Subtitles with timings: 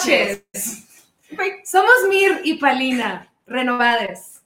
[0.00, 0.44] noches.
[1.64, 4.42] Somos Mir y Palina, renovadas.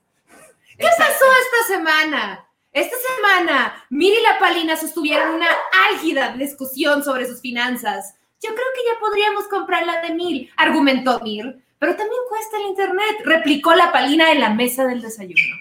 [0.79, 2.46] ¿Qué pasó esta semana?
[2.73, 5.46] Esta semana, Mir y la Palina sostuvieron una
[5.91, 8.17] álgida discusión sobre sus finanzas.
[8.43, 11.61] Yo creo que ya podríamos comprar la de Mir, argumentó Mir.
[11.79, 15.57] Pero también cuesta el internet, replicó la Palina en la mesa del desayuno.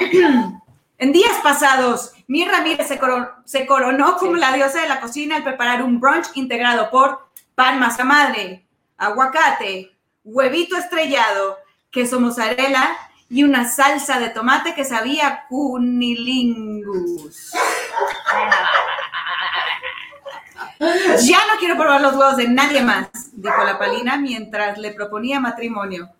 [0.98, 3.00] En días pasados, Mir Ramírez se,
[3.44, 7.26] se coronó como la diosa de la cocina al preparar un brunch integrado por
[7.56, 8.64] pan masa madre,
[9.02, 9.90] aguacate,
[10.22, 11.58] huevito estrellado,
[11.90, 12.96] queso mozzarella
[13.28, 17.52] y una salsa de tomate que sabía cunilingus.
[21.24, 25.38] Ya no quiero probar los huevos de nadie más, dijo la palina mientras le proponía
[25.38, 26.10] matrimonio.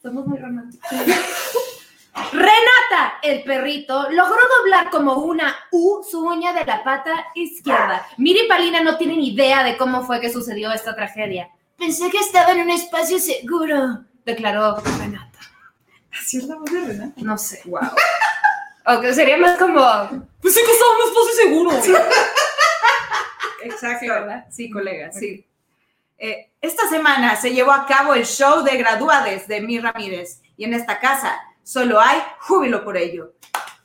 [0.00, 0.90] Somos muy románticos.
[2.14, 8.06] Renata, el perrito, logró doblar como una U su uña de la pata izquierda.
[8.18, 11.48] Miri y Palina no tienen idea de cómo fue que sucedió esta tragedia.
[11.78, 15.38] Pensé que estaba en un espacio seguro, declaró Renata.
[16.12, 17.14] ¿Así es la voz de Renata?
[17.16, 17.62] No sé.
[17.64, 17.80] Wow.
[18.86, 19.80] O que sería más como.
[20.40, 21.98] Pues sí que estaba en un espacio seguro.
[23.62, 24.00] Exacto.
[24.00, 24.46] Sí, ¿verdad?
[24.50, 25.46] Sí, colega, sí.
[26.18, 30.64] Eh, esta semana se llevó a cabo el show de graduades de Mir Ramírez y
[30.64, 33.34] en esta casa solo hay júbilo por ello.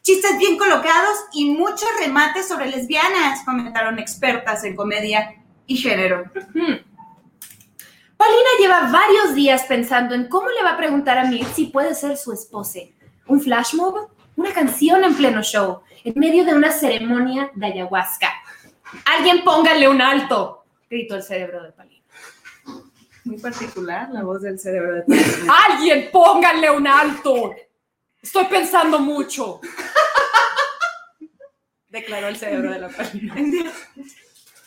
[0.01, 6.25] Chistes bien colocados y muchos remates sobre lesbianas, comentaron expertas en comedia y género.
[6.53, 6.75] Hmm.
[8.17, 11.95] Paulina lleva varios días pensando en cómo le va a preguntar a Mir si puede
[11.95, 12.79] ser su esposa.
[13.27, 14.09] ¿Un flash mob?
[14.35, 15.81] ¿Una canción en pleno show?
[16.03, 18.29] ¿En medio de una ceremonia de ayahuasca?
[19.05, 20.65] ¡Alguien póngale un alto!
[20.89, 22.03] gritó el cerebro de Paulina.
[23.23, 25.53] Muy particular la voz del cerebro de Paulina.
[25.67, 27.55] ¡Alguien póngale un alto!
[28.25, 29.61] Estoy pensando mucho.
[31.89, 33.35] Declaró el cerebro de la Paulina.
[33.37, 33.73] En días,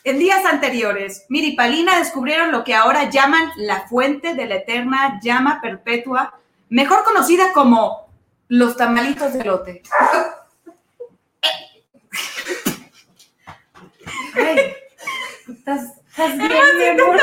[0.05, 4.55] en días anteriores, Mir y Palina descubrieron lo que ahora llaman la fuente de la
[4.55, 8.07] eterna llama perpetua, mejor conocida como
[8.47, 9.83] los tamalitos de lote.
[14.35, 14.73] Ay,
[15.49, 17.19] ¿estás, estás bien, mi amor?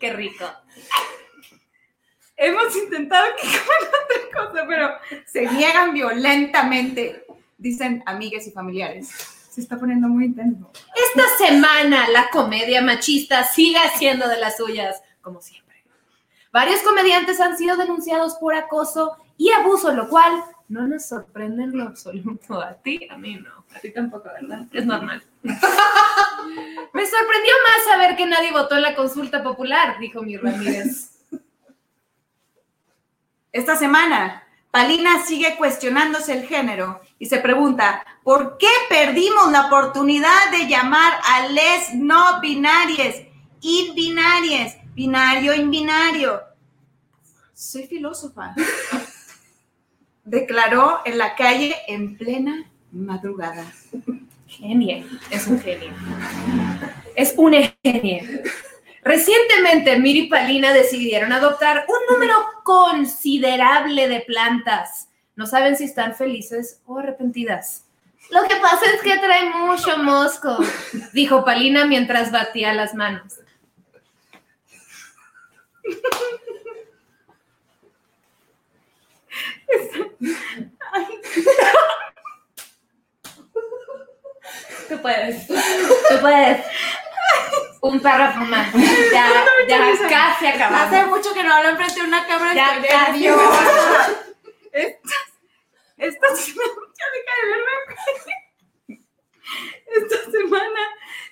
[0.00, 0.50] Qué rico.
[2.42, 4.88] Hemos intentado que coman otra cosa, pero
[5.26, 7.26] se niegan violentamente,
[7.58, 9.10] dicen amigas y familiares.
[9.50, 10.70] Se está poniendo muy intenso.
[10.94, 15.84] Esta semana la comedia machista sigue haciendo de las suyas, como siempre.
[16.50, 21.76] Varios comediantes han sido denunciados por acoso y abuso, lo cual no nos sorprende en
[21.76, 22.58] lo absoluto.
[22.58, 23.66] A ti, a mí no.
[23.76, 24.66] A ti tampoco, ¿verdad?
[24.72, 25.22] Es normal.
[25.42, 25.52] Me
[27.06, 31.09] sorprendió más saber que nadie votó en la consulta popular, dijo mi Ramírez.
[33.52, 40.52] Esta semana, Palina sigue cuestionándose el género y se pregunta, ¿por qué perdimos la oportunidad
[40.52, 43.16] de llamar a les no binarias,
[43.60, 46.40] inbinarias, binario, inbinario?
[47.52, 48.54] Soy filósofa.
[50.24, 53.66] Declaró en la calle en plena madrugada.
[54.46, 55.92] Genio, es un genio.
[57.16, 57.52] Es un
[57.82, 58.42] genio.
[59.02, 62.34] Recientemente, Miri y Palina decidieron adoptar un número
[62.64, 65.08] considerable de plantas.
[65.36, 67.84] No saben si están felices o arrepentidas.
[68.30, 70.58] Lo que pasa es que trae mucho mosco,
[71.12, 73.40] dijo Palina mientras batía las manos.
[84.88, 85.54] Tú puedes, tú
[86.20, 86.64] puedes.
[87.80, 88.72] Un párrafo más.
[89.12, 89.28] Ya,
[89.68, 90.86] ya casi acabamos.
[90.86, 92.54] Hace mucho que no hablo enfrente de una cámara.
[92.54, 94.10] Ya casi nerviosa.
[94.72, 95.14] Esta,
[95.96, 99.04] esta semana, ya deja de verme.
[99.96, 100.80] Esta semana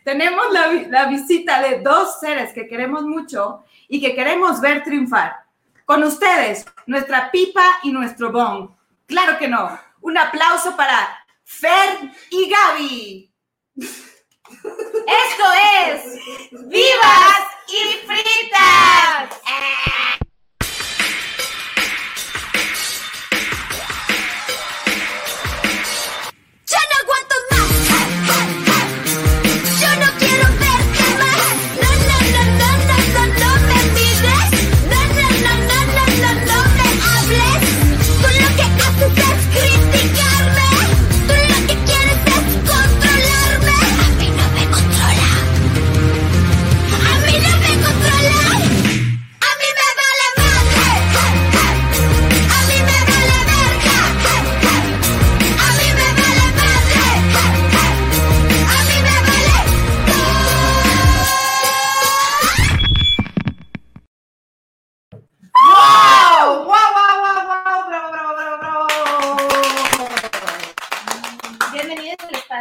[0.02, 0.44] tenemos
[0.88, 5.44] la visita de dos seres que queremos mucho y que queremos ver triunfar.
[5.88, 8.70] Con ustedes, nuestra pipa y nuestro bong.
[9.06, 9.80] Claro que no.
[10.02, 13.32] Un aplauso para Fer y Gaby.
[14.50, 15.44] Esto
[15.84, 16.00] es
[16.68, 19.38] Vivas y Fritas.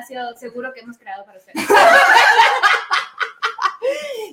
[0.03, 1.65] Seguro que hemos creado para ustedes.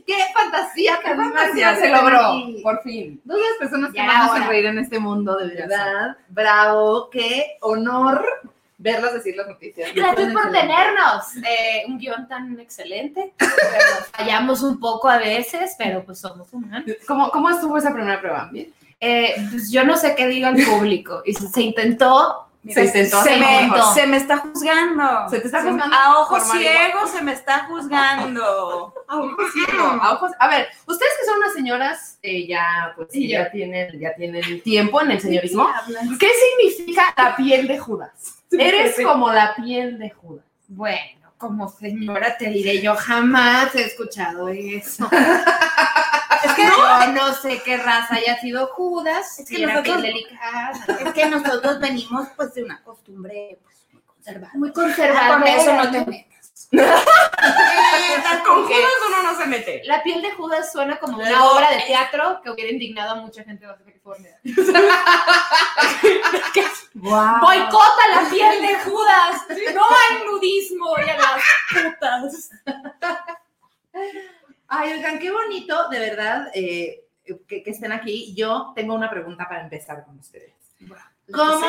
[0.06, 0.98] ¡Qué fantasía!
[1.02, 2.42] ¡Qué fantasía se logró!
[2.62, 3.20] Por fin.
[3.24, 4.48] Dos de las personas que hacen hora.
[4.48, 6.16] reír en este mundo, de verdad.
[6.28, 8.24] Bravo, qué honor
[8.84, 9.92] verlas decir las noticias.
[9.94, 11.36] Gracias por tenernos.
[11.36, 13.32] Eh, un guion tan excelente.
[14.12, 16.84] Fallamos un poco a veces, pero pues somos humanos.
[17.06, 18.48] ¿Cómo, ¿Cómo estuvo esa primera prueba?
[18.52, 18.72] ¿Bien?
[19.00, 21.22] Eh, pues yo no sé qué diga el público.
[21.24, 21.62] Y se, se
[22.72, 23.70] Se intentó se me-.
[23.94, 25.28] Se me está juzgando.
[25.28, 28.94] Se te está Se juzgando A ojos ciegos se me está juzgando.
[29.06, 33.08] A ojos ciegos, a ojos- A ver, ustedes que son unas señoras eh, ya, pues,
[33.10, 35.68] Sí, ya tienen, ya tienen tiempo en el señorismo.
[36.18, 36.28] ¿Qué
[36.58, 38.42] significa la piel de Judas?
[38.50, 40.44] Eres como la piel de Judas.
[40.68, 45.08] Bueno, como señora te diré, yo jamás he escuchado eso.
[46.62, 49.38] es que yo no sé qué raza haya sido Judas.
[49.38, 50.72] Es que si nosotros- delicada.
[51.00, 54.58] Es que nosotros venimos pues de una costumbre pues, muy conservadora.
[54.58, 55.38] Muy Ah, conservadora.
[55.38, 56.34] con eso no te metas.
[58.46, 59.82] Con Judas uno no se mete.
[59.84, 63.44] La piel de Judas suena como una obra de teatro que hubiera indignado a mucha
[63.44, 64.38] gente de Baja California.
[66.94, 67.40] Wow.
[67.40, 69.42] ¡Boicota la piel de Judas!
[69.74, 72.50] ¡No al nudismo y a las putas!
[74.76, 77.04] Ay, oigan, qué bonito, de verdad, eh,
[77.46, 78.34] que, que estén aquí.
[78.34, 80.52] Yo tengo una pregunta para empezar con ustedes.
[81.32, 81.66] ¿Cómo,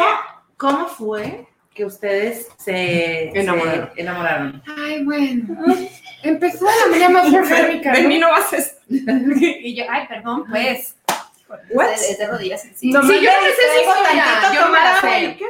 [0.57, 3.91] cómo fue que ustedes se Enamoraron.
[3.93, 4.63] se enamoraron?
[4.77, 5.55] Ay, bueno.
[6.23, 7.91] Empezó la manera más perfecta.
[7.91, 8.39] De mí no a
[8.89, 10.95] Y yo, ay, perdón, pues.
[11.69, 11.91] What?
[11.91, 12.61] Es de, es de rodillas.
[12.75, 12.91] Sí.
[12.91, 15.45] No Sí, me yo no sé si distraigo soy ya, tantito, yo la tomar ¿qué?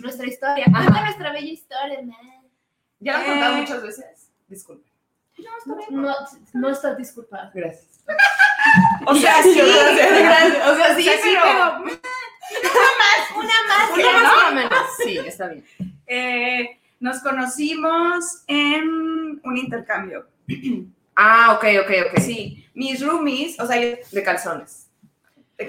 [0.00, 0.64] Nuestra historia.
[0.70, 2.42] Cuenta nuestra bella historia, man.
[2.98, 3.28] ¿Ya lo han Eh.
[3.28, 4.28] contado muchas veces?
[4.48, 4.89] Disculpe.
[5.90, 6.14] No,
[6.52, 7.50] no estás disculpada.
[7.54, 7.86] Gracias.
[9.06, 9.54] O sea, sí.
[9.54, 10.68] Gracias.
[10.68, 11.76] O sea, sí, O sea, sí, pero...
[13.36, 14.72] Una más, Una más o menos.
[15.04, 15.64] Sí, está bien.
[16.06, 20.26] Eh, nos conocimos en un intercambio.
[21.14, 22.20] Ah, ok, ok, ok.
[22.20, 24.88] Sí, mis roomies, o sea, yo- De calzones.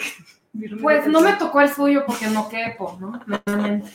[0.81, 3.21] Pues no me tocó el suyo porque no quepo, ¿no?
[3.25, 3.89] Normalmente.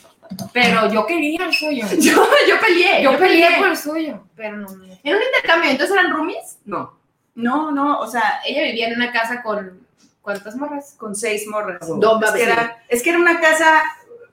[0.53, 1.85] Pero yo quería el suyo.
[1.99, 3.03] Yo, yo peleé.
[3.03, 4.67] Yo peleé por el suyo, pero no.
[4.69, 5.71] ¿En un intercambio?
[5.71, 6.59] ¿Entonces eran roomies?
[6.65, 6.97] No.
[7.35, 9.85] no, no, o sea, Ella vivía en una casa con.
[10.21, 10.95] ¿Cuántas morras?
[10.97, 11.79] con seis morras.
[11.87, 13.81] Dos es, que era, es que era una casa,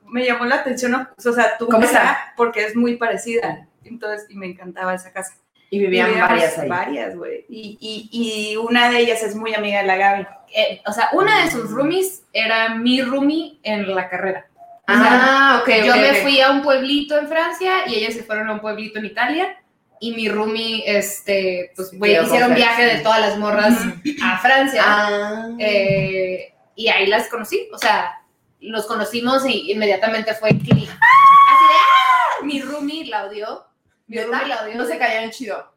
[0.06, 2.34] me llamó la atención, o sea, tu ¿Cómo casa, está?
[2.36, 3.68] porque es muy parecida.
[3.84, 5.36] Entonces, y me encantaba esa casa.
[5.70, 6.68] Y vivían Vivíamos varias ahí.
[6.68, 7.46] Varias, güey.
[7.48, 8.08] Y, y,
[8.52, 10.26] y una de ellas es muy amiga de la Gaby.
[10.56, 14.46] Eh, o sea, una de sus roomies era mi roomie en la carrera.
[14.86, 15.84] Ah, ok, ok.
[15.84, 18.98] Yo me fui a un pueblito en Francia y ellas se fueron a un pueblito
[18.98, 19.56] en Italia.
[20.00, 23.78] Y mi roomie, este, pues, güey, hicieron viaje de todas las morras
[24.22, 24.82] a Francia.
[24.84, 25.48] Ah.
[25.58, 27.68] Eh, y ahí las conocí.
[27.72, 28.20] O sea,
[28.60, 30.90] los conocimos y inmediatamente fue clic.
[30.90, 32.42] Así de, ¡ah!
[32.44, 33.66] Mi roomie la odió.
[34.08, 34.74] Mi roomie la odió.
[34.74, 35.72] No se caían chido.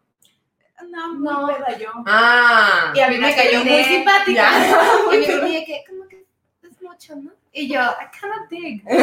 [0.89, 1.41] No, No.
[1.47, 1.89] muy peda yo.
[2.05, 2.91] Ah.
[2.93, 3.83] Y a mí me cayó muy Ya.
[3.85, 4.51] simpática.
[5.13, 6.25] Y mi roomie de que, como que
[6.63, 7.31] es mucho, ¿no?
[7.59, 8.83] Y yo, I cannot dig.
[8.87, 8.99] Creo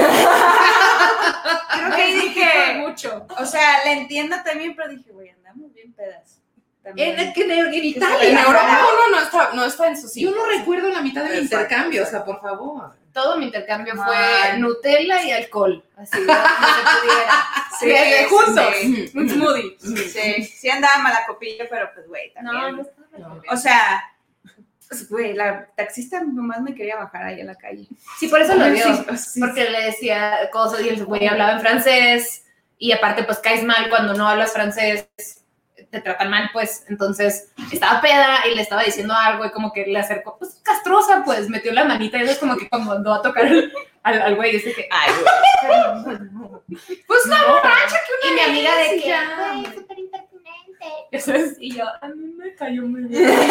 [1.96, 3.26] que ahí dije, mucho.
[3.36, 6.40] o sea, le entiendo también, pero dije, güey, andamos bien pedas.
[6.82, 7.18] También.
[7.18, 8.28] En, en, en Italia.
[8.30, 11.42] En Europa uno no está, no está en su Yo no recuerdo la mitad del
[11.42, 12.94] Exacto, intercambio, o sea, por favor.
[13.12, 14.58] Todo mi intercambio fue.
[14.58, 15.82] Nutella y alcohol.
[15.96, 17.44] Así, no, no se pudiera.
[17.80, 18.64] Sí, Desde sí, juntos.
[18.80, 19.10] sí.
[19.14, 19.76] Un smoothie.
[19.80, 22.76] Sí, sí andaba mala copilla, pero pues, güey, No, también.
[22.76, 23.40] no estaba.
[23.50, 24.04] O sea,
[24.94, 27.88] pues, güey, la taxista nomás me quería bajar ahí a la calle.
[28.18, 28.84] Sí, por eso lo dio.
[29.16, 32.44] Sí, Porque le decía cosas y el güey hablaba en francés.
[32.78, 35.08] Y aparte, pues caes mal cuando no hablas francés.
[35.90, 36.84] Te tratan mal, pues.
[36.88, 41.22] Entonces, estaba peda y le estaba diciendo algo y como que le acercó, pues castrosa,
[41.24, 43.48] pues metió la manita y eso es como que cuando andó a tocar
[44.02, 44.56] al, güey.
[44.56, 45.12] Ese que, ay,
[46.04, 46.18] güey.
[47.06, 50.86] Pues la borracha que Y mi amiga de Sí, que, súper impertinente.
[51.10, 53.24] Eso es, y yo, a mí me cayó muy bien.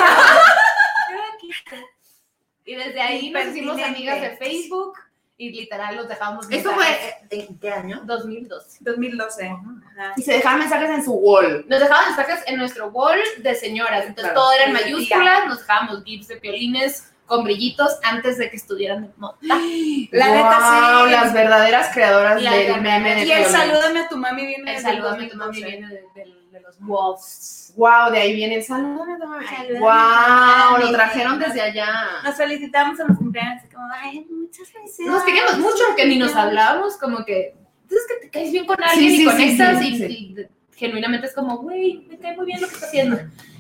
[2.66, 4.94] y desde ahí nos hicimos amigas de Facebook
[5.38, 8.02] y literal los dejábamos ¿Esto fue eh, en qué año?
[8.06, 8.78] 2012.
[8.82, 9.48] 2012.
[9.48, 10.14] Ajá.
[10.16, 11.66] Y se dejaban mensajes en su wall.
[11.68, 14.40] Nos dejaban mensajes en nuestro wall de señoras, entonces Claro.
[14.42, 19.02] todo era en mayúsculas, nos dejábamos gifs de piolines con brillitos antes de que estuvieran
[19.08, 19.36] de moda.
[19.42, 20.60] La neta,
[21.00, 21.12] Wow, sí.
[21.12, 23.58] las verdaderas creadoras La del meme de Y el Piolín.
[23.58, 25.68] salúdame a tu mami viene El el saludo a mi mamá 2012.
[25.72, 26.43] viene de, de- de
[26.80, 27.74] los wolves.
[27.76, 29.06] Wow, de ahí viene el saludo.
[29.80, 32.22] Wow, lo trajeron desde allá.
[32.24, 33.64] Nos felicitamos en los cumpleaños.
[33.74, 35.14] Como, ay, muchas felicidades.
[35.14, 37.56] Nos queríamos mucho, aunque ni nos hablábamos, como que
[37.96, 41.36] es que te caes bien con alguien Sí, sí, y conectas sí, y, genuinamente es
[41.36, 43.20] como, güey, me cae muy bien lo que está haciendo.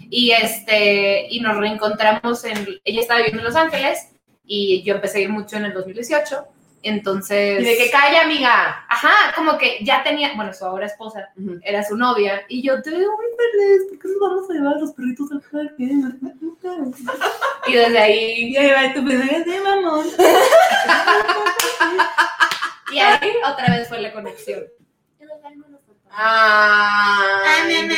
[0.09, 4.09] Y este, y nos reencontramos en, ella estaba viviendo en Los Ángeles
[4.45, 6.45] y yo empecé a ir mucho en el 2018
[6.83, 7.61] Entonces.
[7.61, 8.85] Y de que calle, amiga.
[8.89, 11.29] Ajá, como que ya tenía, bueno, su ahora esposa
[11.63, 12.43] era su novia.
[12.49, 15.31] Y yo te veo muy feliz, ¿por qué nos vamos a llevar a los perritos
[15.31, 15.89] al parque?
[17.65, 18.49] Y desde ahí.
[18.49, 20.05] Y ahí va tu pedazo de mamón.
[22.91, 24.65] Y ahí otra vez fue la conexión.
[26.11, 27.41] Ah.
[27.67, 27.95] Qué me.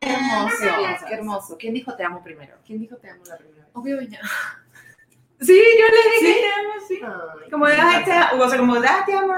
[0.00, 1.56] hermoso, qué hermoso.
[1.58, 2.56] ¿Quién dijo te amo primero?
[2.66, 3.70] ¿Quién dijo te amo la primera vez?
[3.72, 4.20] Obvio, ya.
[5.40, 6.40] Sí, yo le dije ¿Sí?
[6.40, 7.00] te amo, sí.
[7.44, 9.34] Ay, Como de, ay, te amo, o sea, como ah, te amo.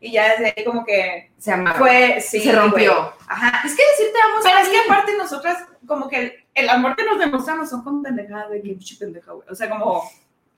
[0.00, 1.78] Y ya desde ahí como que Se amaron.
[1.78, 2.40] fue, sí.
[2.40, 2.94] se rompió.
[2.94, 3.06] güey.
[3.26, 3.62] Ajá.
[3.66, 6.94] Es que decir te amo Pero es que aparte nosotras, como que el, el amor
[6.94, 9.48] que nos demostramos son con pendejadas de que pendeja, güey.
[9.48, 10.02] O sea, como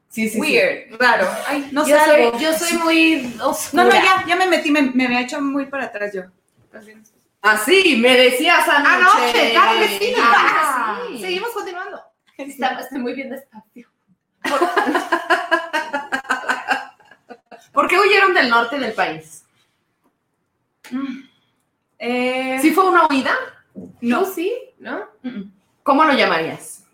[0.08, 0.40] Sí, sí, sí.
[0.40, 1.28] weird, raro.
[1.46, 3.84] Ay, no yo, soy, yo soy muy oscura.
[3.84, 6.22] No, no, ya, ya me metí, me, me había hecho muy para atrás yo.
[7.42, 8.94] Ah, sí, me decías anoche.
[8.94, 10.14] Anoche, claro que sí.
[10.18, 11.18] Ah, sí.
[11.20, 12.00] Seguimos continuando.
[12.38, 13.88] Está- estoy muy bien despacio.
[17.72, 19.44] ¿Por qué huyeron del norte del país?
[21.98, 23.34] Eh, ¿Sí fue una huida?
[24.00, 24.20] no.
[24.24, 24.52] ¿Tú sí?
[24.78, 25.00] ¿No?
[25.82, 26.84] ¿Cómo lo llamarías?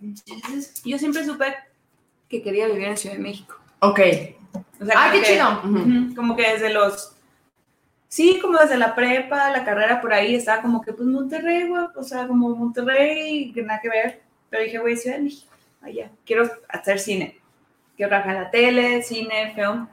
[0.84, 1.54] Yo siempre supe
[2.28, 3.56] que quería vivir en Ciudad de México.
[3.80, 4.00] Ok.
[4.80, 5.62] O sea, Ah, qué que- chido.
[6.16, 7.14] Como que desde los.
[8.08, 11.84] Sí, como desde la prepa, la carrera por ahí, estaba como que, pues Monterrey, güey,
[11.96, 14.22] o sea, como Monterrey, que nada que ver.
[14.50, 16.10] Pero dije, güey, Ciudad de México, allá.
[16.26, 17.40] Quiero hacer cine.
[18.08, 19.88] Trabajar en la tele, cine, film.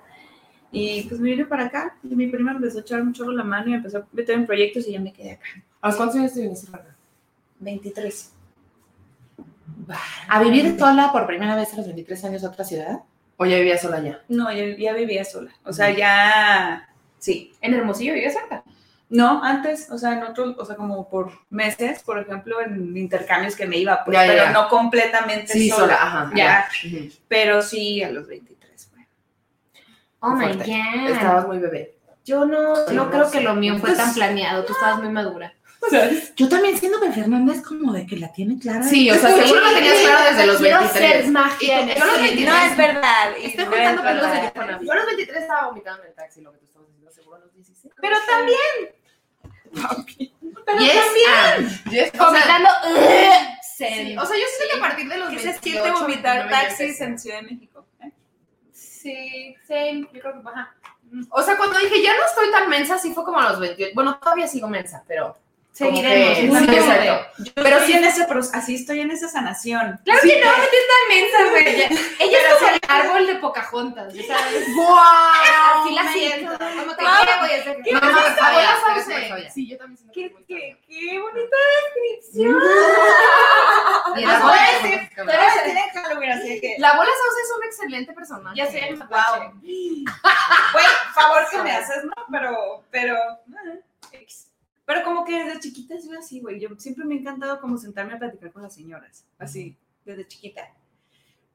[0.71, 1.97] Y pues me vine para acá.
[2.03, 4.45] Y mi prima empezó a echar un chorro la mano y empezó a meter en
[4.45, 5.45] proyectos y ya me quedé acá.
[5.81, 6.95] ¿A los cuántos años te viniste para acá?
[7.59, 8.33] 23.
[10.27, 12.99] ¿A vivir sola por primera vez a los 23 años a otra ciudad?
[13.37, 14.21] ¿O ya vivías sola ya?
[14.27, 15.51] No, yo ya vivía sola.
[15.63, 16.89] O sea, ya.
[17.17, 17.53] Sí.
[17.61, 18.63] En Hermosillo vives cerca.
[19.09, 23.55] No, antes, o sea, en otros, o sea, como por meses, por ejemplo, en intercambios
[23.55, 24.51] que me iba, pues, Ya, ya, pero ya.
[24.51, 25.81] no completamente Sí, sola.
[25.81, 26.31] sola, ajá.
[26.35, 27.09] Ya, Ujú.
[27.27, 29.05] pero sí a los 23, güey.
[30.19, 30.65] Oh my Fuerte.
[30.71, 31.09] god.
[31.11, 31.95] Estabas muy bebé.
[32.23, 33.39] Yo no, Sí, no no creo sé.
[33.39, 34.63] que lo mío fue tan planeado.
[34.65, 35.53] Tú estabas muy madura.
[36.35, 38.83] Yo también siendo que Fernanda es como de que la tiene clara.
[38.83, 41.15] Sí, o sea, seguro lo tenías claro desde los Quiero 23.
[41.15, 42.49] hacer magia yo los este 23.
[42.49, 43.31] No es verdad.
[43.41, 44.31] y Estoy no contando es pelos
[44.79, 44.85] de.
[44.85, 47.35] Yo a los 23 estaba vomitando en el taxi, lo que tú estabas diciendo, seguro
[47.37, 47.93] a los 16.
[47.99, 48.98] Pero también.
[49.73, 51.81] Pero yes, también.
[51.89, 52.69] Yes, o sea, Vomitando.
[53.61, 56.37] sí, o sea, yo siento que a partir de los ¿Qué 28, se siente vomitar
[56.37, 57.85] 29 ya taxis en Ciudad de México?
[58.01, 58.11] ¿eh?
[58.71, 60.75] Sí, sí, yo creo que ajá.
[61.31, 63.93] O sea, cuando dije, ya no estoy tan mensa, sí fue como a los 28.
[63.95, 65.37] Bueno, todavía sigo mensa, pero...
[65.71, 66.37] Seguiremos.
[66.37, 67.27] que- sí, exacto.
[67.37, 69.99] Yo Pero sí- en ese proceso, así estoy en esa sanación.
[70.03, 71.67] Claro Sí, que no, me tan mensa, güey.
[71.75, 74.65] Ella, ella es como el árbol de Pocahontas, ¿ya ¿sabes?
[74.75, 75.81] ¡Guau!
[75.81, 76.51] Así la siento.
[76.57, 77.05] Como que
[77.61, 78.17] hacer que No, no, no,
[79.29, 79.51] Sauce.
[79.53, 82.59] Sí, yo también siento que Qué, qué, qué bonita descripción.
[84.15, 84.55] La bola
[85.15, 85.41] Pero
[86.59, 86.75] que.
[86.79, 88.55] La bola Sauce es un excelente personaje.
[88.57, 89.07] Ya sé, Wow.
[89.09, 89.53] wow.
[89.63, 92.11] Güey, favor que me haces, ¿no?
[92.31, 93.15] Pero, pero.
[93.15, 94.47] eh, X.
[94.89, 96.59] Pero como que desde chiquita soy así, güey.
[96.59, 99.23] Yo siempre me ha encantado como sentarme a platicar con las señoras.
[99.37, 100.61] Así, desde chiquita.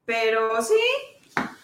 [0.05, 0.73] Pero sí.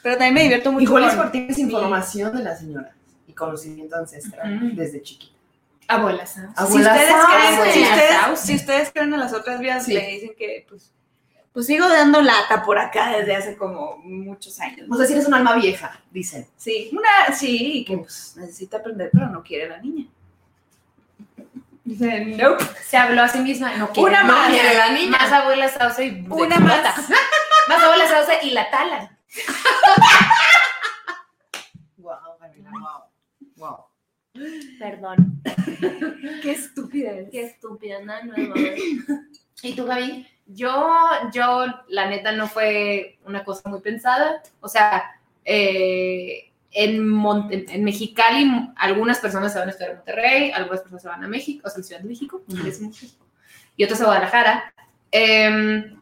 [0.03, 0.83] Pero también me divierto mucho.
[0.83, 2.93] Igual es con- por tienes información de la señora
[3.25, 4.75] y conocimiento ancestral Ujú.
[4.75, 5.33] desde chiquita.
[5.87, 6.49] Abuela Sauce.
[6.55, 7.27] Si Abuela ustedes, Sauce.
[7.37, 9.93] creen, si, ustedes, si ustedes creen en las otras vidas, Sí.
[9.93, 10.91] le dicen que, pues,
[11.53, 14.87] pues sigo dando lata por acá desde hace como muchos años.
[14.91, 16.47] O sea, si eres un alma vieja, dicen.
[16.57, 20.07] Sí, una, sí, que pues necesita aprender, pero no quiere la niña.
[21.91, 22.63] Dice, nope.
[22.85, 23.75] Se habló a sí misma.
[23.75, 24.09] No quiere.
[24.09, 24.49] Una no más.
[24.49, 24.75] quiere.
[24.75, 25.09] la niña.
[25.09, 27.09] Más abuela Sauce y Una más.
[27.67, 29.17] Más abuela Sauce y la tala.
[31.97, 33.03] Wow, Gabriela, wow.
[33.57, 33.85] Wow.
[34.79, 35.41] Perdón.
[36.41, 37.29] Qué estúpida es.
[37.29, 38.55] Qué estúpida, no, no, no.
[39.61, 40.27] ¿Y tú, Gaby?
[40.47, 40.97] Yo,
[41.31, 44.41] yo, la neta, no fue una cosa muy pensada.
[44.61, 50.51] O sea, eh, en, Mon- en, Mexicali, algunas personas se van a estudiar a Monterrey,
[50.51, 52.43] algunas personas se van a México, o sea, a la Ciudad de México,
[53.75, 54.73] y otras a Guadalajara.
[55.11, 55.99] Em,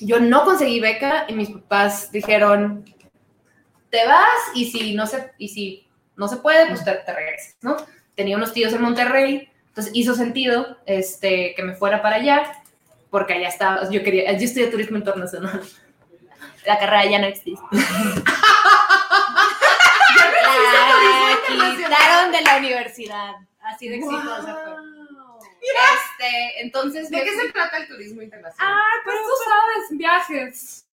[0.00, 2.84] yo no conseguí beca y mis papás dijeron,
[3.90, 7.56] te vas y si no se, y si no se puede, pues te, te regresas,
[7.62, 7.76] ¿no?
[8.14, 12.62] Tenía unos tíos en Monterrey, entonces hizo sentido este, que me fuera para allá
[13.10, 15.62] porque allá estaba, yo quería, yo estudié turismo internacional.
[16.66, 17.62] La carrera ya no existe.
[21.76, 23.32] Quitaron de la universidad.
[23.60, 24.72] Así de exitosa fue.
[25.62, 28.72] Este, entonces ¿De qué fui- se trata el turismo internacional?
[28.72, 30.86] Ah, pues tú sabes, viajes.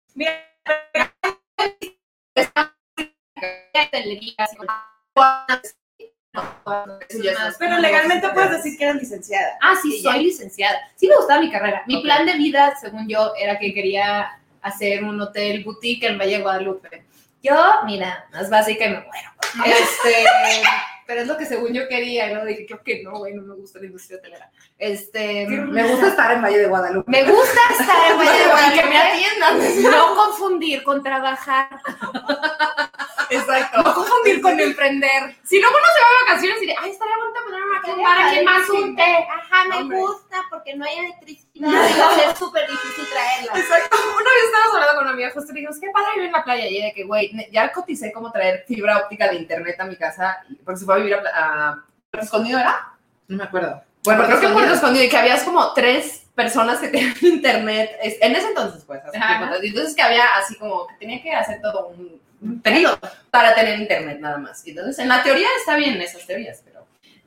[7.60, 9.58] Pero legalmente puedes decir que eres licenciada.
[9.62, 10.80] Ah, sí, soy licenciada.
[10.96, 11.84] Sí me gustaba mi carrera.
[11.88, 16.38] Mi plan de vida, según yo, era que quería hacer un hotel boutique en Valle
[16.38, 17.06] de Guadalupe.
[17.44, 19.30] Yo, mira, más básica y me muero.
[19.66, 20.26] Este,
[21.06, 23.54] pero es lo que según yo quería, luego dije, creo que no, güey, no me
[23.56, 24.50] gusta la industria hotelera.
[24.80, 27.12] Este, Me gusta estar en Valle de Guadalupe.
[27.12, 28.82] me gusta estar en Valle de Y Guadalupe.
[28.82, 29.84] que me atiendan.
[29.92, 31.68] No confundir con trabajar.
[33.36, 33.82] Exacto.
[33.82, 35.36] No confundir con emprender.
[35.44, 38.04] Si luego uno se va de vacaciones y dice, ay, estaría bonito ponerme aquí un
[38.04, 39.28] bar aquí más un té.
[39.30, 39.98] Ajá, me Hombre.
[39.98, 43.60] gusta porque no hay electricidad y va a ser súper difícil traerla.
[43.60, 43.98] Exacto.
[44.04, 46.44] Una vez estábamos hablando con una amiga justo y dijimos, qué padre vivir en la
[46.44, 46.68] playa.
[46.68, 50.44] Y de que, güey, ya coticé cómo traer fibra óptica de internet a mi casa,
[50.64, 52.94] porque se fue a vivir a, a Puerto Escondido, ¿era?
[53.28, 53.82] No me acuerdo.
[54.04, 58.36] Bueno, creo que Puerto Escondido y que habías como tres personas que tenían internet, en
[58.36, 59.02] ese entonces, pues.
[59.62, 62.22] Y entonces que había así como que tenía que hacer todo un
[62.64, 63.00] pedido
[63.32, 64.66] para tener internet nada más.
[64.66, 66.84] Y entonces, en la teoría está bien esas teorías, pero...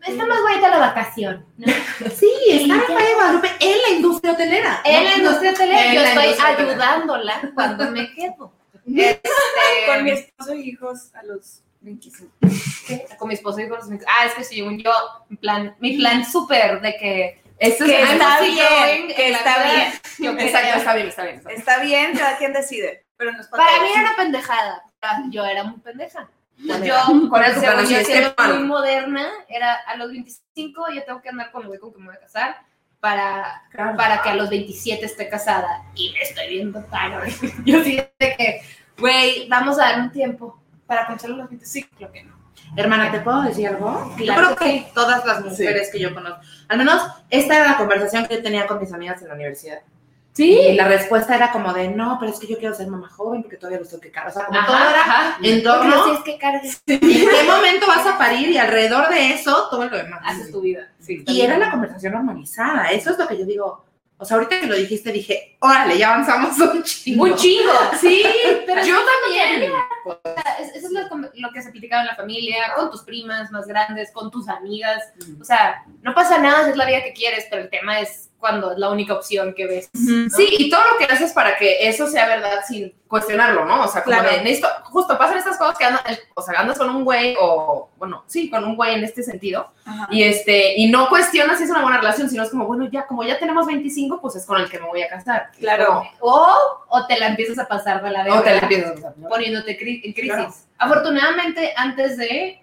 [0.06, 1.44] Está más bonita la vacación.
[1.56, 1.66] ¿no?
[2.14, 4.80] Sí, está en Guadalupe en la industria hotelera.
[4.84, 6.72] En la industria hotelera, en yo la estoy industria hotelera.
[6.72, 8.52] ayudándola cuando me quedo.
[8.86, 9.20] Este,
[9.86, 12.32] Con mi esposo y hijos a los 25.
[12.86, 13.06] ¿qué?
[13.18, 14.92] con mi esposo y con los Ah, es que según yo,
[15.28, 20.38] mi plan, mi plan súper de que Esto Que es está bien, que está bien.
[20.38, 21.36] Exacto, está bien, está bien.
[21.36, 21.58] está bien.
[21.58, 23.04] Está bien, cada quien decide.
[23.16, 24.84] Pero no es para, mí era una pendejada.
[25.30, 26.28] Yo era muy pendeja.
[26.58, 26.94] Yo, Yo,
[27.28, 27.76] ¿cuál es tu plan?
[27.76, 28.54] según Así yo, es que siendo mal.
[28.58, 31.98] muy moderna, era a los 25 yo tengo que andar con el güey con que
[31.98, 32.56] me voy a casar
[33.00, 33.62] para,
[33.96, 35.84] para que a los 27 esté casada.
[35.94, 37.12] Y me estoy viendo tan.
[37.64, 38.62] Yo sí de que,
[38.98, 42.36] güey, vamos a dar un tiempo para conocer a los 25, creo que no.
[42.74, 44.12] Hermana, ¿te puedo decir algo?
[44.18, 48.26] Yo creo que todas las mujeres que yo conozco, al menos esta era la conversación
[48.26, 49.82] que yo tenía con mis amigas en la universidad.
[50.44, 53.42] Y la respuesta era como de, no, pero es que yo quiero ser mamá joven
[53.42, 54.32] porque todavía lo tengo que cargar.
[54.32, 55.38] O sea, como todo era ajá.
[55.42, 59.32] en torno si es que cargues, en qué momento vas a parir y alrededor de
[59.32, 60.20] eso todo lo demás.
[60.24, 60.88] haces tu vida.
[61.00, 62.90] Sí, Y era la conversación normalizada.
[62.90, 63.84] Eso es lo que yo digo.
[64.18, 67.24] O sea, ahorita que lo dijiste dije, órale, ya avanzamos un chingo.
[67.24, 67.70] Un chingo.
[68.00, 68.22] Sí,
[68.66, 69.70] Pero Yo también.
[70.58, 73.66] es- eso es lo, lo que se platicaba en la familia, con tus primas más
[73.66, 75.02] grandes, con tus amigas.
[75.38, 78.72] O sea, no pasa nada es la vida que quieres, pero el tema es cuando
[78.72, 79.90] es la única opción que ves.
[79.92, 83.82] Sí, y todo lo que haces para que eso sea verdad sin cuestionarlo, ¿no?
[83.84, 84.30] O sea, como Claro.
[84.36, 86.02] de, necesito, justo pasan estas cosas que andas,
[86.34, 89.70] o sea, andas con un güey o, bueno, sí, con un güey en este sentido,
[89.84, 90.06] Ajá.
[90.10, 93.06] y este, y no cuestionas si es una buena relación, sino es como, bueno, ya,
[93.06, 95.50] como ya tenemos 25, pues es con el que me voy a casar.
[95.58, 96.02] Claro.
[96.20, 96.56] O,
[96.88, 99.28] o te la empiezas a pasar de la O te la empiezas a pasar, ¿no?
[99.28, 100.32] poniéndote cri- en crisis.
[100.32, 100.54] Claro.
[100.78, 102.60] Afortunadamente, antes de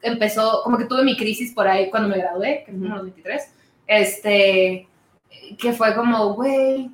[0.00, 2.96] empezó, como que tuve mi crisis por ahí cuando me gradué, que fue como a
[2.96, 3.48] los 23,
[3.86, 4.88] este,
[5.56, 6.90] que fue como, güey,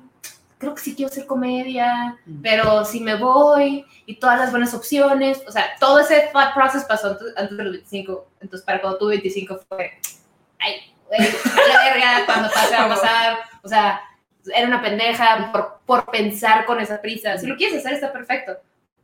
[0.57, 5.41] creo que sí quiero hacer comedia, pero si me voy y todas las buenas opciones,
[5.47, 9.11] o sea, todo ese thought process pasó antes, de los 25, entonces para cuando tuve
[9.15, 9.91] 25 fue,
[10.59, 14.01] ay, güey, la verga, cuando pase va a pasar, o sea,
[14.53, 18.53] era una pendeja por, por pensar con esa prisa, si lo quieres hacer está perfecto,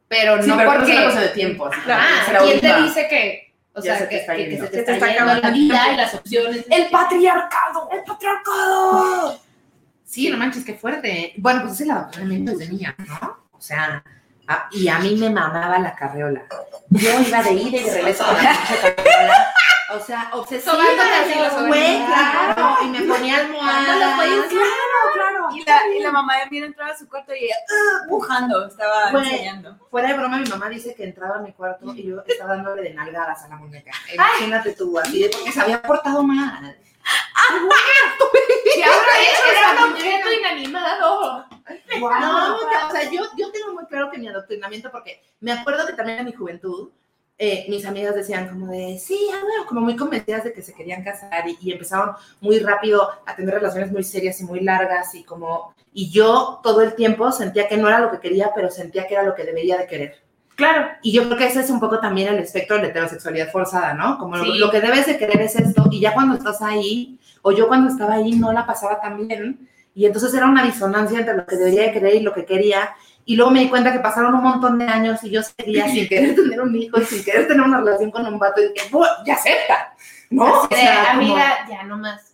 [0.07, 0.91] pero Sí, no pero porque...
[0.91, 1.65] es una cosa de tiempo.
[1.67, 4.67] así, Ah, ¿quién te dice que, o Ya sea, se que, está que- que se
[4.67, 6.65] te Se está, está yendo la vida y las opciones?
[6.69, 7.89] El patriarcado.
[7.91, 9.39] ¡El patriarcado!
[10.05, 11.33] Sí, no manches, qué fuerte.
[11.37, 13.37] Bueno, pues es el adoctrinamiento desde niña, ¿no?
[13.51, 14.03] O sea,
[14.47, 16.43] a- y a mí me mamaba la carreola.
[16.89, 18.53] Yo iba de ida y de regreso con la
[18.95, 19.47] carreola.
[19.93, 20.73] O sea, obsesiva.
[21.67, 22.77] Güey, claro.
[22.83, 23.85] Y me ponía almohadas.
[25.13, 25.47] Claro.
[25.53, 28.65] Y la, y la mamá de mí entraba a su cuarto y ella, "Ah", pujando,
[28.67, 29.77] estaba enseñando.
[29.89, 32.81] Fuera de broma, mi mamá dice que entraba a mi cuarto y yo estaba dándole
[32.83, 33.91] de nalgadas a la muñeca.
[34.13, 36.77] Imagínate tú, así de porque se había portado mal.
[38.75, 39.11] Y ahora
[39.51, 41.45] era un objeto inanimado.
[41.99, 45.93] No, o sea, yo, yo tengo muy claro que mi adoctrinamiento, porque me acuerdo que
[45.93, 46.89] también en mi juventud,
[47.37, 51.03] eh, mis amigas decían como de, sí, bueno, como muy convencidas de que se querían
[51.03, 55.23] casar y, y empezaron muy rápido a tener relaciones muy serias y muy largas y
[55.23, 59.05] como, y yo todo el tiempo sentía que no era lo que quería, pero sentía
[59.07, 60.24] que era lo que debería de querer.
[60.55, 60.87] Claro.
[61.01, 63.93] Y yo creo que ese es un poco también el espectro de la heterosexualidad forzada,
[63.93, 64.17] ¿no?
[64.17, 64.57] Como lo- Sí.
[64.57, 67.89] lo, que debes de querer es esto, y ya cuando estás ahí, o yo cuando
[67.91, 71.55] estaba ahí no la pasaba tan bien, y entonces era una disonancia entre lo que
[71.57, 74.43] debería de querer y lo que quería, y luego me di cuenta que pasaron un
[74.43, 77.61] montón de años y yo seguía sin querer tener un hijo y sin querer tener
[77.65, 79.93] una relación con un vato, y dije, "Bu- ya acepta,
[80.29, 80.61] ¿no?
[80.61, 82.33] O sea, como- amiga, ya nomás.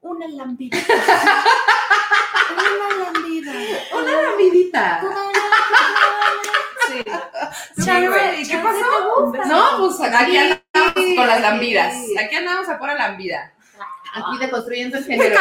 [0.00, 0.76] Una lambida.
[2.52, 3.52] una lambida.
[4.00, 5.00] una lambidita.
[5.00, 5.08] Sí.
[6.88, 7.04] Sí,
[7.82, 8.48] Sí.
[8.50, 9.32] ¿Qué pasó?
[9.46, 11.94] No, pues aquí andamos con las lambidas.
[11.94, 12.18] Sí.
[12.18, 13.52] Aquí andamos a pura lambida.
[14.14, 15.34] Aquí deconstruyendo el género.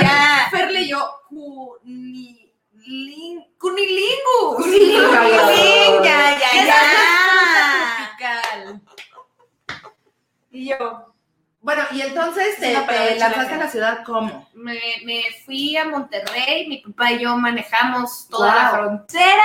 [0.00, 0.48] Ya.
[0.50, 4.56] Ferle y yo, cuni- lin- cunilingus.
[4.56, 6.04] Cunilingus.
[6.04, 6.74] Ya, ya, ¿Qué es ya.
[10.50, 11.14] Y yo,
[11.60, 14.48] Bueno, y entonces Es te, palabra te lanzaste a la ciudad, ¿cómo?
[14.54, 18.62] Me, me fui a Monterrey, mi papá y yo manejamos toda Wow.
[18.62, 19.42] la frontera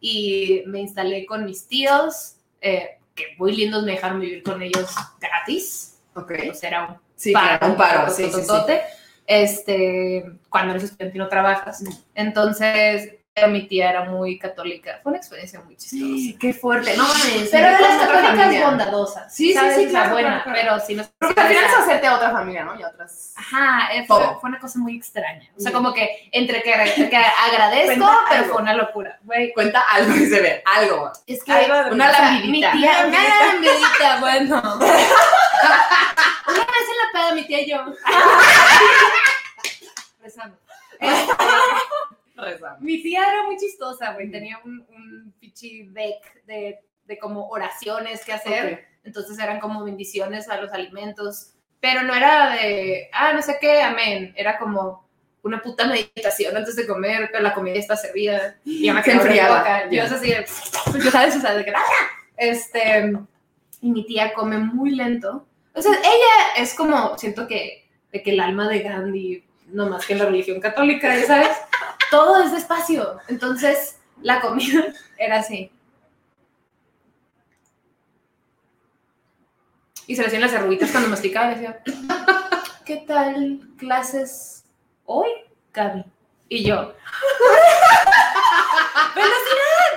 [0.00, 4.94] y me instalé con mis tíos, eh, que muy lindos me dejaron vivir con ellos
[5.20, 5.98] gratis.
[6.14, 6.32] Ok.
[6.54, 8.74] Sea, era un Sí, claro, un paro, sí, sí, sí.
[9.26, 11.82] Este, cuando eres estudiante no trabajas.
[12.14, 14.98] Entonces, pero mi tía era muy católica.
[15.02, 16.38] Fue una experiencia muy chistosa.
[16.40, 16.96] qué fuerte.
[16.96, 17.48] No mames.
[17.50, 19.34] Pero de las católicas bondadosas.
[19.34, 19.76] Sí, sí, ¿sabes?
[19.76, 20.58] sí, claro, buena, claro, claro.
[20.60, 22.78] pero sí nos Porque al final es hacerte a otra familia, ¿no?
[22.78, 23.34] Y a otras.
[23.36, 25.48] Ajá, eh, fue, una cosa muy extraña.
[25.56, 26.72] O sea, como que entre que,
[27.08, 29.18] que agradezco, pero fue una locura.
[29.22, 31.12] Güey, Cuenta algo que se ve, algo.
[31.26, 32.74] es que Algo, una o sea, lambidita.
[32.74, 34.56] Mi tía, una lambidita, bueno.
[36.48, 37.78] una vez en la peda, mi tía y yo.
[40.22, 40.56] Rezando.
[42.80, 44.30] Mi tía era muy chistosa, güey.
[44.30, 48.74] Tenía un, un pichi deck de, de como oraciones que hacer.
[48.74, 48.80] Ok.
[49.04, 51.54] Entonces eran como bendiciones a los alimentos.
[51.80, 54.32] Pero no era de, ah, no sé qué, amén.
[54.36, 55.08] Era como
[55.42, 58.56] una puta meditación antes de comer, pero la comida está servida.
[58.64, 59.90] Y ya me quedé enfriaba, boca.
[59.90, 60.46] Yo es así, de,
[61.02, 61.72] yo sabes, o sea, de que,
[62.36, 63.12] este,
[63.80, 65.46] y mi tía come muy lento.
[65.74, 70.06] O sea, ella es como, siento que, de que el alma de Gandhi, no más
[70.06, 71.56] que en la religión católica, sabes,
[72.10, 73.18] todo es despacio.
[73.28, 74.84] Entonces, la comida
[75.18, 75.70] era así.
[80.06, 81.82] Y se le hacían las arruguitas cuando masticaba decía,
[82.86, 84.64] ¿qué tal clases
[85.04, 85.28] hoy,
[85.72, 86.04] Gaby?
[86.48, 86.94] Y yo.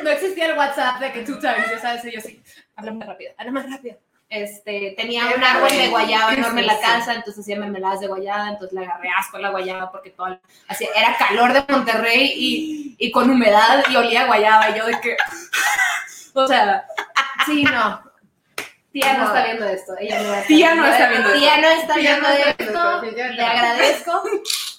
[0.03, 2.41] No existía el WhatsApp de que tú sabes, ya sabes, y yo sí,
[2.75, 3.97] habla más rápido, habla más rápido.
[4.31, 8.47] Este, tenía un árbol de guayaba enorme en la casa, entonces hacía mermeladas de guayaba,
[8.47, 10.39] entonces le agarré asco a la guayaba porque todo,
[10.69, 14.85] así, era calor de Monterrey y, y con humedad y olía a guayaba y yo
[14.85, 15.17] de que,
[16.33, 16.85] o sea,
[17.45, 18.01] sí, no.
[18.93, 19.25] Tía no No.
[19.25, 22.33] está viendo esto, ella no Tía no está viendo Tía no está Tía viendo no
[22.33, 24.23] está esto, viendo esto, le agradezco,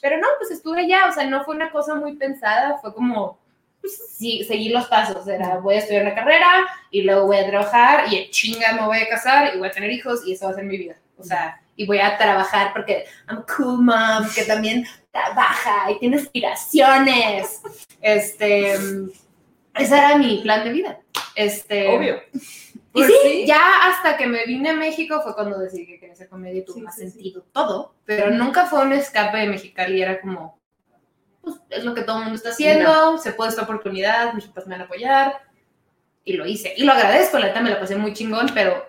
[0.01, 3.39] pero no, pues estuve allá, o sea, no fue una cosa muy pensada, fue como,
[3.83, 7.47] pues, sí, seguí los pasos, era voy a estudiar una carrera y luego voy a
[7.47, 10.53] trabajar y chinga me voy a casar y voy a tener hijos y eso va
[10.53, 14.29] a ser mi vida, o sea, y voy a trabajar porque I'm a cool mom
[14.35, 17.61] que también trabaja y tiene aspiraciones,
[18.01, 18.75] este,
[19.75, 21.01] ese era mi plan de vida,
[21.35, 22.23] este, Obvio.
[22.33, 22.39] y
[22.93, 23.47] Pues sí, sí.
[23.47, 26.65] ya hasta que me vine a México fue cuando decidí que quería hacer comedia y
[26.65, 27.11] tuvo Sí, más sí, sí.
[27.13, 30.59] sentido todo, pero nunca fue un escape de Mexicali, era como,
[31.43, 34.67] pues es lo que todo el mundo está haciendo, se puede esta oportunidad, mis papás
[34.67, 35.43] me van a apoyar,
[36.25, 36.73] y lo hice.
[36.77, 38.87] Y lo agradezco, la neta me la pasé muy chingón, pero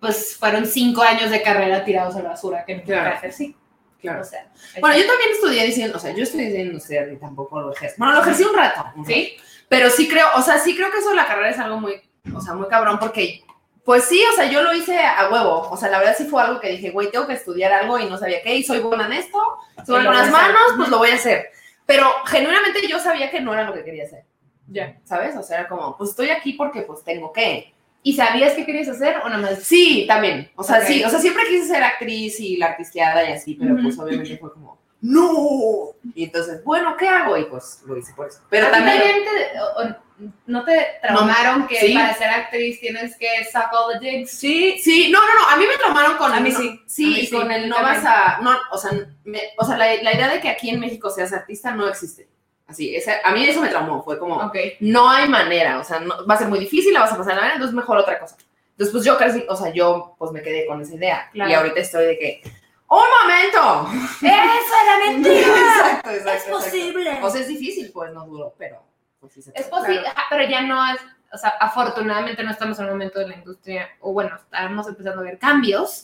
[0.00, 3.02] pues fueron cinco años de carrera tirados a la basura que no Claro.
[3.02, 3.16] claro.
[3.16, 3.56] ejercí.
[4.00, 4.20] Claro.
[4.20, 7.60] O sea, Bueno, yo también estudié diciendo, o sea, yo estudié diseño industrial y tampoco
[7.60, 7.94] lo ejercí.
[7.98, 8.84] Bueno, lo ejercí un rato.
[9.06, 9.36] ¿Sí?
[9.68, 12.02] Pero sí creo, o sea, sí creo que eso de la carrera es algo muy,
[12.34, 13.44] o sea, muy cabrón porque,
[13.84, 15.68] pues sí, o sea, yo lo hice a huevo.
[15.70, 18.06] O sea, la verdad sí fue algo que dije, güey, tengo que estudiar algo y
[18.06, 19.38] no sabía qué, y soy buena en esto,
[19.86, 20.32] soy buena con las hacer.
[20.32, 21.46] manos, pues lo voy a hacer.
[21.86, 24.24] Pero genuinamente yo sabía que no era lo que quería hacer,
[24.68, 24.96] Ya.
[25.04, 25.36] ¿sabes?
[25.36, 27.72] O sea, era como, pues estoy aquí porque pues tengo que.
[28.04, 29.62] ¿Y sabías qué querías hacer o nada más?
[29.62, 30.50] Sí, también.
[30.56, 33.76] O sea, sí, o sea, siempre quise ser actriz y la artisteada y así, pero
[33.80, 35.90] pues obviamente fue como, ¡no!
[36.14, 37.36] Y entonces, bueno, ¿qué hago?
[37.36, 38.40] Y pues lo hice por eso.
[38.50, 38.98] Pero ¿A ti también.
[39.00, 40.01] también te- o- o-
[40.46, 41.94] no te traumaron que sí.
[41.94, 44.30] para ser actriz tienes que suck all the dicks?
[44.30, 47.06] Sí, sí, no, no, no, a mí me tomaron con A mí no- sí, Sí,
[47.06, 48.02] mí y sí, con el no también.
[48.04, 48.90] vas a, no, o sea,
[49.24, 52.28] me- o sea, la, la idea de que aquí en México seas artista no existe.
[52.66, 54.56] Así, esa- a mí eso me traumó, fue como, Ok.
[54.80, 57.34] no hay manera, o sea, no- va a ser muy difícil, la vas a pasar
[57.34, 58.36] la manera, entonces mejor otra cosa.
[58.70, 61.28] Entonces, pues yo casi, o sea, yo pues me quedé con esa idea.
[61.32, 61.50] Claro.
[61.50, 62.42] Y ahorita estoy de que,
[62.88, 63.90] ¡un momento!
[64.22, 65.46] ¡Eso era mentira!
[65.46, 66.10] exacto, exacto.
[66.10, 66.50] ¡Es exacto.
[66.58, 67.18] posible!
[67.22, 68.82] O sea, es difícil, pues no duro, pero
[69.22, 71.00] pues sí se Es posible, pero ya no es,
[71.32, 75.20] o sea, afortunadamente no estamos en un momento de la industria, o bueno, estamos empezando
[75.20, 76.02] a ver cambios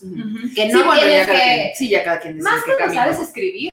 [0.55, 1.45] que Sí, no bueno, ya tienes cada que...
[1.45, 3.03] quien- sí, ya cada quien Más cuando camino.
[3.03, 3.73] sabes escribir,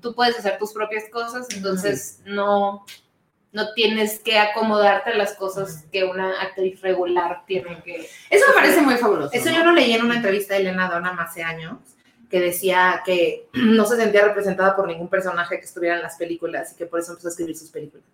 [0.00, 2.84] tú puedes hacer tus propias cosas, entonces no,
[3.52, 8.08] no tienes que acomodarte a las cosas que una actriz regular tiene que...
[8.30, 9.30] Eso me parece muy fabuloso.
[9.34, 9.56] Eso ¿no?
[9.58, 11.76] yo lo leí en una entrevista de Elena Donham hace años,
[12.30, 16.72] que decía que no se sentía representada por ningún personaje que estuviera en las películas
[16.72, 18.04] y que por eso empezó a escribir sus películas.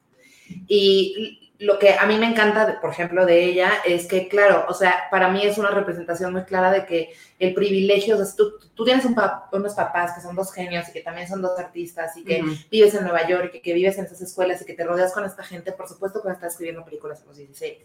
[0.67, 4.75] Y lo que a mí me encanta, por ejemplo, de ella es que, claro, o
[4.75, 8.53] sea, para mí es una representación muy clara de que el privilegio, o sea, tú,
[8.75, 11.59] tú tienes un pa- unos papás que son dos genios y que también son dos
[11.59, 12.53] artistas y que Ujú.
[12.71, 15.13] vives en Nueva York y que, que vives en esas escuelas y que te rodeas
[15.13, 17.79] con esta gente, por supuesto que vas a estar escribiendo películas a los 16,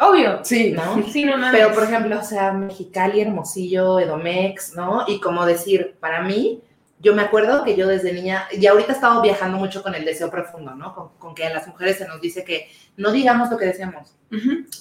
[0.00, 0.44] Obvio.
[0.44, 1.02] Sí, ¿no?
[1.12, 1.60] Sí, no mames.
[1.60, 5.04] Pero, por ejemplo, o sea, Mexicali, Hermosillo, Edomex, ¿no?
[5.08, 6.62] Y como decir, para mí,
[7.00, 10.04] yo me acuerdo que yo desde niña, y ahorita he estado viajando mucho con el
[10.04, 10.94] deseo profundo, ¿no?
[10.94, 14.14] Con, con que a las mujeres se nos dice que no digamos lo que deseamos,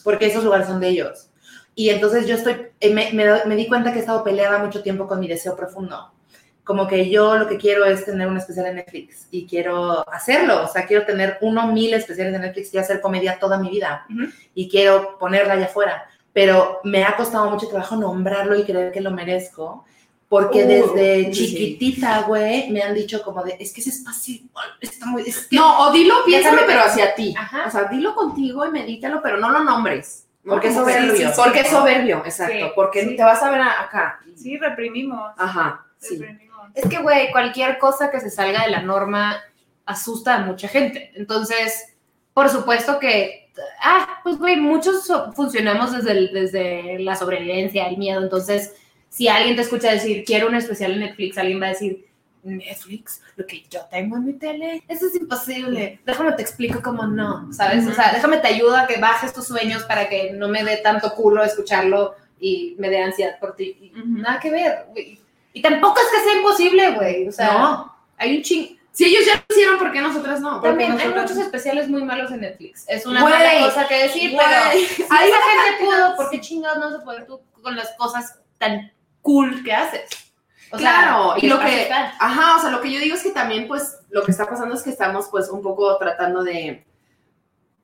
[0.03, 1.29] porque esos lugares son de ellos.
[1.75, 4.81] Y entonces yo estoy, eh, me, me me di cuenta que he estado peleada mucho
[4.81, 6.11] tiempo con mi deseo profundo,
[6.63, 10.63] como que yo lo que quiero es tener un especial en Netflix y quiero hacerlo,
[10.65, 14.05] o sea, quiero tener uno mil especiales en Netflix y hacer comedia toda mi vida
[14.09, 14.29] Ujú.
[14.55, 19.01] y quiero ponerla allá afuera, pero me ha costado mucho trabajo nombrarlo y creer que
[19.01, 19.85] lo merezco.
[20.29, 21.31] Porque Uh, desde sí.
[21.31, 24.35] chiquitita, güey, me han dicho como de, es que ese espacio
[24.81, 25.21] está muy...
[25.23, 27.33] Es que No, o dilo, piénsalo, Déjame- pero hacia ti.
[27.37, 27.65] Ajá.
[27.67, 30.27] O sea, dilo contigo y medítalo, pero no lo nombres.
[30.43, 30.53] ¿no?
[30.53, 31.11] Porque es soberbio.
[31.15, 32.53] sí, sí, Porque es soberbio, exacto.
[32.53, 33.15] Sí, porque sí.
[33.15, 34.19] te vas a ver acá.
[34.35, 35.31] Sí, reprimimos.
[35.37, 36.17] Ajá, sí.
[36.17, 36.67] reprimimos.
[36.73, 39.37] Es que, güey, cualquier cosa que se salga de la norma
[39.85, 41.11] asusta a mucha gente.
[41.15, 41.95] Entonces,
[42.33, 43.49] por supuesto que,
[43.81, 48.21] ah, pues, güey, muchos funcionamos desde, el- desde la sobrevivencia, el miedo.
[48.21, 48.73] Entonces,
[49.17, 52.05] si alguien te escucha decir, quiero un especial en Netflix, alguien va a decir,
[52.43, 55.99] Netflix, lo que yo tengo en mi tele, eso es imposible.
[56.05, 57.87] Déjame te explico cómo no, ¿sabes?
[57.87, 60.77] O sea, déjame te ayudo a que bajes tus sueños para que no me dé
[60.77, 63.91] tanto culo escucharlo y me dé ansiedad por ti.
[64.05, 65.19] Nada que ver, güey.
[65.51, 67.27] Y tampoco es que sea imposible, güey.
[67.27, 67.95] O sea, No.
[68.17, 68.77] hay un ching.
[68.91, 70.61] Si ellos ya lo hicieron, ¿por qué nosotras no?
[70.61, 72.85] También hay muchos especiales muy malos en Netflix.
[72.87, 76.97] Es una mala cosa que decir, pero si esa gente pudo, ¿por qué chingados no
[76.97, 78.91] se puede tú con las cosas tan
[79.27, 80.09] cool que haces?
[80.71, 83.23] O sea, claro, y el lo que, ajá, o sea, lo que yo digo es
[83.23, 86.85] que también, pues, lo que está pasando es que estamos, pues, un poco tratando de,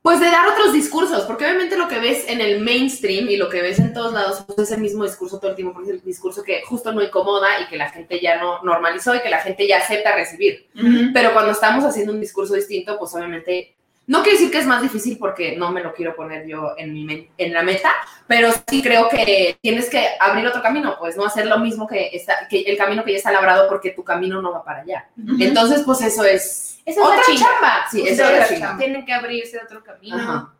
[0.01, 3.49] pues, de dar otros discursos, porque obviamente lo que ves en el mainstream y lo
[3.49, 5.95] que ves en todos lados, pues, es el mismo discurso todo el tiempo, porque es
[5.97, 9.29] el discurso que justo no incomoda y que la gente ya no normalizó y que
[9.29, 10.69] la gente ya acepta recibir.
[11.13, 13.75] Pero cuando estamos haciendo un discurso distinto, pues, obviamente,
[14.05, 16.93] no quiero decir que es más difícil porque no me lo quiero poner yo en,
[16.93, 17.89] mi en la meta,
[18.27, 22.09] pero sí creo que tienes que abrir otro camino, pues no hacer lo mismo que,
[22.11, 25.07] está, que el camino que ya está labrado porque tu camino no va para allá.
[25.39, 27.85] Entonces, pues eso es Esa es otra la chamba.
[27.89, 28.77] Sí, esa es la chamba.
[28.77, 30.17] Tienen que abrirse otro camino.
[30.17, 30.53] Ajá.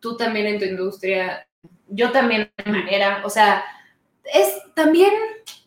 [0.00, 1.46] Tú también en tu industria.
[1.88, 3.22] Yo también de manera.
[3.24, 3.64] O sea,
[4.24, 5.12] es también,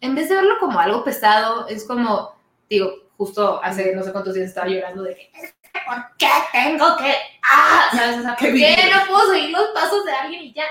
[0.02, 2.36] en vez de verlo como algo pesado, es como,
[2.70, 6.28] digo, justo hace no sé cuántos días estaba llorando de que, "Es que, ¿por qué
[6.52, 7.14] tengo que,
[7.44, 8.20] ah, ¿sabes?
[8.20, 10.66] O sea, ¿por Qué no puedo seguir los pasos de alguien y ya?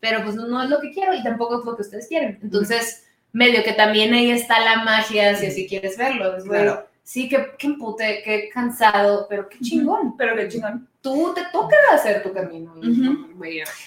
[0.00, 2.38] Pero pues no es lo que quiero y tampoco es lo que ustedes quieren.
[2.42, 6.36] Entonces, medio que también ahí está la magia, si así quieres verlo.
[6.36, 6.86] Es, Claro.
[7.04, 10.16] Sí, que, que empute, qué cansado, pero qué chingón.
[10.16, 10.88] Pero qué chingón.
[11.02, 12.74] Tú te toca hacer tu camino.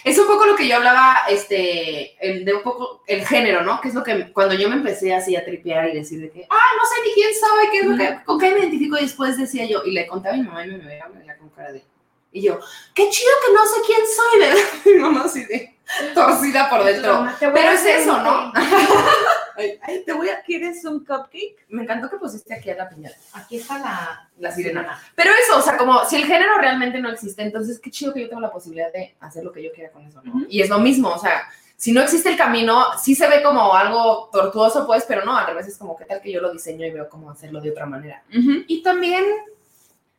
[0.04, 3.82] Es un poco lo que yo hablaba, este, el, de un poco el género, ¿no?
[3.82, 6.46] Que es lo que cuando yo me empecé así a tripear y decir de que,
[6.48, 9.02] ah, no sé ni quién soy, qué es lo que, con qué me identifico, y
[9.02, 11.50] después decía yo, y le contaba a mi mamá y mi mamá me veía con
[11.50, 11.84] cara de,
[12.32, 12.60] y yo,
[12.94, 14.64] qué chido que no sé quién soy, ¿verdad?
[14.86, 15.77] Mi mamá así de
[16.14, 17.28] torcida por dentro.
[17.40, 18.52] Pero es eso, ¿no?
[19.56, 20.42] Ay, te voy a.
[20.42, 21.66] ¿Quieres un cupcake?
[21.70, 25.00] Me encantó que pusiste aquí a la piñata, Aquí está la, la sirena.
[25.16, 28.22] Pero eso, o sea, como si el género realmente no existe, entonces qué chido que
[28.22, 30.46] yo tengo la posibilidad de hacer lo que yo quiera con eso, ¿no?
[30.48, 31.48] Y es lo mismo, o sea,
[31.78, 35.46] si no existe el camino, sí se ve como algo tortuoso, pues, pero no, al
[35.46, 37.86] revés es como, ¿qué tal que yo lo diseño y veo cómo hacerlo de otra
[37.86, 38.24] manera?
[38.30, 39.24] Y también,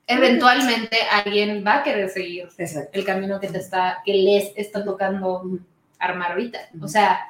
[0.09, 2.91] eventualmente, alguien va a querer seguir Exacto.
[2.93, 5.43] el camino que te está, que les está tocando
[5.99, 6.59] armar ahorita.
[6.81, 7.21] O sea,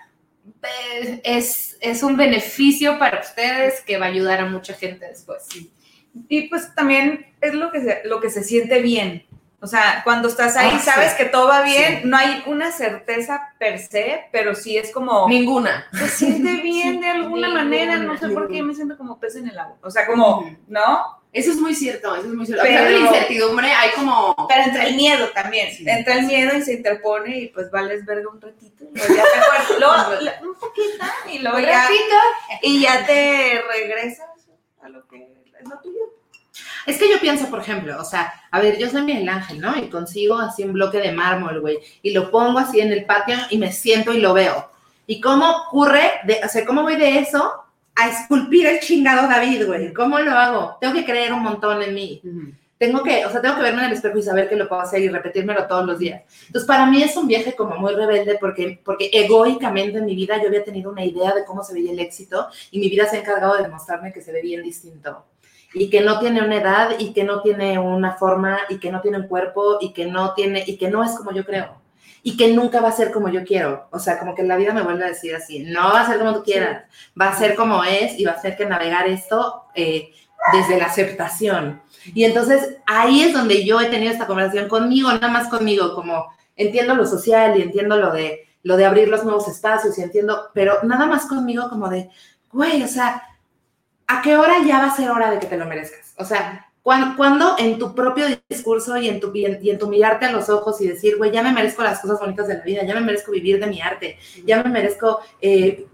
[1.24, 5.46] es, es un beneficio para ustedes que va a ayudar a mucha gente después.
[6.28, 9.24] Y pues también es lo que se, lo que se siente bien.
[9.60, 10.84] O sea, cuando estás ahí, Ah, sí.
[10.88, 15.28] sabes que todo va bien, no hay una certeza per se, pero sí es como,
[15.28, 15.86] Ninguna.
[15.92, 19.34] se siente bien de alguna Ninguna, manera, no sé por qué me siento como pez
[19.34, 19.76] en el agua.
[19.82, 20.48] O sea, como.
[20.68, 21.18] ¿no?
[21.32, 22.62] Eso es muy cierto, eso es muy cierto.
[22.62, 24.34] A pesar de Pero- la incertidumbre, hay como...
[24.48, 25.70] Pero entra el miedo también.
[25.76, 25.84] Sí.
[25.86, 29.22] entra el miedo y se interpone y pues vales verga un ratito y luego ya
[29.24, 29.78] te acuerdas.
[29.78, 31.86] Luego, la- un poquito y luego ya,
[32.62, 34.26] y ya te regresas
[34.80, 35.16] a lo que
[35.60, 36.00] es lo tuyo.
[36.86, 39.76] Es que yo pienso, por ejemplo, o sea, a ver, yo soy Miguel Ángel, ¿no?
[39.76, 43.36] Y consigo así un bloque de mármol, güey, y lo pongo así en el patio
[43.50, 44.70] y me siento y lo veo.
[45.06, 47.64] ¿Y cómo ocurre, de, o sea, cómo voy de eso
[47.94, 49.92] a esculpir el chingado David, güey?
[49.92, 50.76] ¿Cómo lo hago?
[50.80, 52.22] Tengo que creer un montón en mí.
[52.78, 54.82] Tengo que, o sea, tengo que verme en el espejo y saber que lo puedo
[54.82, 56.22] hacer y repetírmelo todos los días.
[56.46, 60.40] Entonces, para mí es un viaje como muy rebelde porque, porque egoicamente en mi vida
[60.40, 63.16] yo había tenido una idea de cómo se veía el éxito y mi vida se
[63.16, 65.24] ha encargado de demostrarme que se ve bien distinto
[65.74, 69.00] y que no tiene una edad y que no tiene una forma y que no
[69.00, 71.78] tiene un cuerpo y que no tiene y que no es como yo creo
[72.22, 73.88] y que nunca va a ser como yo quiero.
[73.90, 76.18] O sea, como que la vida me vuelve a decir así, no va a ser
[76.18, 76.84] como tú quieras,
[77.18, 80.10] va a ser como es y va a ser que navegar esto eh,
[80.52, 81.80] desde la aceptación.
[82.14, 86.26] Y entonces ahí es donde yo he tenido esta conversación conmigo, nada más conmigo, como
[86.56, 90.50] entiendo lo social y entiendo lo de lo de abrir los nuevos espacios y entiendo,
[90.52, 92.10] pero nada más conmigo como de,
[92.52, 93.22] güey, o sea,
[94.08, 96.14] ¿a qué hora ya va a ser hora de que te lo merezcas?
[96.18, 99.78] O sea, ¿cuán- ¿cuándo en tu propio discurso y en tu, y en, y en
[99.78, 102.54] tu mirarte a los ojos y decir, güey, ya me merezco las cosas bonitas de
[102.58, 105.86] la vida, ya me merezco vivir de mi arte, ya me merezco eh,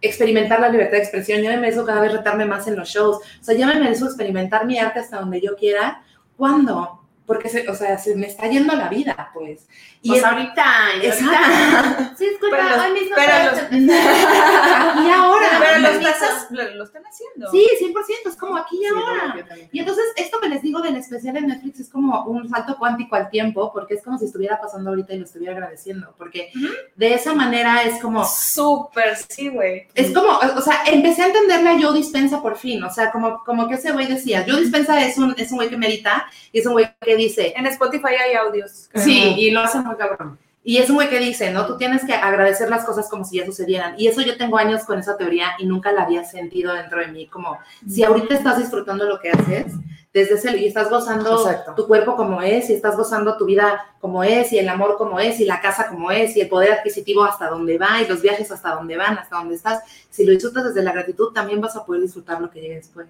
[0.00, 3.16] experimentar la libertad de expresión, yo me merezco cada vez retarme más en los shows,
[3.18, 6.02] o sea, yo me merezco experimentar mi arte hasta donde yo quiera.
[6.36, 7.00] ¿Cuándo?
[7.26, 9.66] Porque, se, o sea, se me está yendo la vida, pues.
[10.02, 12.14] Y Pues es- ahorita, ahorita.
[12.16, 14.96] Sí, disculpa, Pero los- hoy mismo pero los- empezar.
[15.06, 15.46] y ahora.
[15.58, 16.10] Pero lo, permiso.
[16.10, 17.50] estás, lo, lo están haciendo.
[17.50, 19.34] Sí, 100%, es como aquí y Sí, ahora.
[19.36, 19.56] yo.
[19.72, 23.16] Y entonces, esto que les digo del especial de Netflix es como un salto cuántico
[23.16, 26.50] al tiempo, porque es como si estuviera pasando ahorita y lo estuviera agradeciendo, porque
[26.94, 29.88] de esa manera es como, Súper, sí, güey.
[29.94, 33.42] es como, o sea, empecé a entenderle a Joe Dispensa por fin, o sea, como,
[33.44, 36.60] como que ese güey decía, Joe Dispensa es un, es un güey que medita y
[36.60, 38.88] es un güey que dice, En Spotify hay audios.
[38.90, 39.04] creo.
[39.04, 40.38] Sí, y lo hace muy cabrón.
[40.62, 41.66] y es un güey que dice, ¿no?
[41.66, 43.94] Tú tienes que agradecer las cosas como si ya sucedieran.
[43.98, 47.06] Y eso yo tengo años con esa teoría y nunca la había sentido dentro de
[47.08, 49.72] mí, como si ahorita estás disfrutando lo que haces,
[50.12, 51.74] desde ese, y estás gozando Exacto.
[51.74, 55.20] tu cuerpo como es, y estás gozando tu vida como es, y el amor como
[55.20, 58.22] es, y la casa como es, y el poder adquisitivo hasta donde va, y los
[58.22, 59.82] viajes hasta donde van, hasta donde estás.
[60.10, 63.06] Si lo disfrutas desde la gratitud, también vas a poder disfrutar lo que llegue después.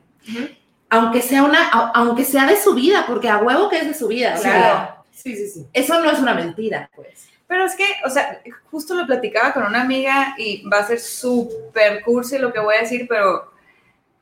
[0.89, 4.09] Aunque sea una, aunque sea de su vida, porque a huevo que es de su
[4.09, 4.37] vida.
[4.41, 5.05] Claro.
[5.11, 5.67] Sí, sí, sí.
[5.73, 7.29] eso no es una mentira, pues.
[7.49, 10.99] Pero es que, o sea, justo lo platicaba con una amiga y va a ser
[11.01, 13.53] súper cursi lo que voy a decir, pero,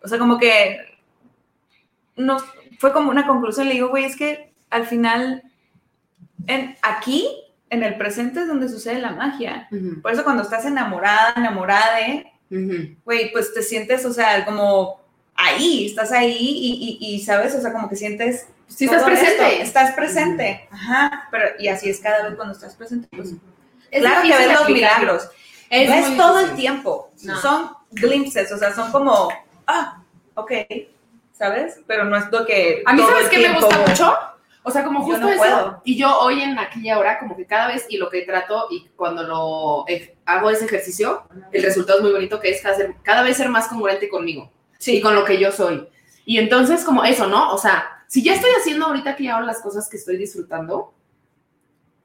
[0.03, 0.79] o sea, como que
[2.17, 2.39] no,
[2.79, 3.69] fue como una conclusión.
[3.69, 5.43] Le digo, güey, es que al final,
[6.47, 7.29] en, aquí,
[7.71, 9.69] en el presente es donde sucede la magia.
[10.03, 11.99] Por eso cuando estás enamorada, enamorada
[13.05, 15.01] güey, pues te sientes, o sea, como
[15.35, 18.47] ahí, estás ahí y, y- y, sabes, o sea, como que sientes...
[18.67, 19.33] Sí, estás presente.
[19.53, 20.69] esto, estás presente.
[20.71, 23.07] Ajá, pero y así es cada vez cuando estás presente.
[23.15, 23.31] Pues,
[23.91, 25.29] Es claro que ves los milagros.
[25.71, 27.11] Es ves muy todo el tiempo.
[27.23, 27.41] No.
[27.41, 29.29] Son glimpses, o sea, son como,
[29.67, 30.03] ah,
[30.35, 30.51] ok,
[31.33, 31.81] ¿sabes?
[31.87, 32.83] Pero no es lo que.
[32.87, 34.17] A mí, todo ¿sabes qué me gusta mucho?
[34.63, 35.39] O sea, como Yo justo no eso.
[35.39, 35.83] puedo.
[35.85, 38.67] Y yo hoy en aquí y ahora, como que cada vez, y lo que trato,
[38.71, 42.77] y cuando lo eh, hago ese ejercicio, el resultado es muy bonito, que es cada,
[42.77, 44.51] ser- cada vez ser más congruente conmigo.
[44.87, 45.89] Y con lo que yo soy.
[46.25, 47.53] Y entonces, como eso, ¿no?
[47.53, 50.95] O sea, si ya estoy haciendo ahorita y ahora las cosas que estoy disfrutando,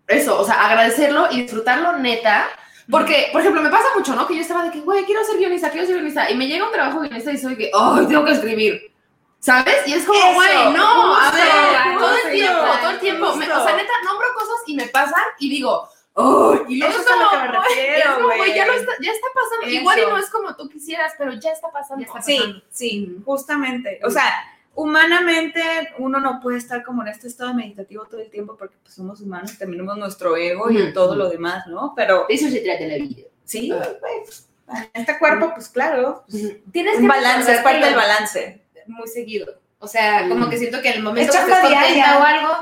[0.08, 2.48] eso, o sea, agradecerlo y disfrutarlo neta.
[2.90, 4.26] Porque, por ejemplo, me pasa mucho, ¿no?
[4.26, 6.30] Que yo estaba de que, güey, quiero ser guionista, quiero ser guionista.
[6.32, 8.92] Y me llega un trabajo guionista y soy que, ¡ay, tengo que escribir!
[9.40, 9.88] ¿Sabes?
[9.88, 13.28] Y es como, güey, no, a ver, todo el tiempo, todo el tiempo.
[13.28, 16.60] o sea, neta, nombro cosas y me pasan y digo, ¡ay!
[16.68, 18.56] Y luego Eso es a lo que me refiero, es como, güey, güey.
[18.56, 19.68] ya, lo está, ya está pasando.
[19.68, 19.76] Eso.
[19.82, 22.04] Igual y no es como tú quisieras, pero ya está pasando.
[22.04, 24.00] Ya está Sí, sí, justamente.
[24.04, 24.32] O sea,
[24.76, 25.62] humanamente
[25.98, 29.20] uno no puede estar como en este estado meditativo todo el tiempo porque pues, somos
[29.22, 31.94] humanos, tenemos nuestro ego y todo lo demás, ¿no?
[31.96, 33.28] Pero eso se trata la vida.
[33.44, 34.48] sí, pues,
[34.94, 38.62] este cuerpo, pues claro, pues, Tienes que un balance, es parte del balance.
[38.88, 39.60] muy seguido.
[39.80, 42.54] O sea, como que siento que en el momento Es que chamba contenta o algo,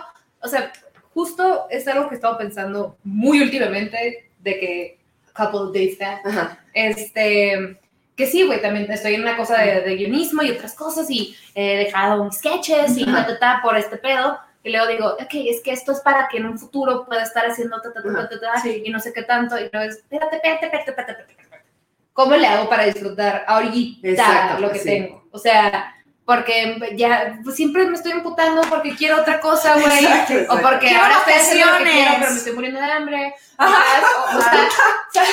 [0.41, 0.71] o sea,
[1.17, 4.99] justo es algo que he estado pensando muy últimamente de que
[5.33, 6.59] couple days back, Ajá.
[6.75, 7.79] este,
[8.15, 11.35] que sí, güey, también estoy en una cosa de, de guionismo y otras cosas y
[11.55, 14.37] he dejado mis sketches y ta, ta, ta, por este pedo.
[14.63, 17.47] Y luego digo, ok, es que esto es para que en un futuro pueda estar
[17.47, 19.57] haciendo ta, ta, ta, ta, ta, ta, y no sé qué tanto.
[19.57, 21.65] Y luego es, espérate, espérate, espérate, espérate, espérate, espérate.
[22.13, 24.85] ¿Cómo le hago para disfrutar ahorita Exacto, lo que sí.
[24.85, 25.27] tengo?
[25.31, 25.95] O sea,
[26.27, 29.85] porque ya pues, siempre me estoy imputando porque quiero otra cosa, güey.
[30.05, 32.03] Exacto, O porque Quiero ahora estoy haciendo lo que vacaciones.
[32.03, 33.35] quiero, pero me estoy muriendo de hambre.
[33.57, 33.63] O,
[34.37, 34.69] o sea,
[35.13, 35.31] ¿sabes?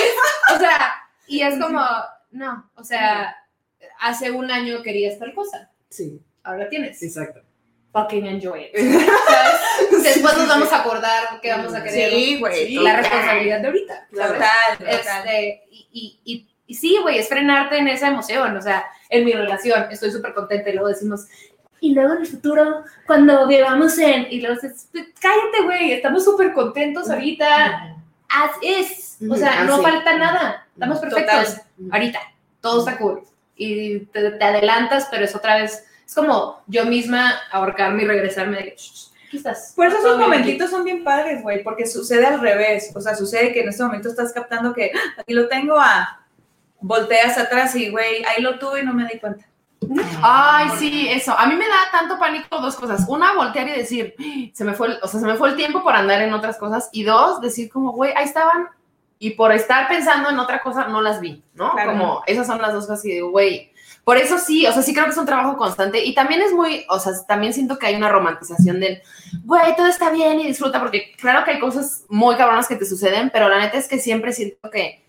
[0.55, 0.95] O sea,
[1.27, 1.85] y es como,
[2.31, 3.37] no, o sea,
[3.99, 7.03] hace un año querías tal cosa, Sí, ahora tienes.
[7.03, 7.41] exacto.
[7.93, 8.77] Fucking enjoy it.
[8.77, 10.03] ¿Sabes?
[10.05, 12.75] Después nos vamos a acordar que vamos a querer Sí, güey.
[12.75, 14.09] la responsabilidad de ahorita.
[14.13, 14.39] Total,
[14.79, 14.99] ¿sabes?
[15.01, 15.29] total.
[15.29, 18.57] Este, y, y, y, y sí, güey, es frenarte en esa emoción.
[18.57, 21.27] O sea, en mi relación estoy súper contenta y luego decimos,
[21.81, 24.27] y luego en el futuro, cuando vivamos en.
[24.31, 24.89] Y luego dices,
[25.21, 27.97] cállate, güey, estamos súper contentos ahorita.
[28.31, 29.19] As is.
[29.31, 30.67] O sea, no falta nada.
[30.73, 31.57] Estamos perfectos.
[31.57, 31.63] Total.
[31.93, 32.21] Ahorita.
[32.61, 33.23] Todo está cool.
[33.57, 35.85] Y te, te adelantas, pero es otra vez.
[36.07, 39.73] Es como yo misma ahorcarme y regresarme de que, "Shh, shh, aquí estás.
[39.77, 40.39] Por eso esos bien aquí".
[40.41, 42.93] momentitos son bien padres, güey, porque sucede al revés.
[42.95, 46.24] O sea, sucede que en este momento estás captando que "Ah, aquí lo tengo a.
[46.87, 49.47] Volteas atrás y, güey, ahí lo tuve y no me di cuenta.
[50.23, 51.39] Ay, sí, eso.
[51.39, 53.05] A mí me da tanto pánico dos cosas.
[53.09, 54.15] Una, voltear y decir,
[54.53, 56.59] se me fue, el- o sea, se me fue el tiempo por andar en otras
[56.59, 56.91] cosas.
[56.93, 58.69] Y dos, decir como, güey, ahí estaban.
[59.19, 61.73] Y por estar pensando en otra cosa, no las vi, ¿no?
[61.73, 61.93] Claro.
[61.93, 63.73] Como, esas son las dos cosas que digo, güey.
[64.05, 66.05] Por eso sí, o sea, sí creo que es un trabajo constante.
[66.05, 69.01] Y también es muy, o sea, también siento que hay una romantización del,
[69.45, 72.85] güey, todo está bien y disfruta, porque claro que hay cosas muy cabronas que te
[72.85, 75.04] suceden, pero la neta es que siempre siento que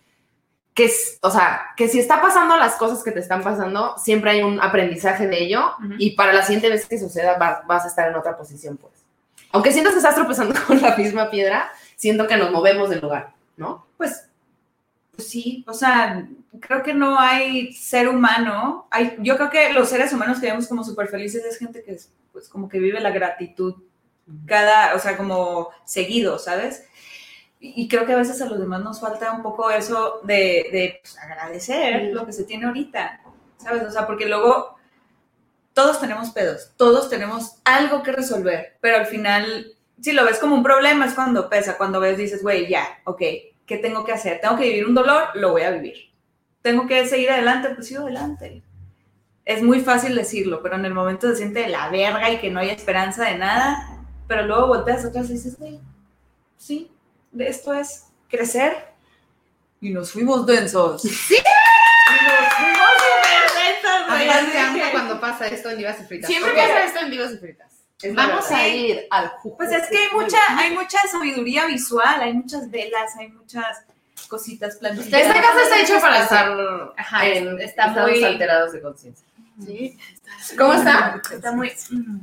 [0.76, 4.43] que, o sea, que si está pasando las cosas que te están pasando, siempre hay
[4.43, 8.07] un aprendizaje de ello y para la siguiente vez que suceda va- vas a estar
[8.09, 8.93] en otra posición, pues.
[9.51, 13.34] Aunque sientas que estás tropezando con la misma piedra, siento que nos movemos del lugar,
[13.57, 13.88] ¿no?
[13.97, 14.28] Pues,
[15.15, 16.28] pues sí, o sea,
[16.59, 18.86] creo que no hay ser humano.
[18.91, 21.93] Hay, yo creo que los seres humanos que vemos como súper felices es gente que
[21.93, 23.76] es, pues como que vive la gratitud
[24.45, 26.84] cada, o sea, como seguido, ¿sabes?
[27.74, 30.99] Y, creo que a veces a los demás nos falta un poco eso de, de,
[31.01, 33.22] pues, agradecer lo que se tiene ahorita,
[33.57, 33.84] ¿sabes?
[33.84, 34.76] O sea, porque luego
[35.74, 40.55] todos tenemos pedos, todos tenemos algo que resolver, pero al final, si lo ves como
[40.55, 43.22] un problema es cuando pesa, cuando ves, dices, güey, ya, ok,
[43.66, 44.39] ¿qué tengo que hacer?
[44.39, 45.30] ¿Tengo que vivir un dolor?
[45.34, 46.11] Lo voy a vivir.
[46.61, 47.70] ¿Tengo que seguir adelante?
[47.76, 48.63] Pues sigo adelante.
[49.43, 52.51] Es muy fácil decirlo, pero en el momento se siente de la verga y que
[52.51, 55.80] no hay esperanza de nada, pero luego volteas atrás y dices, güey,
[56.57, 56.89] sí,
[57.36, 58.88] de esto es crecer.
[59.81, 61.01] Y nos fuimos densos.
[61.01, 61.36] ¡Sí!
[62.07, 64.05] Y nos fuimos súper densos.
[64.07, 66.29] Además cuando pasa esto en Divas y Fritas.
[66.29, 67.71] Siempre pasa esto en Divas y Fritas.
[68.01, 69.57] es Vamos a ir al jugo.
[69.57, 73.79] Pues es que hay mucha, hay mucha sabiduría visual, hay muchas velas, hay muchas
[74.29, 75.19] cositas, plantitas.
[75.19, 76.57] Esta casa está hecha para estar
[76.95, 79.25] Ajá, en está muy- alterados de conciencia.
[80.58, 81.22] ¿Cómo está?
[81.32, 81.72] Está muy.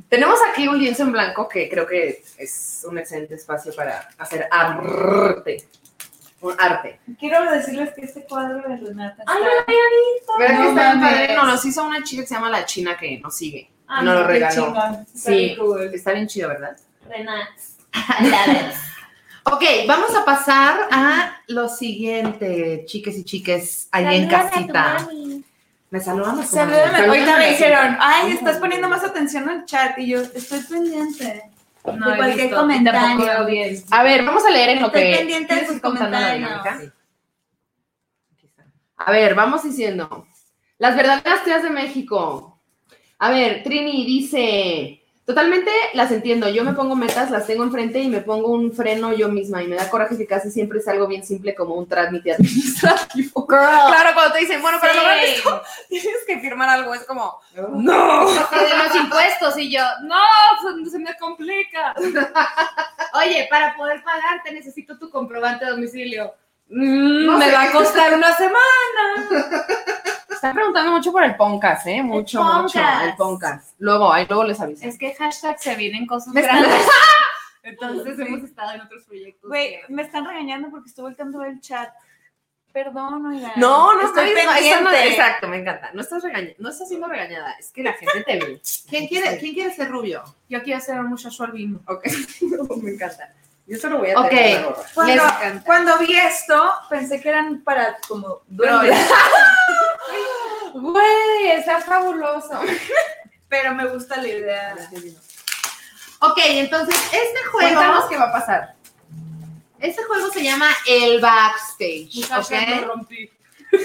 [0.09, 4.47] Tenemos aquí un lienzo en blanco que creo que es un excelente espacio para hacer
[4.51, 5.67] arte.
[6.41, 6.99] Un arte.
[7.19, 9.41] Quiero decirles que este cuadro de Renata Ay,
[10.19, 10.37] está...
[10.37, 11.35] ¿Verdad que No está padre?
[11.35, 13.71] Nos los hizo una chica que se llama La China que nos sigue.
[13.87, 14.65] Ah, nos lo regaló.
[14.65, 14.93] chingón.
[15.13, 15.91] Está Sí, bien cool.
[15.93, 16.77] está bien chido, ¿verdad?
[17.09, 17.47] Renat.
[19.45, 25.05] Ok, vamos a pasar a lo siguiente, chiques y chiques, allá en casita.
[25.93, 26.47] Me saludan mami.
[26.47, 27.05] Salúdame.
[27.05, 29.95] Ahorita me dijeron, ay, estás poniendo más atención al chat.
[29.99, 31.43] Y yo, estoy pendiente.
[31.85, 33.31] No, De cualquier visto, comentario.
[33.91, 35.17] A ver, vamos a leer en lo Estoy que.
[35.17, 36.49] pendiente de ¿Quieres sus comentarios.
[36.49, 36.93] dinámica?
[38.97, 40.25] A ver, vamos diciendo.
[40.79, 42.59] Las verdaderas tías de México.
[43.19, 45.02] A ver, Trini dice.
[45.25, 46.49] Totalmente las entiendo.
[46.49, 49.63] Yo me pongo metas, las tengo enfrente y me pongo un freno yo misma.
[49.63, 53.47] Y me da coraje que casi siempre es algo bien simple como un trámite administrativo.
[53.53, 54.99] Claro, cuando te dicen, bueno, para Sí.
[54.99, 56.93] lograr esto tienes que firmar algo.
[56.93, 58.25] Es como, No.
[58.29, 60.17] De los impuestos y yo, no,
[60.83, 61.93] se, se me complica.
[63.13, 66.33] Oye, para poder pagarte necesito tu comprobante de domicilio.
[66.69, 67.51] Mm, No me sé.
[67.51, 69.92] va a costar una semana.
[70.43, 72.03] Están preguntando mucho por el Poncas, ¿eh?
[72.03, 72.73] Mucho, mucho.
[72.79, 73.03] Poncas.
[73.03, 73.73] El Poncas.
[73.79, 74.85] Luego, ahí luego les aviso.
[74.85, 76.85] Es que hashtag se vienen cosas grandes.
[77.63, 79.47] Entonces hemos estado en otros proyectos.
[79.49, 81.93] Güey, que- me están regañando porque volteando el chat.
[82.73, 83.53] Perdón, oigan.
[83.55, 84.83] No, no estoy estoy pendiente.
[84.83, 85.07] pendiente.
[85.11, 85.91] exacto, me encanta.
[85.93, 88.61] No estás regañando, no estás siendo regañada, es que la gente te ve.
[88.89, 90.23] ¿Quién quiere, ¿Quién quiere ser rubio?
[90.49, 91.79] Yo quiero ser un muchacho albino.
[91.87, 92.05] Ok,
[92.81, 93.29] me encanta.
[93.65, 94.33] Yo solo voy a Ok.
[94.93, 95.23] Cuando,
[95.65, 98.97] cuando vi esto, pensé que eran para como duendes,
[100.73, 102.59] Güey, está fabuloso.
[103.49, 104.75] pero me gusta la idea.
[106.19, 108.75] Ok, entonces este Cuéntanos juego, qué va a pasar.
[109.79, 112.15] este juego se llama el backstage.
[112.15, 112.81] Muchacho, ¿ok?
[112.81, 113.29] lo rompí.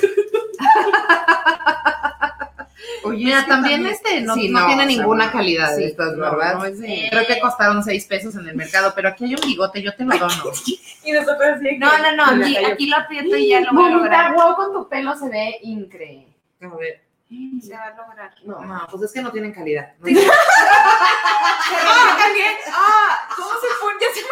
[3.05, 5.74] Oye, Mira, es que también este no, Sí, no no, tiene o sea, ninguna calidad
[5.74, 6.55] sí, de estas, no, ¿verdad?
[6.55, 9.41] no es de- Creo que costaron seis pesos en el mercado, pero aquí hay un
[9.41, 10.45] bigote, yo te lo dono.
[11.05, 11.59] Y nosotros.
[11.78, 14.34] No, no, no, aquí, aquí lo aprieto y ya lo voy a lograr.
[14.34, 16.27] wow, con tu pelo se ve increíble.
[16.61, 17.04] A ver.
[17.62, 18.34] Se va a lograr.
[18.44, 19.92] No, no, pues es que no tienen calidad.
[19.98, 20.06] ¿no?
[21.70, 22.54] Ah, también.
[22.72, 23.92] Ah, ¿cómo se fue?
[24.00, 24.28] Ya se me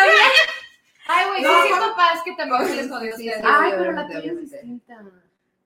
[1.06, 1.80] Ay, güey, No, sí, sí, no.
[1.90, 3.16] papá, es que también se les jodió.
[3.16, 3.30] sí.
[3.44, 5.02] Ay, pero la tuya es distinta.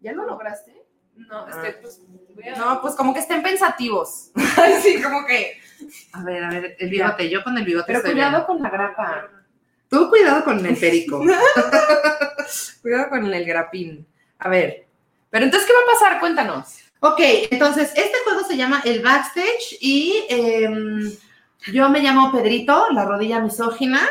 [0.00, 0.82] ¿Ya lo lograste?
[1.14, 2.00] No, es que pues
[2.54, 2.58] a...
[2.58, 4.32] No, pues como que estén pensativos.
[4.56, 5.60] Ay, sí, como que.
[6.12, 8.46] A ver, a ver, el bigote, yo con el bigote Pero estoy cuidado bien.
[8.46, 9.30] con la grapa.
[9.88, 11.22] Tú cuidado con el perico.
[12.82, 14.06] Cuidado con el grapín.
[14.40, 14.85] A ver.
[15.30, 16.20] Pero entonces, ¿qué va a pasar?
[16.20, 16.66] Cuéntanos.
[17.00, 17.20] ok,
[17.50, 21.12] entonces este juego se llama el backstage y em,
[21.72, 24.06] yo me llamo Pedrito, la rodilla misógina.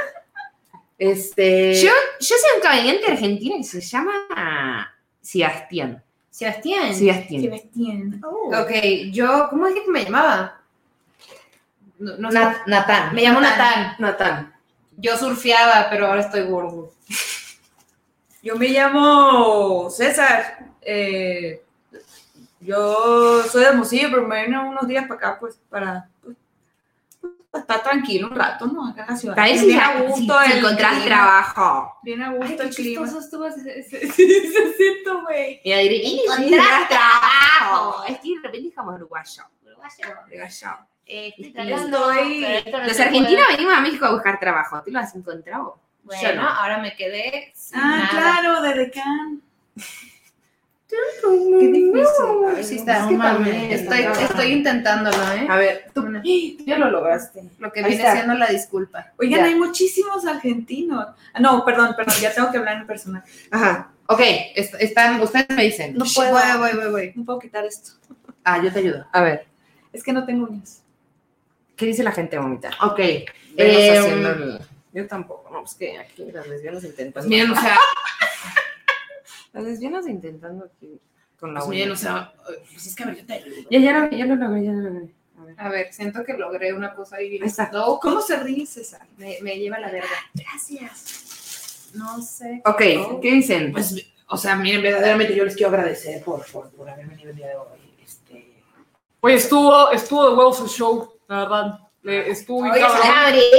[0.98, 1.74] Este.
[1.82, 6.02] Yo, yo soy un caballero argentino que se llama Sebastián.
[6.30, 6.94] Sebastián.
[6.94, 7.42] Sebastián.
[7.42, 8.22] Sebastián.
[8.26, 8.52] Oh.
[8.62, 8.72] Ok,
[9.12, 10.62] yo, ¿cómo dije que me llamaba?
[11.98, 12.30] No, no.
[12.30, 13.16] Na- Natán.
[13.16, 13.96] Me llamo Natán.
[14.00, 14.54] Natán.
[14.98, 16.94] Yo surfeaba, pero ahora estoy gordo.
[18.42, 20.60] Yo me llamo César.
[20.86, 21.62] Eh,
[22.62, 26.36] yo soy de Hermosillo, pero me vine unos días para acá, pues, para, pues,
[27.54, 28.88] estar tranquilo un rato, ¿no?
[28.90, 29.36] Acá en la ciudad.
[29.44, 31.06] Bien a gusto el clima.
[31.06, 31.98] trabajo.
[32.04, 33.06] Bien a gusto el clima.
[33.08, 35.62] estuvo ese, ese, ese güey.
[35.64, 38.04] Y ahí diría, Encontrar trabajo.
[38.06, 39.44] Es que de repente como uruguayo.
[39.66, 40.08] Uruguayo.
[41.06, 44.82] Estoy Estoy- Los argentinos venimos a México a buscar trabajo.
[44.84, 45.80] ¿Tú lo has encontrado?
[46.04, 46.48] Bueno, Yo no.
[46.48, 48.10] ahora me quedé sin Ah, nada.
[48.10, 49.42] claro, de Decán.
[50.88, 52.06] Qué difícil.
[52.56, 53.56] Ay, Sí está, es también.
[53.72, 55.48] Estoy, estoy intentándolo, ¿eh?
[55.50, 57.44] A ver, tú, tú ya lo lograste.
[57.60, 58.16] Lo que Ahí viene está.
[58.16, 59.12] siendo la disculpa.
[59.18, 59.46] Oigan, Ya.
[59.46, 61.08] hay muchísimos argentinos.
[61.34, 63.24] Ah, No, perdón, perdón, ya tengo que hablar en personal.
[63.52, 63.92] Ajá.
[64.08, 64.20] Ok,
[64.56, 65.96] est- están, ustedes me dicen.
[65.98, 66.32] No puedo.
[66.32, 67.14] Voy, voy, voy, voy.
[67.16, 67.92] No puedo quitar esto.
[68.44, 69.06] Ah, yo te ayudo.
[69.12, 69.48] A ver,
[69.92, 70.82] Es que no tengo uñas.
[71.76, 72.70] ¿qué dice la gente, mamita?
[72.82, 73.00] Ok.
[73.00, 74.60] Eh, haciendo el-
[74.94, 77.14] Yo tampoco, no, es que aquí las lesbianas intentan.
[77.14, 77.78] Pues miren, o sea,
[79.56, 81.00] Las lesbianas intentando aquí
[81.40, 81.78] con la pues uña.
[81.78, 82.34] miren, o sea,
[82.72, 83.56] pues es que a ver, yo te ayudo.
[83.72, 85.16] Ya, ya lo, ya lo logré, ya lo logré.
[85.38, 85.56] A ver.
[85.58, 87.40] A ver, siento que logré una cosa ahí.
[87.72, 89.08] No, ¿Cómo se ríe César?
[89.18, 90.10] me, me lleva la verga.
[90.34, 91.90] Gracias.
[91.94, 92.62] No sé.
[92.66, 93.72] Ok, ¿qué dicen?
[93.72, 93.96] Pues,
[94.28, 97.48] o sea, miren, verdaderamente yo les quiero agradecer por, por, por haber venido el día
[97.48, 97.68] de hoy.
[98.04, 98.54] Este,
[99.22, 101.80] Oye, estuvo, estuvo de huevos el show, la verdad.
[102.06, 102.80] Le- estuvo Oye,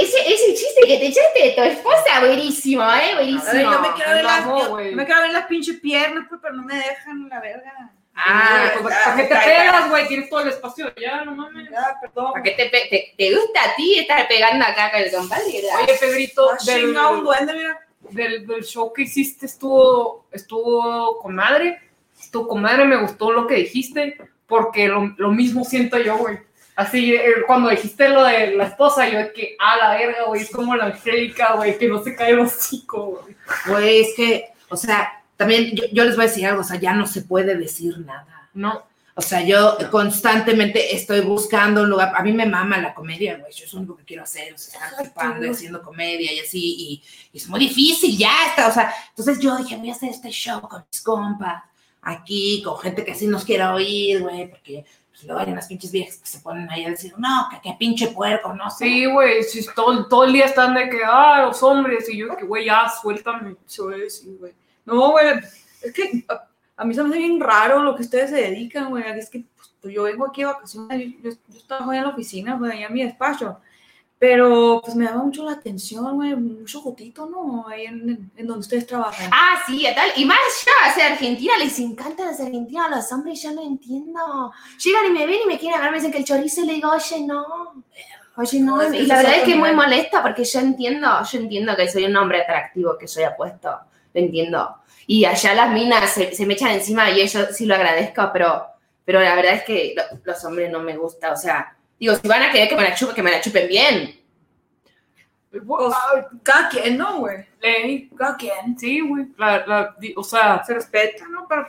[0.01, 3.13] ese, ese chiste que te echaste de tu esposa, buenísimo, ¿eh?
[3.15, 3.51] Buenísimo.
[3.51, 6.53] Ay, yo me quiero ver las, yo- me quiero ver las pinches piernas, pues, pero
[6.55, 7.91] no me dejan la verga.
[8.15, 10.07] Ah, pues, ¿Para qué te pegas, güey?
[10.07, 11.69] Tienes todo el espacio ya, no mames.
[11.69, 12.31] Ya, perdón.
[12.31, 15.43] ¿Para qué te, te, te gusta a ti estar pegando acá con el compadre?
[15.45, 17.79] Oye, Pedrito, Ah, del, un duende, mira.
[18.11, 21.81] del, del show que hiciste estuvo, estuvo con madre.
[22.19, 24.17] Estuvo con madre, me gustó lo que dijiste,
[24.47, 26.39] porque lo, lo mismo siento yo, güey.
[26.77, 30.43] Así, eh, cuando dijiste lo de la esposa, yo de que, a la verga, güey,
[30.43, 33.35] es como la Angélica, güey, que no se cae el hocico, güey.
[33.65, 36.79] Güey, es que, o sea, también yo, yo les voy a decir algo, o sea,
[36.79, 38.47] ya no se puede decir nada.
[38.53, 38.83] No,
[39.15, 42.13] O sea, yo constantemente estoy buscando un lugar.
[42.15, 43.51] A mí me mama la comedia, güey.
[43.51, 46.39] Yo es lo único que quiero hacer, o sea, estar flipando y haciendo comedia y
[46.41, 46.75] así.
[46.77, 47.03] Y,
[47.33, 48.67] y es muy difícil, ya está.
[48.67, 51.63] O sea, entonces yo dije, voy a hacer este show con mis compas,
[52.03, 54.85] aquí, con gente que así nos quiera oír, güey, porque
[55.17, 57.75] pues, luego hay unas pinches viejas que se ponen ahí a decir, no, que qué
[57.79, 58.85] pinche puerco, no sé.
[58.85, 62.37] sí, güey, sí, todo, todo el día están de que, ah, los hombres, y yo
[62.37, 63.55] que, güey, ya, suéltame.
[63.65, 64.53] Eso es, güey.
[64.85, 65.39] No, güey,
[65.81, 66.47] es que a,
[66.77, 69.03] a mí se me hace bien raro lo que ustedes se dedican, güey.
[69.17, 69.43] Es que
[69.81, 72.85] pues, yo vengo aquí de vacaciones, yo, yo, yo trabajo en la oficina, güey, allá
[72.85, 73.59] en mi despacho.
[74.19, 77.67] Pero pues me llama mucho la atención, güey, mucho gotito, ¿no?
[77.67, 79.29] Ahí en, en- donde ustedes trabajan.
[79.31, 80.09] Ah, sí, y tal.
[80.15, 84.51] Y más ya, o sea, Argentina, les encanta las argentinas, los hombres, yo no entiendo.
[84.83, 86.73] Llegan y me ven y me quieren agarrar, me dicen que el chorizo, y le
[86.73, 87.83] digo, oye, no.
[88.37, 88.75] Oye, no.
[88.95, 92.05] Y la verdad es que es muy molesta porque yo entiendo, yo entiendo que soy
[92.05, 93.69] un hombre atractivo, que soy apuesto,
[94.13, 94.77] lo entiendo.
[95.05, 98.65] Y allá las minas se, se me echan encima y yo sí lo agradezco, pero,
[99.05, 102.27] pero la verdad es que lo- los hombres no me gusta, o sea, digo, si
[102.27, 104.19] van a querer que me la chupen, que me la chupen bien.
[105.65, 105.93] Pues,
[106.43, 107.45] cada quien, ¿no, güey?
[107.61, 108.77] Ey, Cada quien.
[108.77, 111.47] sí, güey, la, la, o sea, Se respeta, ¿no?
[111.47, 111.67] Pero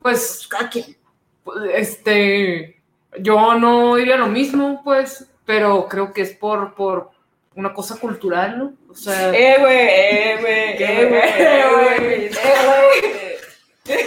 [0.00, 0.96] pues, cada quien.
[1.44, 2.80] pues, este,
[3.20, 7.10] yo no diría lo mismo, pues, pero creo que es por, por
[7.54, 8.72] una cosa cultural, ¿no?
[8.90, 13.38] O sea, Eh, güey, eh, güey, eh, güey, eh, güey, eh,
[13.84, 13.98] güey.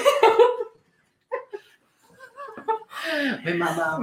[3.43, 3.99] Me mama.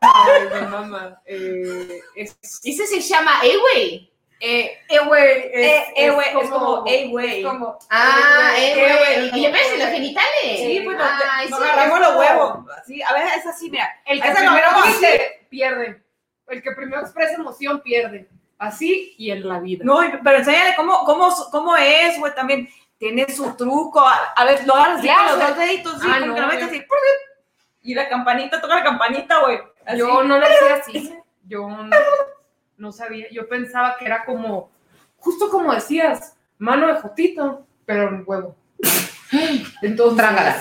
[0.00, 4.10] ay, mi mamá, eh, es, Eso se llama, güey.
[4.40, 9.28] eh, Eh, güey, es- eh, es es como, eh, como, Ah, güey.
[9.34, 10.58] ¿Y le pegas en los genitales?
[10.58, 12.58] Sí, pues nos, Ay, nos sí, agarramos los huevos.
[12.82, 13.88] Así, a veces es así, mira.
[14.06, 16.02] el que primero dice, pierde,
[16.48, 18.28] el que primero expresa emoción, pierde,
[18.58, 19.84] así y en la vida.
[19.84, 22.68] No, pero enséñale cómo, cómo, cómo es, güey, también.
[22.98, 24.00] Tiene su truco.
[24.00, 26.82] A, a ver, lo agarras con los dos deditos, sí, Ah, no, así.
[27.86, 29.60] Y la campanita, toca la campanita, güey.
[29.96, 31.14] Yo no lo hacía así.
[31.44, 31.88] Yo no,
[32.76, 33.28] no sabía.
[33.30, 34.70] Yo pensaba que era como,
[35.18, 38.56] justo como decías, mano de jotito, pero en huevo.
[39.82, 40.56] Entonces, Trángala.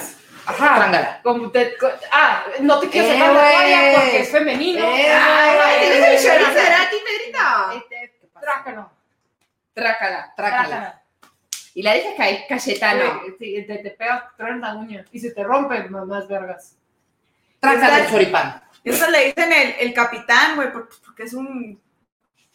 [0.45, 0.75] Ajá.
[0.75, 1.19] Trángala.
[1.23, 3.55] Como te- co- ah, no te quiero Eh, sacar la güey.
[3.55, 4.79] toalla porque es femenino.
[4.85, 7.39] Eh, Ay, ay, ay, ¿tienes el ay, chorizo ay, gratis, Pedrito?
[7.77, 8.91] Este, trácalo.
[9.73, 10.67] Trácala, trácala.
[10.67, 11.01] Trácala.
[11.73, 13.21] Y la dejas caer, Cayetano.
[13.39, 16.77] Sí, te, te pegas, traes la uña y se te rompen más, más vergas.
[17.59, 18.61] Trácala el choripán.
[18.83, 21.79] Eso le dicen el, el capitán, güey, por- porque es un.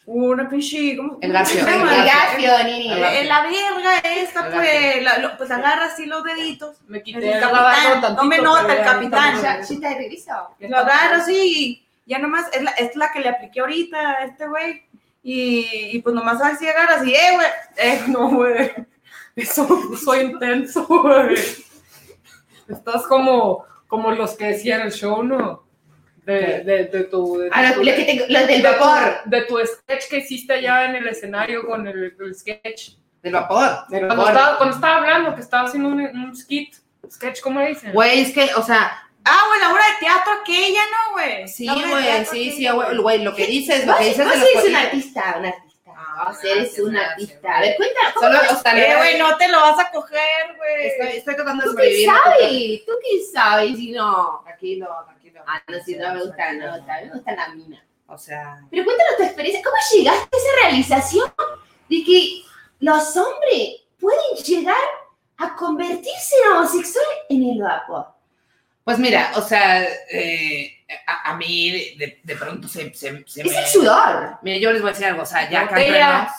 [0.05, 0.97] Una pinche.
[0.97, 1.91] ¿cómo, El cómo?
[1.91, 2.91] El Nini.
[2.91, 6.77] Eh, eh, la verga esta, El pues, la- lo- pues agarra así los deditos.
[6.87, 9.41] Me El quité capitán, tome nota, el capitán.
[9.41, 10.31] Ya, ¿sí te regreso?
[10.59, 14.23] Lo agarra así y ya nomás, es la, es la que le apliqué ahorita a
[14.25, 14.83] este güey.
[15.23, 17.47] Y, y pues nomás así agarras y, eh, güey.
[17.77, 18.71] Eh, no, güey.
[19.35, 19.67] Eso
[20.03, 21.35] soy intenso, güey.
[22.67, 25.67] Estás como, como los que decían el show, ¿no?
[26.25, 27.37] De, de, de tu.
[27.39, 29.19] De, Ah, tu- los, los que te- los del de tu- vapor.
[29.25, 32.91] de tu sketch que hiciste allá en el escenario con el, el sketch.
[33.21, 33.85] Del vapor.
[33.89, 34.31] Del Cuando vapor.
[34.37, 36.75] estaba, cuando estaba hablando, que estaba haciendo un, un skit.
[37.11, 37.91] Sketch, ¿cómo le dicen?
[37.91, 41.47] Güey, es que, o sea, Ah, güey, la obra de teatro aquella, ¿no, güey?
[41.47, 44.41] sí, güey, sí, sí, güey, lo que dices, lo que dices cosas-
[44.85, 45.70] artista, un artista.
[46.43, 47.57] Eres una gracias, artista.
[47.57, 48.13] A ver, cuéntanos.
[48.19, 50.87] Solo, sea, Eh, güey, no te lo vas a coger, güey.
[50.87, 52.09] Estoy, estoy tratando de ¿Tú qué sobrevivir.
[52.09, 52.85] sabes?
[52.85, 54.41] ¿Tú qué sabes si no?
[54.43, 55.41] Tranquilo, tranquilo.
[55.47, 57.85] Ah, no, si no me gusta, no gusta, me gusta la mina.
[58.07, 59.63] O sea, Pero cuéntanos tu experiencia.
[59.63, 61.33] ¿Cómo llegaste a esa realización
[61.89, 62.41] de que
[62.79, 64.75] los hombres pueden llegar
[65.37, 68.07] a convertirse en homosexuales en el vapor?
[68.83, 73.47] pues mira, o sea, eh, a, a mí de, de pronto se, se, se Es
[73.51, 73.59] me...
[73.59, 74.37] el sudor.
[74.41, 76.29] Mira, yo les voy a decir algo, o sea, ya Botella.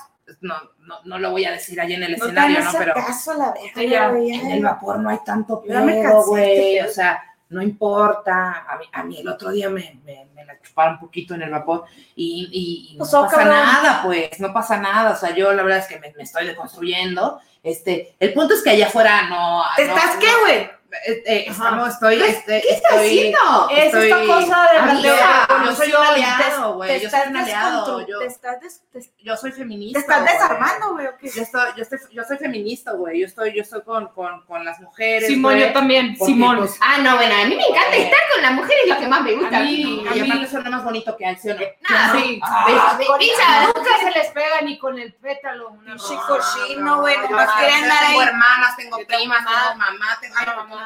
[0.40, 2.72] no, no, no lo voy a decir allá en el No escenario, ¿no?
[2.76, 6.88] Pero caso, la verga, Ella, güey, en el vapor no hay tanto pedo, güey, o
[6.88, 8.64] sea, no importa.
[8.68, 11.42] A mí, a mí el otro día me, me, me la chuparon un poquito en
[11.42, 11.84] el vapor
[12.16, 13.54] y, y- y no Pues, oh, pasa cabrón.
[13.56, 15.10] nada, pues, no pasa nada.
[15.12, 17.40] O sea, yo la verdad es que me, me estoy deconstruyendo.
[17.62, 19.62] Este, el punto es que allá afuera no.
[19.76, 20.70] ¿Te no- estás qué, güey?
[21.06, 23.68] Eh, eh, estamos- estoy, este, ¿Qué estás estoy- haciendo?
[23.70, 26.88] Es esta estoy- cosa de la de- yo soy un aliado, güey.
[26.90, 28.06] Te Yo soy estás un aliado.
[28.06, 29.98] Yo, Te estás des- te- yo soy feminista.
[29.98, 31.30] te estás desarmando, güey, ¿o qué?
[31.30, 33.20] Yo estoy, yo estoy, yo soy feminista, güey.
[33.20, 35.26] Yo estoy, yo estoy con, con, con las mujeres.
[35.28, 35.66] Simón, güey.
[35.66, 36.16] yo también.
[36.16, 36.58] Simón.
[36.58, 39.22] pues, Ah, no, bueno, a mí me encanta estar con las mujeres, lo que más
[39.22, 39.56] me gusta.
[39.56, 41.58] A mí- y aparte suena más bonito que acción.
[41.88, 42.40] Nada, Sí.
[42.44, 45.70] Ah, nunca se les pega ni con el pétalo.
[45.70, 46.26] una Pinche rosa.
[46.26, 50.18] cochino, güey, Yo nomás quieren andar tengo hermanas, tengo Yo tengo primas, mamá.
[50.20, 50.81] tengo mamá,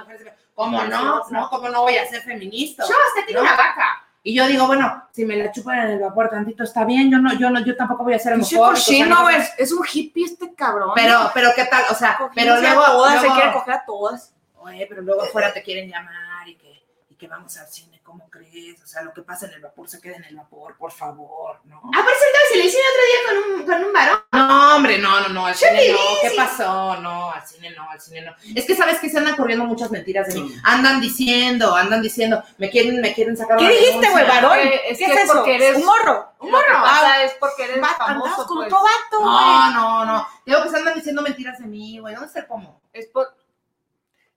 [0.54, 1.22] ¿Cómo no?
[1.30, 1.48] ¿No?
[1.50, 2.84] ¿Cómo no voy a ser feminista?
[2.88, 3.46] Yo hasta tengo ¿No?
[3.46, 4.02] una vaca.
[4.22, 7.18] Y yo digo, bueno, si me la chupan en el vapor tantito está bien, yo
[7.18, 8.70] no, yo no, yo tampoco voy a ser homofóbico.
[8.70, 9.36] cochino, no- güey.
[9.56, 10.90] Es un hippie este cabrón.
[10.96, 13.84] Pero, pero qué tal, o sea, pero a luego, todas, se luego- quiere coger a
[13.84, 14.34] todas.
[14.56, 18.30] Oye, pero luego afuera te quieren llamar y que, y que vamos al cine, ¿cómo
[18.30, 18.80] crees?
[18.82, 21.60] O sea, lo que pasa en el vapor se queda en el vapor, por favor,
[21.64, 21.76] ¿no?
[21.84, 24.18] Ah, por cierto, se le hicieron otro día con un, con un varón.
[24.32, 26.96] No, hombre, no, no, no, al cine no, ¿qué pasó?
[27.00, 28.32] No, al cine no, al cine no.
[28.54, 30.54] Es que sabes que se andan corriendo muchas mentiras de mí.
[30.62, 34.56] Andan diciendo, andan diciendo, me quieren, me quieren sacar ¿Qué dijiste, güey, varón?
[34.58, 35.32] Eh, es ¿Qué que es es eso?
[35.34, 36.32] porque eres- Un morro.
[36.38, 36.64] Un morro.
[36.74, 38.46] Ah, O sea, es porque eres Va- andabas famoso.
[38.46, 38.70] con pues.
[38.70, 39.24] vato.
[39.24, 40.28] No, no, no.
[40.46, 42.14] Digo que se andan diciendo mentiras de mí, güey.
[42.14, 42.80] ¿Dónde está el pomo?
[42.92, 43.34] Es por...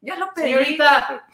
[0.02, 0.46] Ya lo pedí.
[0.54, 1.28] Señorita,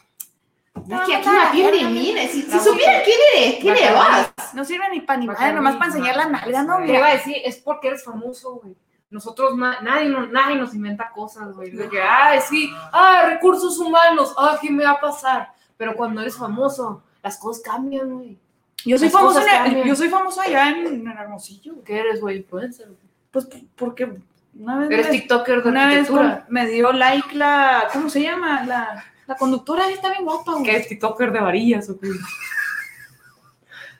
[0.88, 2.22] Es que aquí una piel de mira.
[2.28, 4.54] Si, si La supieran quién eres, quién eres vos.
[4.54, 6.76] No sirve ni para ni Para madre, nomás para enseñar la nalga, ¿no?
[6.78, 6.96] te güey?
[6.96, 8.74] iba a decir, es porque eres famoso, güey.
[9.10, 11.70] Nosotros, na- nadie, nos- nadie nos inventa cosas, güey.
[11.70, 15.52] De que, ay, sí, ah, recursos humanos, ah, ¿qué me va a pasar?
[15.76, 18.38] Pero cuando eres famoso, las cosas cambian, güey.
[18.84, 19.40] Yo soy famoso
[19.84, 21.82] yo soy famoso allá en, en Hermosillo.
[21.84, 22.38] ¿Qué eres, güey?
[22.38, 22.86] Influencer.
[22.86, 22.98] güey.
[23.30, 24.18] Pues porque
[24.58, 26.08] una vez, Eres me- TikToker de una vez
[26.48, 28.64] me dio like la, ¿cómo se llama?
[28.64, 30.64] La, la conductora está bien guapa, güey.
[30.64, 32.08] ¿Qué eres TikToker de varillas o qué?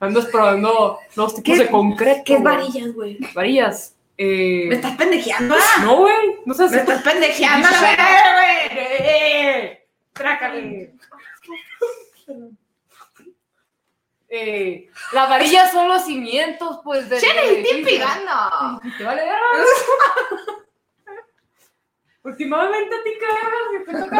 [0.00, 2.22] Andas probando los tipos ¿Qué- de concreto.
[2.24, 2.54] ¿Qué es güey.
[2.56, 3.18] varillas, güey?
[3.34, 3.94] Varillas.
[4.18, 5.82] Eh, Me estás pendejeando, ah?
[5.82, 6.36] No, güey.
[6.46, 7.96] No sé Me estás pendejeando, güey.
[8.70, 9.86] ¡Eh!
[10.12, 10.92] ¡Trácale!
[14.28, 17.20] Eh, las varillas son los cimientos, pues, de.
[17.20, 18.80] Le estoy pegando.
[18.98, 19.22] ¿Te vale?
[22.26, 23.18] Últimamente a ti que
[23.84, 24.16] te toca-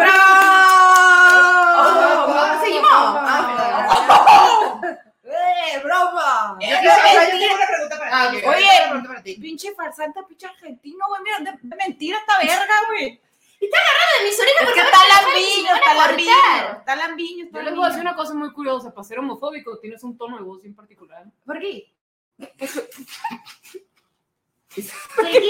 [1.76, 2.64] Oh, ¡Bravo!
[2.64, 2.90] seguimos.
[2.90, 4.80] Ah,
[5.24, 6.56] ¡Eh, broma!
[6.60, 8.36] Yo tengo una pregunta para Ah, ti.
[8.46, 8.74] Oye.
[9.40, 11.20] Pinche farsante, pinche argentino, güey.
[11.24, 13.20] Mira, de, mentira esta verga, güey.
[13.60, 13.68] de
[14.24, 16.32] mis orejas porque está lambiño, está lambiño.
[16.78, 18.94] Está lambiño, está Yo les voy a decir una cosa muy curiosa.
[18.94, 21.24] Para ser homofóbico, tienes un tono de voz bien particular.
[21.44, 21.92] ¿Por qué?
[22.38, 22.50] ¿Por
[25.30, 25.42] qué?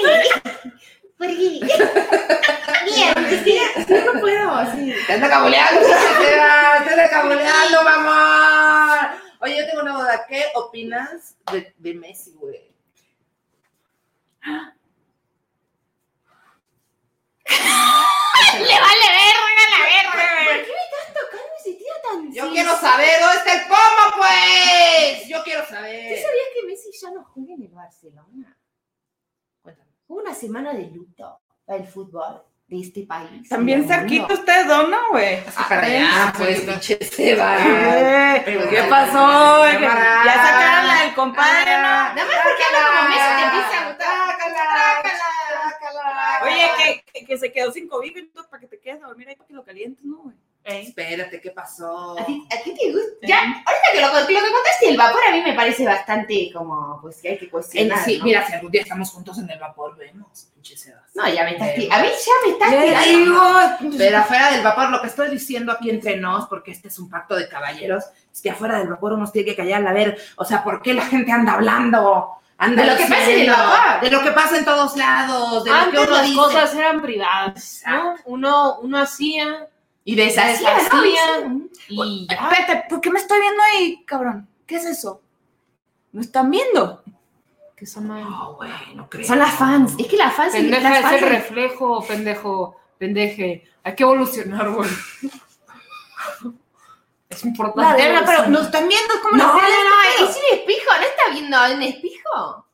[1.19, 3.62] Bien, Cristina.
[4.05, 4.95] No puedo, así.
[5.07, 5.81] Te anda cabuleando,
[6.85, 9.19] te anda cabuleando, mamá.
[9.41, 10.27] Oye, yo tengo una duda.
[10.29, 12.67] ¿Qué opinas de, de Messi, güey?
[17.47, 20.45] Le vale verga la verga.
[20.45, 24.17] ¿Por qué me estás tocando ese tío tan Yo quiero saber dónde está el pomo,
[24.17, 25.29] pues.
[25.29, 26.17] Yo quiero saber.
[26.17, 28.56] ¿Tú sabías que Messi ya no juega en el Barcelona?
[30.09, 33.49] Una semana de luto para el fútbol de este país.
[33.49, 34.27] También cerquita
[34.67, 35.45] dos, ¿no, güey?
[35.69, 37.57] Para allá, pues, pinche Seba.
[38.45, 39.65] Pero ¿Qué pasó?
[39.69, 41.83] Ya sacaron la del compadre, ¿no?
[41.83, 44.17] Nada más porque habla como Messi te empieza a gustar.
[46.43, 49.37] Oye, que, que, se quedó sin y todo para que te quedes a dormir ahí
[49.37, 50.37] para que lo calientes, ¿no, güey?
[50.67, 52.19] Espérate, ¿qué pasó?
[52.19, 53.09] ¿A ti, a ti te gusta?
[53.23, 56.51] Ya, ahorita que lo, que lo que contaste el vapor a mí me parece bastante
[56.53, 58.25] como, pues que hay que cuestionar, sí, ¿no?
[58.25, 61.05] mira, si algún día estamos juntos en el vapor, vemos, pinche Sebas.
[61.14, 65.01] No, ya me estás A mí ya me estás digo, Pero afuera del vapor, lo
[65.01, 68.03] que estoy diciendo aquí entre nos, porque este es un pacto de caballeros,
[68.33, 70.95] es que afuera del vapor uno tiene que callar a ver, o sea, ¿por qué
[70.95, 72.33] la gente anda hablando?
[72.59, 74.01] Anda De lo que pasa en el vapor.
[74.01, 76.37] De lo que pasa en todos lados, de lo que Antes uno las dice.
[76.37, 78.17] cosas eran privadas, ¿no?
[78.25, 79.69] Uno, uno hacía
[80.09, 80.77] Y deshacía, ¿no?
[80.79, 81.57] deshacía
[81.89, 82.35] y ya.
[82.37, 84.49] espérate, ¿por qué me estoy viendo ahí, cabrón?
[84.67, 85.21] ¿Qué es eso?
[86.13, 87.03] ¿Me están viendo?
[87.77, 88.23] ¿Qué es esa madre?
[88.25, 89.27] No, güey, no creo.
[89.27, 89.95] Son las fans.
[89.99, 90.53] Es que las fans.
[90.53, 93.69] Pendeja las es fans- el reflejo, pendejo, pendeje.
[93.83, 94.89] Hay que evolucionar, güey.
[97.29, 98.03] Es La importante.
[98.03, 101.03] verga, pero nos están viendo como No, no, la no, pero- es un espejo, no
[101.05, 102.67] está viendo en espejo.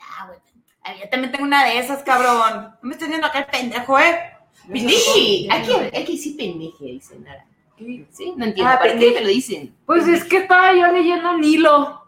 [0.00, 1.00] Ah, güey.
[1.00, 2.74] Yo también tengo una de esas, cabrón.
[2.82, 4.29] No me estás viendo acá el pendejo, ¿eh?
[4.72, 7.46] Hay que, hay que decir pendeje, dicen ahora.
[7.78, 8.72] Sí, no entiendo.
[8.72, 9.14] Ah, ¿Para qué pendeje.
[9.14, 9.74] me lo dicen?
[9.86, 12.02] Pues es que estaba yo leyendo un hilo.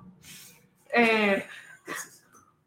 [0.95, 1.45] Eh,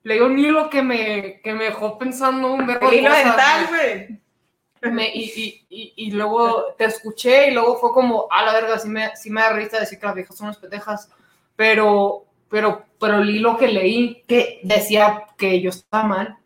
[0.04, 4.22] leí un hilo que me, que me dejó pensando un verbo hilo dental, güey.
[5.14, 8.88] y, y, y, y luego te escuché y luego fue como, a la verga, sí
[8.88, 11.10] me, sí me da risa decir que las viejas son unas pendejas,
[11.56, 14.60] pero, pero, pero el hilo que leí ¿Qué?
[14.64, 16.38] decía que yo estaba mal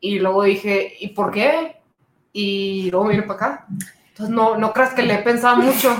[0.00, 1.76] y luego dije, ¿y por qué?
[2.32, 3.66] Y luego vine para acá.
[4.08, 5.94] Entonces no, no creas que le he pensado mucho,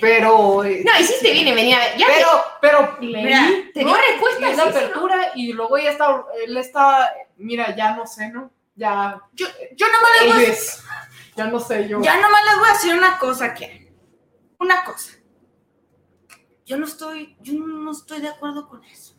[0.00, 0.64] pero...
[0.64, 1.96] eh, No, hiciste bien en venir a ver.
[1.98, 2.28] Ya pero,
[2.60, 4.52] pero leí, Mira, te, dio y respuestas.
[4.52, 4.78] esa sí, sí, ¿no?
[4.78, 8.50] apertura y luego ya está, él está, mira, ya no sé, ¿no?
[8.76, 9.46] Ya, Yo,
[9.76, 10.88] yo nomás les voy a
[11.36, 12.00] ya no sé yo.
[12.02, 13.66] Ya nomás les voy a decir una cosa aquí.
[14.58, 15.12] Una cosa.
[16.66, 19.14] Yo no estoy, yo no estoy de acuerdo con eso.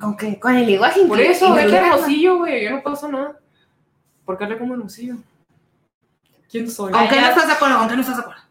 [0.00, 0.38] ¿Con qué?
[0.40, 3.38] Con el lenguaje Por eso, vete hermosillo, güey, yo no pasa nada.
[4.24, 5.16] ¿Por qué le como hermosillo?
[6.52, 6.92] ¿Quién soy?
[6.92, 7.78] ¿Con qué no estás de acuerdo?
[7.78, 8.42] ¿Con qué no estás de acuerdo?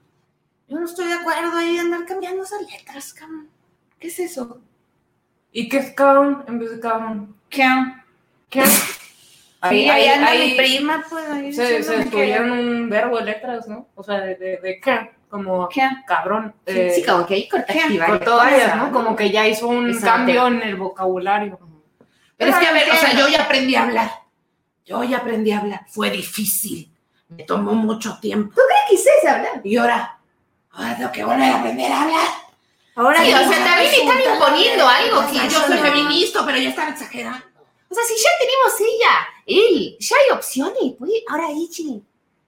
[0.67, 3.47] Yo no estoy de acuerdo ahí de andar cambiando esas letras, cabrón.
[3.99, 4.59] ¿Qué es eso?
[5.51, 7.35] ¿Y qué es cabrón en vez de cabrón?
[7.47, 7.63] ¿Qué?
[8.49, 8.63] ¿Qué?
[9.63, 13.89] Ahí, ahí, ahí ahí mi prima, pues ahí se, se un verbo de letras, ¿no?
[13.93, 15.11] O sea, de, de, de qué?
[15.29, 15.87] Como ¿Qué?
[16.07, 16.55] cabrón.
[16.65, 17.59] Sí, eh, sí, como que ahí ¿qué?
[17.59, 18.75] varias cortó varias.
[18.75, 18.91] ¿no?
[18.91, 21.59] Como que ya hizo un cambio en el vocabulario.
[22.37, 24.11] Pero es que, a ver, o sea, yo ya aprendí a hablar.
[24.83, 25.81] Yo ya aprendí a hablar.
[25.89, 26.90] Fue difícil.
[27.31, 28.53] Me tomó mucho tiempo.
[28.55, 29.61] ¿Qué quisiste hablar?
[29.63, 30.19] Y ahora,
[30.71, 32.27] ahora tengo que volver a aprender a hablar.
[32.95, 36.57] Ahora Sí, o sea, también están imponiendo que- algo que yo yo soy feminista, pero
[36.57, 37.45] ya están exagerando.
[37.89, 41.99] O sea, si ya tenemos ella, él, ya hay opciones, pues, ahora ella.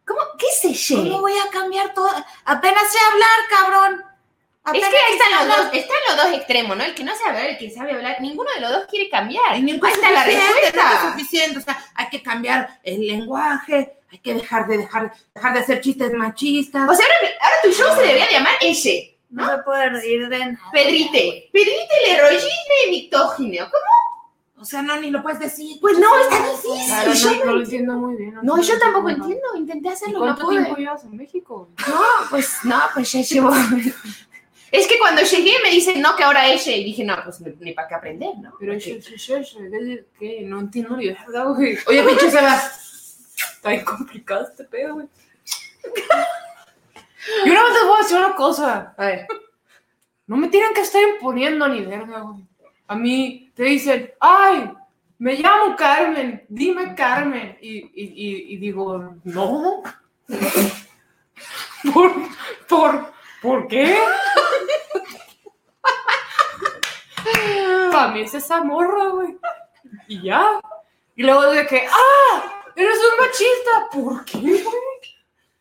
[0.05, 0.19] ¿Cómo?
[0.37, 1.01] ¿Qué es ella?
[1.01, 2.09] ¿Cómo voy a cambiar todo?
[2.43, 4.03] Apenas sé hablar, cabrón.
[4.65, 6.83] Es que ahí están los dos, están los dos extremos, ¿no?
[6.85, 9.43] El que no sabe hablar, el que sabe hablar, ninguno de los dos quiere cambiar.
[9.49, 11.11] Ahí nunca es está la suficiente, nunca es respuesta.
[11.11, 11.59] suficiente.
[11.59, 15.81] O sea, hay que cambiar el lenguaje, hay que dejar de dejar, dejar de hacer
[15.81, 16.89] chistes machistas.
[16.89, 18.91] O sea, ahora, ahora tu show se debería llamar ella.
[19.31, 20.59] No se puede reír de nada.
[20.71, 21.49] Pedrite.
[21.51, 23.65] Pedrite le rolline mitógino.
[23.65, 24.61] ¿Cómo?
[24.61, 25.77] O sea, no, ni lo puedes decir.
[25.81, 26.85] Pues no, está difícil.
[26.85, 28.39] Claro, yo no, no lo entiendo muy bien.
[28.43, 29.43] No, yo sé tampoco entiendo.
[29.57, 30.57] Intenté ¿Y hacerlo, no cuánto pude.
[30.59, 31.67] tiempo llevas en México?
[31.85, 33.51] No, pues no, pues ya llevo.
[34.73, 36.71] Es que cuando llegué me dicen, no, que ahora ella.
[36.75, 38.55] Y dije, no, pues ni, para qué aprender, ¿no?
[38.59, 39.59] Pero yo, yo, yo, yo,
[40.17, 40.41] ¿qué?
[40.41, 41.77] No entiendo ni verga, güey.
[41.85, 42.25] Oye, pinche.
[42.25, 45.07] Está bien complicado este pedo, güey.
[47.45, 48.95] Y una vez les voy a decir una cosa.
[48.97, 49.27] A ver.
[50.25, 52.43] No me tienen que estar imponiendo ni verga, güey.
[52.87, 54.73] A mí te dicen, ay,
[55.19, 57.59] me llamo Carmen, dime Carmen.
[57.61, 59.83] Y, y, y, y digo, no.
[61.93, 62.11] ¿Por,
[62.67, 63.12] por,
[63.43, 63.95] ¿por qué?
[67.91, 69.37] Para mí es esa morra, güey.
[70.07, 70.59] Y ya.
[71.15, 73.87] Y luego de que, ah, eres un machista.
[73.91, 74.63] ¿Por qué, güey?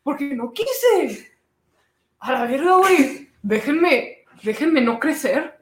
[0.03, 1.31] Porque no quise.
[2.21, 3.31] A la verga, güey.
[3.43, 5.61] Déjenme, déjenme no crecer.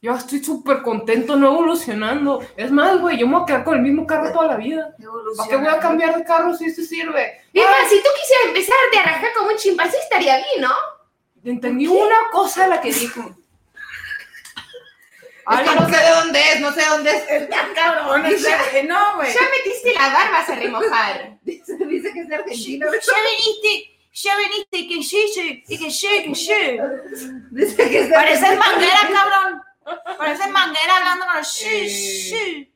[0.00, 2.46] Yo estoy súper contento, no evolucionando.
[2.56, 4.94] Es más, güey, yo me voy a quedar con el mismo carro toda la vida.
[5.36, 7.40] ¿Para qué voy a cambiar de carro si este sirve?
[7.52, 10.97] Es más, si tú quisieras empezarte a rajar como un chimpancé, estaría bien, ¿no?
[11.50, 13.34] Entendí una cosa la que dijo.
[15.50, 17.30] Es que no sé de dónde es, no sé de dónde es.
[17.42, 18.22] Está cabrón.
[18.38, 19.32] Sé, no, güey.
[19.32, 21.38] Ya metiste la barba a remojar.
[21.42, 22.86] Dice, dice que es de Argentina.
[22.86, 26.78] Ya veniste, ya veniste, que sí, y que sí, que sí.
[27.50, 29.62] Dice que es de Pareces manguera, cabrón.
[30.18, 31.88] Pareces manguera hablando con los sí, Eh.
[31.88, 32.72] sí.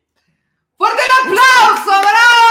[0.79, 2.41] ¡Fuerte el aplauso, bravo!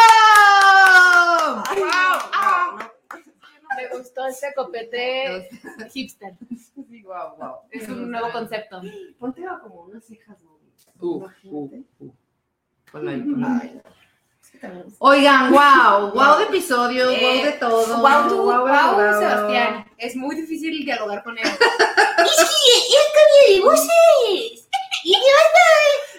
[3.91, 5.49] Me gustó este copete
[5.91, 6.33] hipster.
[6.91, 7.55] Sí, guau, guau.
[7.71, 8.81] Es un nuevo concepto.
[9.17, 10.59] Ponte como unas cejas, ¿no?
[10.99, 12.13] Uh, uh, uh.
[12.91, 13.81] Ponla ahí, ponla ahí.
[14.99, 17.97] Oigan, wow, wow de episodio, wow de todo.
[18.01, 19.19] Wow, wow, guau.
[19.19, 19.85] Sebastián.
[19.97, 21.45] Es muy difícil dialogar con él.
[23.47, 24.67] de voces!
[25.03, 25.15] ¡Y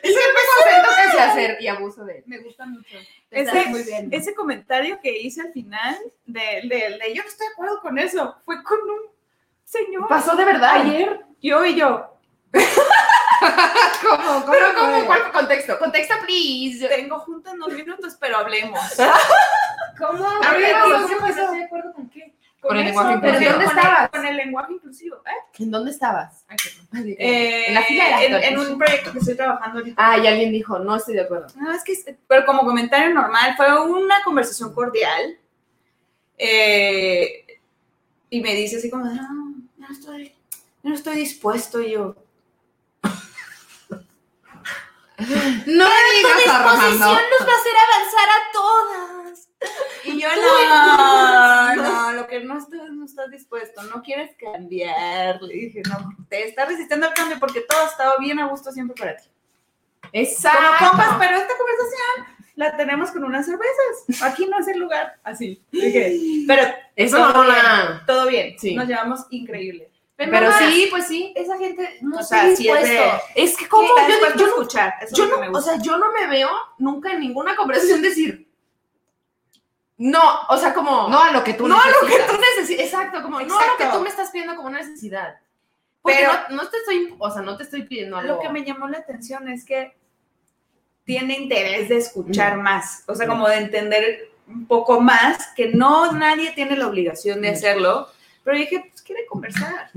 [0.02, 2.24] Es el acento que sé hacer y abuso de él.
[2.26, 2.96] Me gusta mucho.
[3.30, 4.08] Ese, muy bien.
[4.12, 7.98] ese comentario que hice al final de, de, de yo no estoy de acuerdo con
[7.98, 9.10] eso fue con un
[9.64, 10.80] señor Pasó de verdad.
[10.82, 12.08] ayer, yo y yo.
[14.02, 14.40] ¿Cómo?
[14.42, 14.50] ¿Cómo?
[14.50, 15.06] Pero ¿cómo?
[15.06, 15.78] ¿Cuál contexto?
[15.78, 16.86] Contexto, please.
[16.88, 18.80] Tengo juntos unos minutos, pero hablemos.
[19.98, 20.26] ¿Cómo?
[20.26, 21.08] A ver, ¿Cómo?
[21.08, 22.34] ¿qué de acuerdo con qué?
[22.62, 23.50] Con el eso, lenguaje pero inclusivo.
[23.52, 24.02] ¿dónde Con estabas?
[24.04, 25.16] el- Con el lenguaje inclusivo.
[25.16, 25.62] ¿eh?
[25.62, 26.44] ¿En dónde estabas?
[26.94, 29.96] Eh, En la fila de las en, en un proyecto que estoy trabajando ahorita.
[30.12, 31.48] Ah, y alguien dijo, no estoy de acuerdo.
[31.56, 35.38] No, es que, pero como comentario normal, fue una conversación cordial.
[36.38, 37.44] eh,
[38.30, 40.32] y me dice así como, no, no estoy,
[40.82, 41.82] no estoy dispuesto.
[41.82, 42.16] Y yo,
[45.18, 45.64] No me
[46.16, 46.88] digas Armando.
[46.88, 49.48] nos va a hacer avanzar a todas.
[50.16, 55.40] y yo no, no, lo que no estás, no estás dispuesto, no quieres cambiar.
[55.42, 58.70] Le dije, no, te estás resistiendo al cambio porque todo ha estado bien a gusto
[58.72, 59.28] siempre para ti.
[60.12, 60.58] Exacto.
[60.78, 64.22] Como compas, pero esta conversación la tenemos con unas cervezas.
[64.22, 65.18] Aquí no es el lugar.
[65.24, 65.62] Así.
[65.70, 66.62] Pero
[66.96, 68.58] Eso todo no, bien, todo bien.
[68.58, 68.74] Sí.
[68.74, 69.90] Nos llevamos increíble.
[70.16, 71.32] Pero sí, pues sí.
[71.34, 73.94] Esa gente no O está sea, sí es de- Es que como yo,
[74.36, 74.94] yo no- escuchar.
[75.12, 78.48] Yo no, me o sea, yo no me veo nunca en ninguna conversación decir,
[79.98, 82.30] no, o sea, como, No a lo que tú no a lo que necesitas.
[82.34, 85.36] tú necesitas, exacto, como no a lo que tú me estás pidiendo como una necesidad.
[86.00, 88.34] Porque Pero- no, no te estoy, o sea, no te estoy pidiendo algo.
[88.34, 89.96] Lo que me llamó la atención es que
[91.04, 96.12] tiene interés de escuchar más, o sea, como de entender un poco más, que no
[96.12, 98.08] nadie tiene la obligación de hacerlo,
[98.44, 99.90] pero dije, pues quiere conversar,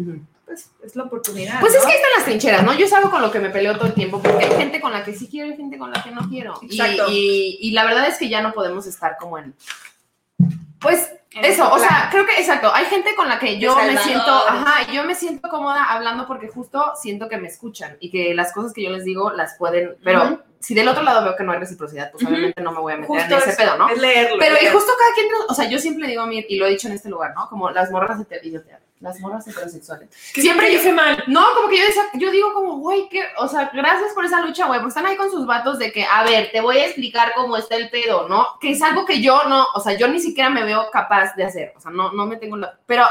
[0.46, 1.60] pues es la oportunidad.
[1.60, 1.80] Pues ¿no?
[1.80, 2.74] es que ahí están las trincheras, ¿no?
[2.74, 4.92] Yo es algo con lo que me peleo todo el tiempo, porque hay gente con
[4.94, 6.60] la que sí quiero y gente con la que no quiero.
[6.62, 7.06] Y, Exacto.
[7.12, 9.56] y, y la verdad es que ya no podemos estar como en...
[10.86, 13.76] Pues En eso, ese o sea, creo que exacto, hay gente con la que yo
[13.76, 18.10] me siento, ajá, yo me siento cómoda hablando porque justo siento que me escuchan y
[18.10, 21.36] que las cosas que yo les digo las pueden, pero si del otro lado veo
[21.36, 23.78] que no hay reciprocidad, pues obviamente no me voy a meter Justo en ese pedo,
[23.78, 23.90] ¿no?
[23.90, 24.38] Es leerlo.
[24.40, 26.70] Pero y justo cada quien, o sea, yo siempre digo a mí, y lo he
[26.70, 27.50] dicho en este lugar, ¿no?
[27.50, 28.85] Como las morras heterosexuales.
[29.06, 30.10] Las morras heterosexuales.
[30.34, 31.24] Siempre yo hice mal.
[31.28, 34.42] no, como que yo, decía- yo digo como, güey, que, o sea, gracias por esa
[34.42, 36.86] lucha, güey, porque están ahí con sus vatos de que, a ver, te voy a
[36.86, 38.48] explicar cómo está el pedo, ¿no?
[38.60, 41.44] Que es algo que yo no, o sea, yo ni siquiera me veo capaz de
[41.46, 42.78] hacer, o sea, no, no me tengo la...
[42.86, 43.06] Pero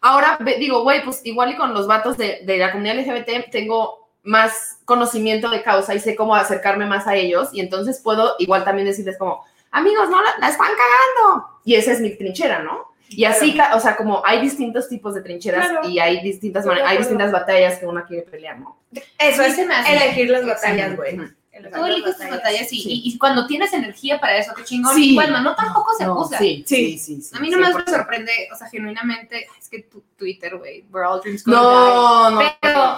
[0.00, 4.08] ahora digo, güey, pues igual y con los vatos de, de la comunidad LGBT tengo
[4.24, 8.64] más conocimiento de causa y sé cómo acercarme más a ellos y entonces puedo igual
[8.64, 11.46] también decirles como, amigos, no, la, la están cagando.
[11.64, 12.87] Y esa es mi trinchera, ¿no?
[13.10, 15.88] Y así, ca- o sea, como hay distintos tipos de trincheras Claro.
[15.88, 18.78] y hay distintas maneras, hay distintas batallas que una quiere pelear, ¿no?
[19.18, 21.18] Eso es se me hace- elegir las batallas, güey.
[21.50, 24.94] Elegir Tú eliges tus batallas y, y- y cuando tienes energía para eso, qué chingón.
[24.94, 25.12] Sí.
[25.12, 26.38] Y cuando no, tampoco se No, usa.
[26.38, 26.98] sí, Sí.
[26.98, 27.36] sí, sí, sí.
[27.36, 27.90] A mí no me 100%.
[27.90, 31.44] sorprende, o sea, genuinamente, es que tu Twitter, güey, we're all dreams.
[31.46, 32.40] No, no.
[32.60, 32.96] Pero,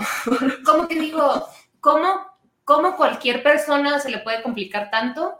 [0.66, 1.46] como que digo,
[1.80, 2.26] ¿cómo,
[2.64, 5.36] ¿cómo cualquier persona se le puede complicar tanto?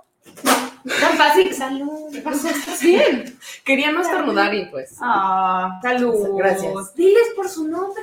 [1.01, 1.53] Tan fácil.
[1.55, 2.11] Salud.
[2.13, 2.49] ¿Qué pasó?
[2.49, 3.39] ¿Estás bien?
[3.65, 4.97] Quería no estornudar y pues.
[5.01, 6.37] Ah, salud.
[6.37, 6.95] Gracias.
[6.95, 8.03] Diles por su nombre.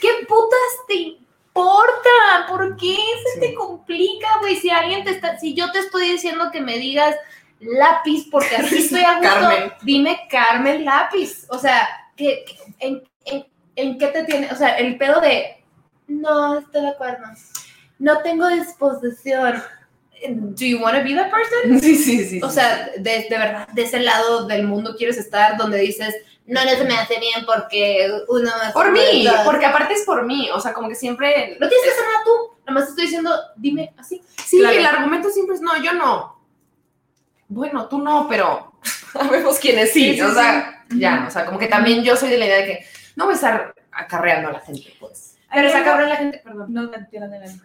[0.00, 2.10] ¿Qué putas te importa?
[2.48, 2.96] ¿Por qué
[3.34, 4.56] se te complica, güey?
[4.56, 7.14] Si alguien te está, si yo te estoy diciendo que me digas
[7.60, 9.72] lápiz porque así estoy a gusto, Carmen.
[9.82, 11.44] dime Carmen lápiz.
[11.50, 11.86] O sea,
[12.16, 14.50] ¿qué, qué- en, en- en qué te tiene?
[14.52, 15.62] O sea, el pedo de
[16.08, 17.24] no estoy de acuerdo.
[17.98, 19.62] No tengo disposición.
[20.28, 21.80] Do you want to be that person?
[21.80, 22.40] Sí, sí, sí.
[22.42, 22.54] O sí.
[22.56, 26.14] sea, de, de verdad, de ese lado del mundo quieres estar donde dices,
[26.46, 28.72] no, no se me hace bien porque uno más.
[28.72, 29.40] por mí, es dos".
[29.44, 30.48] porque aparte es por mí.
[30.52, 31.56] O sea, como que siempre.
[31.60, 32.30] No tienes que hacer nada tú.
[32.66, 34.22] Nada más te estoy diciendo, dime así.
[34.44, 34.76] Sí, Claro.
[34.76, 36.40] el argumento siempre es no, yo no.
[37.48, 38.72] Bueno, tú no, pero
[39.12, 40.10] sabemos quiénes sí.
[40.10, 42.56] Sí, sí, o sea, ya, o sea, como que también yo soy de la idea
[42.58, 45.29] de que no voy a estar acarreando a la gente, pues.
[45.52, 46.90] Pero Hay está cabrón la gente, perdón, No, no.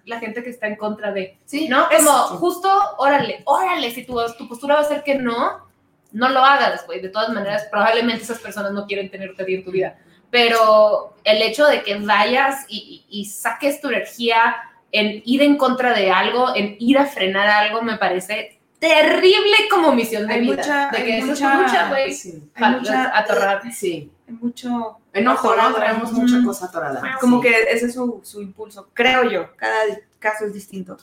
[0.05, 1.89] la gente que está en contra de, Sí, ¿no?
[1.89, 5.65] es- Como justo, órale, órale, si tu, tu postura va a ser que no,
[6.11, 6.99] no lo hagas, güey.
[7.01, 9.97] De todas maneras, probablemente esas personas no quieren tenerte ti en tu vida.
[10.31, 14.55] Pero el hecho de que vayas y, y- y saques tu energía
[14.91, 19.93] en ir en contra de algo, en ir a frenar algo, me parece terrible como
[19.93, 20.55] misión de Hay vida.
[20.55, 22.13] mucha- de hay que eso es mucha- tu lucha, güey.
[22.13, 22.43] Sí.
[22.55, 23.61] Hay mucha- Atorrar.
[23.73, 24.11] Sí.
[24.27, 25.73] Hay mucho Enojo, ¿no?
[25.73, 27.17] Traemos mucha cosa atorada.
[27.19, 27.47] Como Sí.
[27.49, 29.55] que ese es su, su impulso, creo yo.
[29.55, 29.79] Cada
[30.19, 30.97] caso es distinto.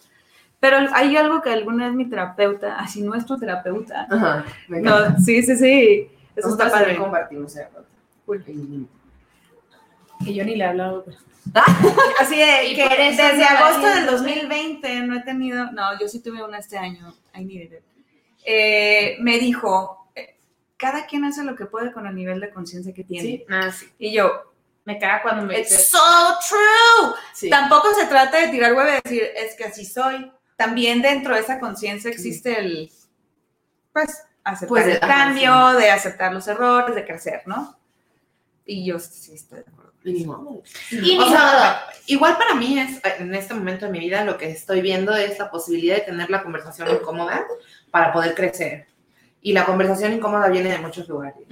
[0.60, 4.44] Pero hay algo que alguna vez mi terapeuta, así nuestro terapeuta, Ajá.
[4.68, 6.96] me no, sí, sí, sí, eso está padre.
[6.96, 7.56] compartimos.
[8.46, 8.86] Y-
[10.24, 11.02] Que yo ni le he hablado.
[11.02, 11.16] güey.
[12.20, 14.12] Así de que desde no agosto del ¿no?
[14.12, 17.82] 2020 no he tenido, no, yo sí tuve una este año, I needed it.
[18.44, 20.01] Eh, me dijo, eh,
[20.82, 23.22] cada quien hace lo que puede con el nivel de conciencia que tiene.
[23.28, 23.46] Sí.
[23.48, 23.88] Ah, sí.
[24.00, 24.52] Y yo,
[24.84, 25.98] Me caga cuando me it's so
[26.48, 27.14] true.
[27.32, 27.48] Sí.
[27.48, 30.32] Tampoco se trata de tirar huevo y decir, es que así soy.
[30.56, 32.90] También dentro de esa conciencia existe el,
[33.92, 37.78] pues, aceptar Pues, el ajá, cambio, de aceptar los errores, de crecer, ¿no?
[38.66, 39.92] Y yo sí estoy de acuerdo.
[40.04, 40.62] Y ni modo.
[40.90, 41.98] Y O ni sea, modo.
[42.06, 45.38] igual para mí es, en este momento de mi vida, lo que estoy viendo es
[45.38, 47.46] la posibilidad de tener la conversación incómoda
[47.92, 48.88] para poder crecer.
[49.42, 51.42] Y la conversación incómoda viene de muchos lugares.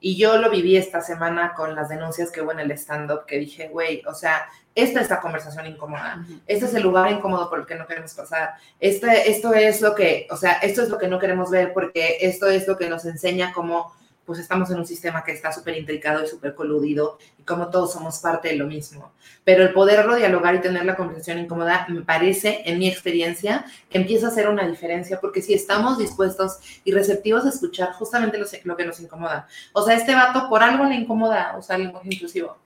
[0.00, 3.38] Y yo lo viví esta semana con las denuncias que hubo en el stand-up, que
[3.38, 6.24] dije, güey, o sea, esta es la conversación incómoda.
[6.46, 8.50] Este es el lugar incómodo por el que no queremos pasar.
[8.78, 12.18] Este, esto es lo que, o sea, esto es lo que no queremos ver porque
[12.20, 13.92] esto es lo que nos enseña cómo
[14.28, 17.94] pues estamos en un sistema que está súper intricado y súper coludido y como todos
[17.94, 19.10] somos parte de lo mismo.
[19.42, 23.96] Pero el poderlo dialogar y tener la conversación incómoda me parece, en mi experiencia, que
[23.96, 28.44] empieza a hacer una diferencia porque si estamos dispuestos y receptivos a escuchar justamente lo,
[28.64, 29.48] lo que nos incomoda.
[29.72, 32.58] O sea, este vato por algo le incomoda usar lenguaje inclusivo.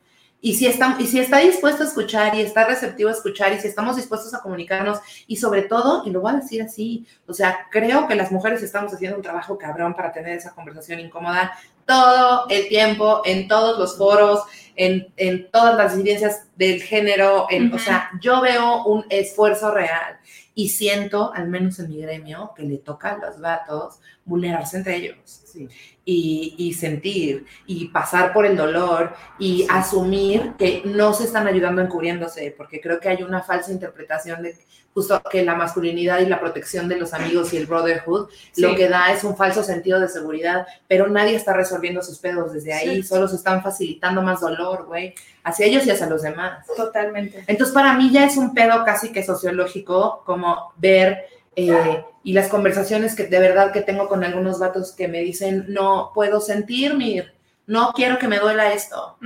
[0.45, 3.61] Y si, está, y si está dispuesto a escuchar y está receptivo a escuchar y
[3.61, 7.33] si estamos dispuestos a comunicarnos y sobre todo, y lo voy a decir así, o
[7.33, 11.53] sea, creo que las mujeres estamos haciendo un trabajo cabrón para tener esa conversación incómoda
[11.87, 14.43] todo el tiempo, en todos los foros,
[14.75, 20.19] en, en todas las disidencias del género, en, o sea, yo veo un esfuerzo real
[20.57, 24.97] y siento, al menos en mi gremio, que le toca a los vatos vulnerarse entre
[24.97, 25.19] ellos.
[25.25, 25.69] Sí.
[26.05, 31.83] Y, y sentir y pasar por el dolor y asumir que no se están ayudando
[31.83, 34.57] encubriéndose, porque creo que hay una falsa interpretación de
[34.95, 38.89] justo que la masculinidad y la protección de los amigos y el brotherhood lo que
[38.89, 43.03] da es un falso sentido de seguridad, pero nadie está resolviendo sus pedos desde ahí,
[43.03, 46.67] solo se están facilitando más dolor, güey, hacia ellos y hacia los demás.
[46.77, 47.45] Totalmente.
[47.47, 51.27] Entonces, para mí ya es un pedo casi que sociológico, como ver
[51.57, 55.67] eh, y las conversaciones que de verdad que tengo con algunos vatos que me dicen,
[55.69, 57.35] no puedo sentir, Mir,
[57.67, 59.19] no quiero que me duela esto.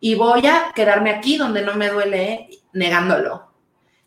[0.00, 3.48] Y voy a quedarme aquí donde no me duele, negándolo.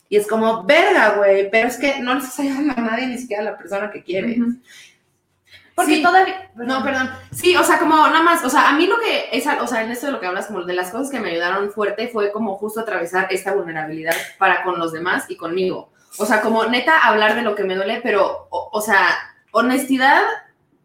[0.09, 3.17] Y es como, verga, güey, pero es que no le estás ayudando a nadie, ni
[3.17, 4.37] siquiera a la persona que quieres.
[5.75, 6.03] Porque Sí.
[6.03, 6.49] todavía.
[6.55, 7.11] No, perdón.
[7.31, 9.83] Sí, o sea, como nada más, o sea, a mí lo que es, o sea,
[9.83, 12.31] en esto de lo que hablas, como de las cosas que me ayudaron fuerte fue
[12.31, 15.91] como justo atravesar esta vulnerabilidad para con los demás y conmigo.
[16.17, 19.17] O sea, como neta hablar de lo que me duele, pero, o, o sea,
[19.51, 20.21] honestidad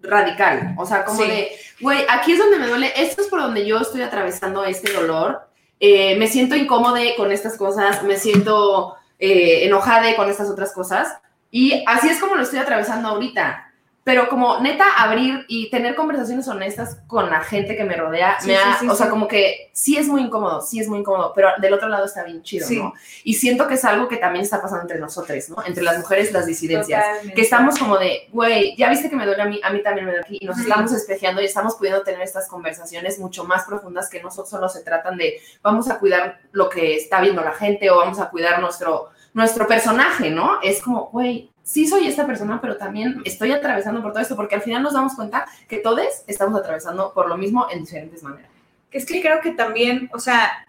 [0.03, 0.75] radical.
[0.79, 1.29] O sea, como Sí.
[1.29, 4.93] de, güey, aquí es donde me duele, esto es por donde yo estoy atravesando este
[4.93, 5.49] dolor.
[5.81, 11.17] Eh, me siento incómoda con estas cosas, me siento eh, enojada con estas otras cosas.
[11.51, 13.72] Y así es como lo estoy atravesando ahorita.
[14.05, 18.49] Pero como neta abrir y tener conversaciones honestas con la gente que me rodea, Sí,
[18.49, 20.99] me ha, sí, sí, o sea, como que sí es muy incómodo, sí es muy
[20.99, 22.67] incómodo, pero del otro lado está bien chido.
[22.83, 22.95] ¿no?
[23.23, 25.63] Y siento que es algo que también está pasando entre nosotros, ¿no?
[25.65, 27.01] Entre las mujeres, las disidencias.
[27.01, 27.35] Totalmente.
[27.35, 30.07] Que estamos como de, güey, ya viste que me duele a mí, a mí también
[30.07, 33.67] me duele aquí, y nos estamos espejeando y estamos pudiendo tener estas conversaciones mucho más
[33.67, 37.41] profundas que no so- solo se tratan de vamos a cuidar lo que está viendo
[37.45, 40.61] la gente o vamos a cuidar nuestro, nuestro personaje, ¿no?
[40.63, 44.55] Es como, güey, sí soy esta persona, pero también estoy atravesando por todo esto, porque
[44.55, 48.51] al final nos damos cuenta que todos estamos atravesando por lo mismo en diferentes maneras.
[48.91, 50.67] Que es que creo que también, o sea,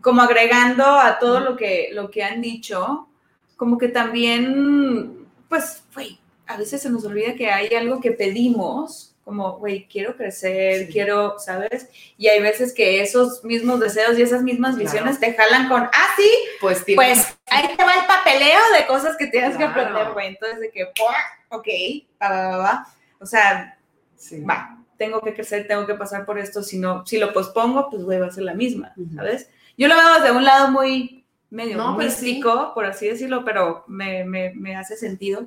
[0.00, 3.08] como agregando a todo lo que, lo que han dicho,
[3.56, 9.13] como que también, pues, güey, a veces se nos olvida que hay algo que pedimos,
[9.24, 10.92] como, güey, quiero crecer, Sí.
[10.92, 11.88] quiero, ¿sabes?
[12.18, 14.84] Y hay veces que esos mismos deseos y esas mismas Claro.
[14.84, 19.16] visiones te jalan con, ah, sí, Pues, pues ahí te va el papeleo de cosas
[19.16, 20.28] que tienes que aprender, güey.
[20.28, 20.84] Entonces, de que,
[21.50, 21.68] ok,
[22.22, 22.86] va, va, va.
[23.20, 23.78] O sea,
[24.48, 28.02] va, tengo que crecer, tengo que pasar por esto, si no, si lo pospongo, pues
[28.04, 28.94] güey, va a ser la misma.
[29.16, 29.48] ¿sabes?
[29.78, 32.04] Yo lo veo desde un lado muy medio No, sí.
[32.04, 35.46] místico, por así decirlo, pero me, me, me hace sentido.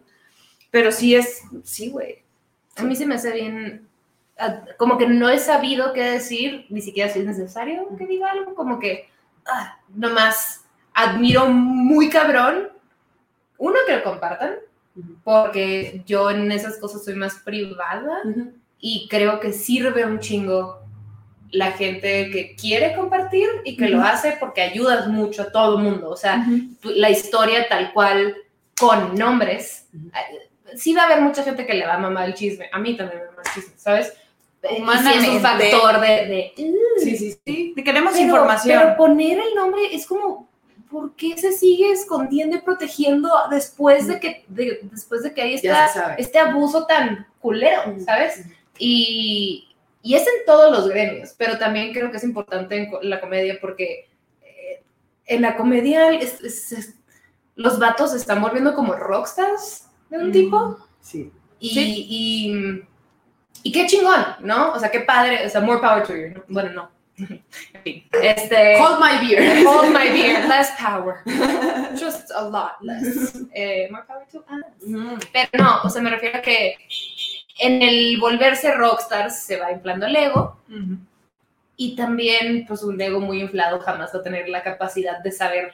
[0.72, 2.24] Pero sí es, sí, güey.
[2.78, 3.88] A mí se me hace bien.
[4.38, 8.32] ah, Como que no he sabido qué decir, ni siquiera si es necesario que diga
[8.32, 9.10] algo, como que
[9.46, 12.70] ah, nomás admiro muy cabrón.
[13.60, 14.56] Uno, que lo compartan,
[15.24, 18.22] porque yo en esas cosas soy más privada
[18.80, 20.80] y creo que sirve un chingo
[21.52, 25.84] la gente que quiere compartir y que lo hace porque ayudas mucho a todo el
[25.84, 26.10] mundo.
[26.10, 26.46] O sea,
[26.84, 28.36] la historia tal cual
[28.80, 29.88] con nombres.
[30.76, 32.70] Sí va a haber mucha gente que le va a mamar el chisme.
[32.72, 34.08] A mí también me mama el chisme, ¿sabes?
[34.62, 35.40] Sí es un Humanamente.
[35.40, 36.08] factor de...
[36.08, 36.54] de
[36.98, 37.40] Sí, sí, sí.
[37.46, 38.80] Sí, te queremos pero, información.
[38.82, 40.50] pero poner el nombre es como,
[40.90, 45.54] ¿por qué se sigue escondiendo y protegiendo después de que, de- después de que hay
[45.54, 48.44] esta, este abuso tan culero, ¿sabes?
[48.80, 49.70] Y,
[50.02, 53.58] y es en todos los gremios, pero también creo que es importante en la comedia
[53.62, 54.10] porque
[54.44, 54.82] eh,
[55.28, 56.94] en la comedia es- es- es-
[57.56, 60.32] los vatos se están volviendo como rockstars de un Mm.
[60.32, 61.32] tipo Sí.
[61.60, 61.80] y,
[62.10, 62.84] y,
[63.64, 64.74] y qué chingón, ¿no?
[64.74, 66.30] O sea, qué padre, o sea, more power to you.
[66.36, 66.44] ¿no?
[66.48, 66.98] Bueno, no.
[67.74, 68.80] En fin, este...
[68.80, 69.66] Hold my beer.
[69.66, 71.22] Hold my beer, less power.
[72.00, 73.40] Just a lot less.
[73.54, 74.88] Eh, more power to us.
[74.88, 75.18] Ujú.
[75.34, 76.76] Pero no, o sea, me refiero a que
[77.60, 80.58] en el volverse rockstar se va inflando el ego
[81.76, 85.74] y también, pues, un ego muy inflado jamás va a tener la capacidad de saber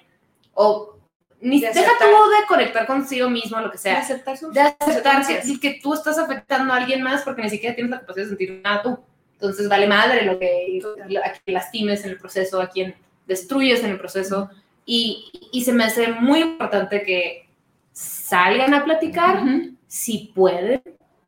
[0.54, 0.96] o
[1.44, 2.08] ni De deja aceptar.
[2.10, 4.00] tú de conectar consigo mismo, lo que De sea.
[4.00, 5.60] aceptar sus De aceptar que, consecuencias.
[5.60, 8.62] que tú estás afectando a alguien más porque ni siquiera tienes la capacidad de sentir
[8.64, 9.00] nada tú.
[9.34, 10.82] Entonces vale madre lo que
[11.24, 12.96] a quien lastimes en el proceso, a quien
[13.28, 14.50] destruyes en el proceso.
[14.86, 17.48] Y, y se me hace muy importante que
[17.92, 19.76] salgan a platicar, Ujú.
[19.88, 20.82] si pueden,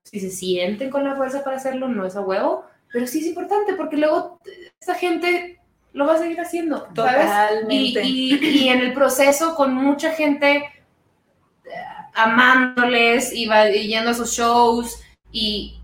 [0.03, 3.25] si se sienten con la fuerza para hacerlo, no es a huevo, pero sí es
[3.27, 4.39] importante porque luego
[4.79, 5.59] esta gente
[5.95, 7.25] lo va a seguir haciendo, ¿sabes?
[7.69, 8.01] Y, Totalmente.
[8.03, 8.35] y-
[8.65, 10.57] y en el proceso con mucha gente
[11.65, 11.69] eh,
[12.13, 14.99] amándoles y, va- y yendo a sus shows
[15.31, 15.79] y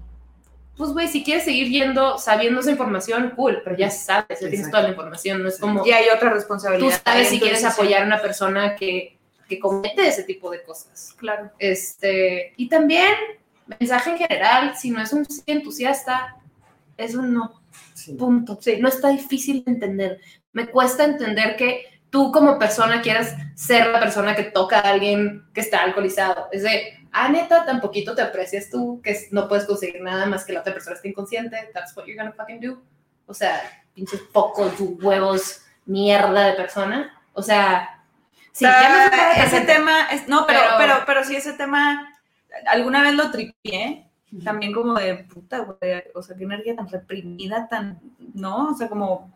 [0.78, 4.70] pues güey, si quieres seguir yendo sabiendo esa información, cool, pero ya sabes, ya tienes
[4.72, 7.02] toda la información, no es como Y hay otra tú responsabilidad.
[7.06, 11.14] sabes ahí si quieres apoyar a una persona que, que comete ese tipo de cosas.
[11.18, 11.52] Claro.
[11.60, 13.14] Este, y también,
[13.80, 16.38] mensaje en general, si no es un entusiasta,
[16.98, 17.61] es un no.
[17.94, 18.14] Sí.
[18.14, 18.60] Punto.
[18.80, 20.22] No está difícil de entender.
[20.54, 25.46] Me cuesta entender que tú como persona quieras ser la persona que toca a alguien
[25.54, 26.48] que está alcoholizado.
[26.52, 30.44] Es de, ah, neta, tan poquito te aprecias tú que no puedes conseguir nada más
[30.44, 31.70] que la otra persona esté inconsciente.
[31.74, 32.82] That's what you're gonna fucking do.
[33.28, 33.62] O sea,
[33.94, 37.18] pinches pocos huevos, mierda de persona.
[37.34, 38.04] O sea,
[38.52, 39.74] sí, ya me Ah, ese gente.
[39.74, 42.12] tema, es, no, pero, Pero- pero, pero, sí, ese tema,
[42.68, 44.11] alguna vez lo tripié,
[44.44, 48.00] también como de puta, güey, o sea, qué energía tan reprimida, tan,
[48.34, 48.70] ¿no?
[48.70, 49.32] O sea, como,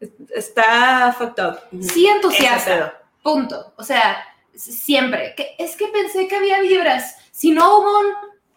[0.00, 1.58] es- está fucked up.
[1.82, 2.98] Sí entusiasta.
[3.22, 3.72] Punto.
[3.76, 4.16] O sea,
[4.54, 5.34] siempre.
[5.36, 7.16] Que, es que pensé que había vibras.
[7.30, 8.06] Si no hubo un...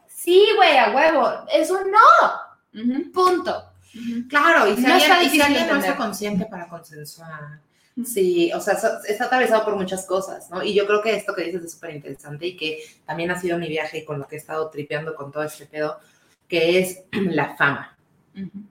[0.08, 1.46] Sí, güey, a huevo.
[1.54, 3.12] Eso no.
[3.14, 3.64] Punto.
[4.28, 7.60] Claro, y si No alguien, está y si alguien no está consciente para consensuar.
[8.04, 8.78] Sí, o sea,
[9.08, 10.62] está atravesado por muchas cosas, ¿no?
[10.62, 13.58] Y yo creo que esto que dices es súper interesante y que también ha sido
[13.58, 15.98] mi viaje y con lo que he estado tripeando con todo este pedo,
[16.48, 17.98] que es la fama.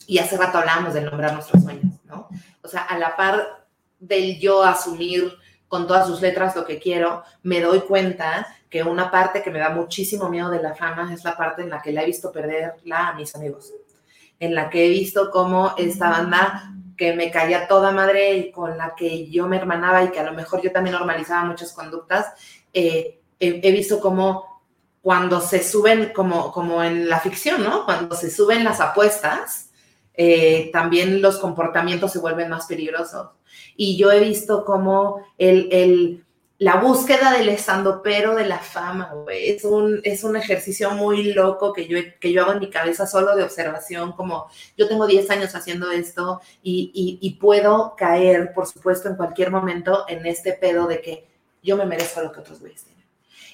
[0.06, 2.28] Y hace rato hablábamos de nombrar nuestros sueños, ¿no?
[2.62, 3.66] O sea, a la par
[3.98, 5.32] del yo asumir
[5.68, 9.58] con todas sus letras lo que quiero, me doy cuenta que una parte que me
[9.58, 12.30] da muchísimo miedo de la fama es la parte en la que la he visto
[12.30, 13.72] perderla a mis amigos,
[14.38, 18.76] en la que he visto cómo esta banda que me caía toda madre y con
[18.76, 22.32] la que yo me hermanaba y que a lo mejor yo también normalizaba muchas conductas,
[22.72, 24.62] eh, he, visto cómo
[25.02, 27.84] cuando se suben, como, como en la ficción, ¿no?
[27.84, 29.70] Cuando se suben las apuestas,
[30.14, 33.30] eh, también los comportamientos se vuelven más peligrosos.
[33.76, 36.24] Y yo he visto cómo el, el,
[36.58, 41.72] la búsqueda del estandopero de la fama, güey, es un, es un ejercicio muy loco
[41.72, 44.46] que yo, que yo hago en mi cabeza solo de observación, como
[44.76, 49.50] yo tengo 10 años haciendo esto y, y, y puedo caer, por supuesto, en cualquier
[49.50, 51.28] momento en este pedo de que
[51.62, 53.04] yo me merezco lo que otros güeyes tienen.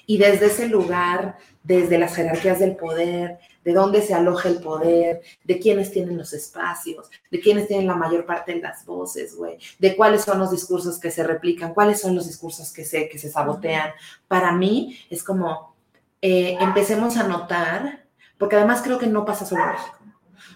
[0.05, 5.21] Y desde ese lugar, desde las jerarquías del poder, de dónde se aloja el poder,
[5.43, 9.57] de quiénes tienen los espacios, de quiénes tienen la mayor parte de las voces, güey,
[9.79, 13.17] de cuáles son los discursos que se replican, cuáles son los discursos que se, que
[13.19, 13.91] se sabotean.
[14.27, 15.75] Para mí es como,
[16.21, 18.05] eh, empecemos a notar,
[18.37, 19.97] porque además creo que no pasa solo en México.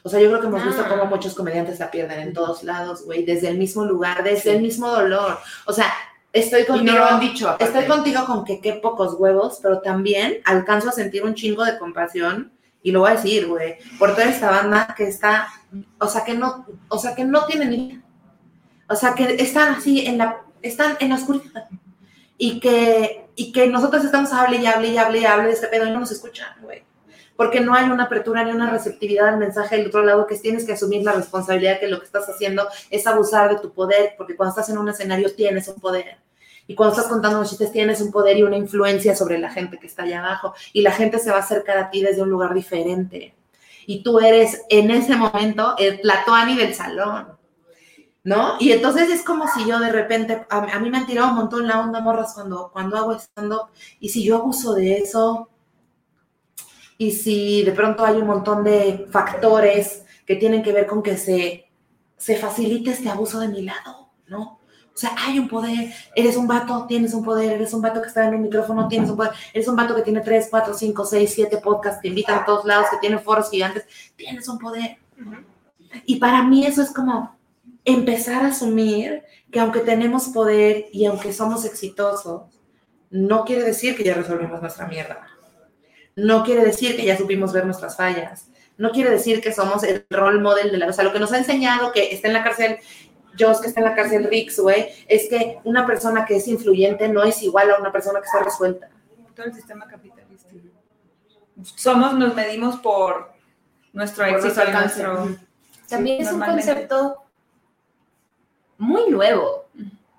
[0.03, 3.05] O sea, yo creo que hemos visto cómo muchos comediantes la pierden en todos lados,
[3.05, 5.37] güey, desde el mismo lugar, desde el mismo dolor.
[5.65, 5.91] O sea,
[6.31, 6.91] estoy Y contigo.
[6.93, 7.47] no lo han dicho.
[7.49, 7.65] aparte.
[7.65, 11.77] Estoy contigo con que qué pocos huevos, pero también alcanzo a sentir un chingo de
[11.79, 12.51] compasión
[12.85, 15.47] y lo voy a decir, güey, por toda esta banda que está,
[15.99, 18.03] o sea, que no, o sea, que no tienen ni idea.
[18.87, 21.67] O sea, que están así en la, están en la oscuridad.
[22.37, 25.67] Y que, y que nosotros estamos hable y hable y hable y hable de este
[25.67, 26.83] pedo y no nos escuchan, güey.
[27.35, 30.63] Porque no hay una apertura ni una receptividad al mensaje del otro lado que tienes
[30.63, 34.35] que asumir la responsabilidad que lo que estás haciendo es abusar de tu poder, porque
[34.35, 36.19] cuando estás en un escenario tienes un poder.
[36.67, 39.77] Y cuando estás contando los chistes tienes un poder y una influencia sobre la gente
[39.77, 40.53] que está allá abajo.
[40.73, 43.35] Y la gente se va a acercar a ti desde un lugar diferente.
[43.85, 47.27] Y tú eres en ese momento el platoani del salón.
[48.23, 48.55] ¿No?
[48.59, 51.67] Y entonces es como si yo de repente, a, mí me han tirado un montón
[51.67, 53.67] la onda morras cuando, cuando hago stand-up.
[53.99, 55.49] Y si yo abuso de eso,
[56.97, 61.17] y si de pronto hay un montón de factores que tienen que ver con que
[61.17, 61.69] se,
[62.17, 64.59] se facilite este abuso de mi lado, ¿no?
[64.95, 68.07] O sea, hay un poder, eres un vato, tienes un poder, eres un vato que
[68.07, 71.05] está en un micrófono, tienes un poder, eres un vato que tiene 3, 4, 5,
[71.05, 73.83] 6, 7 podcasts que invitan a todos lados, que tiene foros gigantes,
[74.15, 74.97] tienes un poder.
[76.05, 77.35] Y para mí eso es como
[77.83, 82.43] empezar a asumir que aunque tenemos poder y aunque somos exitosos,
[83.09, 85.27] no quiere decir que ya resolvimos nuestra mierda.
[86.15, 88.49] No quiere decir que ya supimos ver nuestras fallas.
[88.77, 90.87] No quiere decir que somos el role model de la...
[90.87, 92.77] O sea, lo que nos ha enseñado que está en la cárcel
[93.39, 97.07] Joss, que está en la cárcel Rix, güey, es que una persona que es influyente
[97.09, 98.89] no es igual a una persona que está resuelta.
[99.35, 100.49] Todo el sistema capitalista.
[101.75, 103.31] Somos, nos medimos por
[103.93, 105.03] nuestro Por éxito nuestro y alcance.
[105.03, 105.45] nuestro...
[105.89, 107.23] También Sí, es un concepto
[108.77, 109.65] muy nuevo.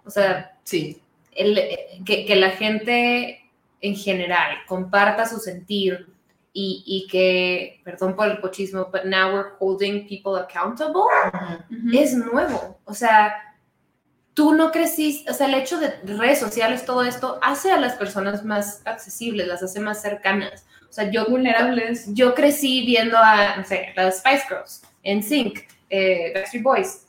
[0.05, 1.01] O sea, Sí.
[1.33, 3.43] el, eh, que, que la gente
[3.81, 6.09] en general comparta su sentir
[6.59, 11.03] y, y que, perdón por el pochismo, but now we're holding people accountable,
[11.93, 12.79] es nuevo.
[12.87, 13.55] O sea,
[14.33, 17.97] tú no creciste, o sea, el hecho de redes sociales, todo esto, hace a las
[17.97, 20.65] personas más accesibles, las hace más cercanas.
[20.89, 22.07] O sea, yo, Vulnerables.
[22.15, 25.59] yo crecí viendo a, no sé, las Spice Girls, en Sync,
[25.91, 27.07] eh, Backstreet Boys,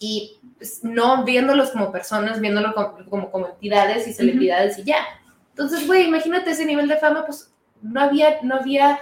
[0.00, 5.06] y pues, no viéndolos como personas, viéndolos como, como, como entidades y celebridades y ya.
[5.50, 7.52] Entonces, güey, imagínate ese nivel de fama, pues
[7.82, 9.00] no había, no había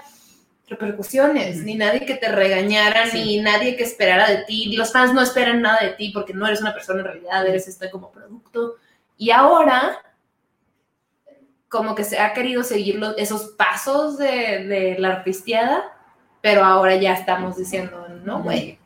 [0.68, 4.74] repercusiones, ni nadie que te regañara, ni nadie que esperara de ti.
[4.76, 7.68] Los fans no esperan nada de ti porque no eres una persona en realidad, eres
[7.68, 8.74] este como producto.
[9.16, 9.98] Y ahora,
[11.68, 15.84] como que se ha querido seguir los- esos pasos de, de la artisteada,
[16.40, 18.78] pero ahora ya estamos diciendo, no, güey,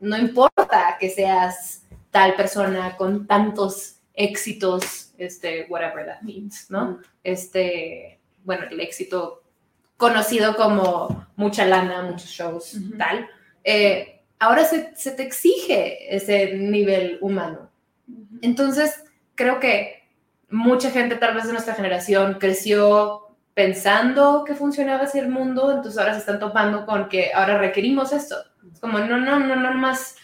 [0.00, 7.00] no importa que seas tal persona con tantos éxitos, este, whatever that means, ¿no?
[7.22, 9.42] Este, bueno, el éxito
[9.96, 12.96] conocido como mucha lana, muchos shows, Ujú.
[12.96, 13.28] tal.
[13.64, 17.70] Eh, ahora se, se te exige ese nivel humano.
[18.42, 19.04] Entonces,
[19.34, 20.08] creo que
[20.48, 25.98] mucha gente, tal vez de nuestra generación, creció pensando que funcionaba así el mundo, entonces
[25.98, 28.36] ahora se están topando con que ahora requerimos esto.
[28.72, 30.16] Es como, no, no, no, no más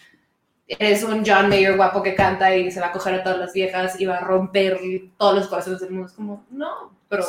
[0.68, 3.52] eres un John Mayer guapo que canta y se va a coger a todas las
[3.52, 4.80] viejas y va a romper
[5.16, 6.08] todos los corazones del mundo.
[6.08, 7.24] Es como, no, pero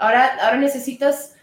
[0.00, 1.34] ahora, ahora necesitas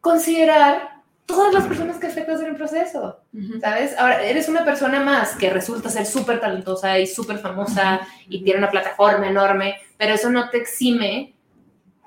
[0.00, 3.20] considerar todas las personas que afectas en el proceso.
[3.60, 3.98] ¿Sabes?
[3.98, 8.58] Ahora eres una persona más que resulta ser súper talentosa y súper famosa y tiene
[8.58, 11.34] una plataforma enorme, pero eso no te exime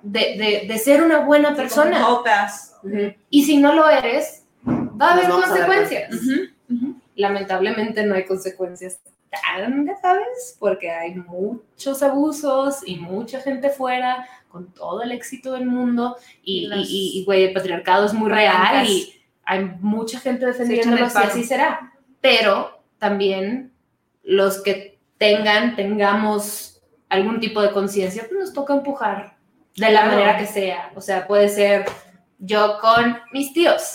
[0.01, 2.01] de, de- de ser una buena persona.
[2.03, 2.77] Jotas.
[3.29, 6.13] Y si no lo eres, va a haber Nos a consecuencias.
[6.69, 6.95] Ujú.
[7.15, 14.73] Lamentablemente no hay consecuencias tan graves porque hay muchos abusos y mucha gente fuera con
[14.73, 19.13] todo el éxito del mundo y, las y- güey, el patriarcado es muy real y
[19.45, 21.93] hay mucha gente defendiéndolo y así será.
[22.19, 23.71] Pero también
[24.23, 29.37] los que tengan, tengamos algún tipo de conciencia, pues nos toca empujar
[29.75, 30.11] de la Claro.
[30.11, 30.91] manera que sea.
[30.95, 31.85] O sea, puede ser
[32.37, 33.93] yo con mis tíos.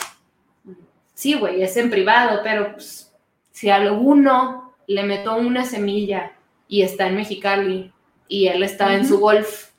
[1.15, 3.13] Sí, güey, es en privado, pero pues,
[3.53, 6.33] si a alguno le meto una semilla
[6.69, 7.93] y está en Mexicali
[8.29, 9.71] y él está en su golf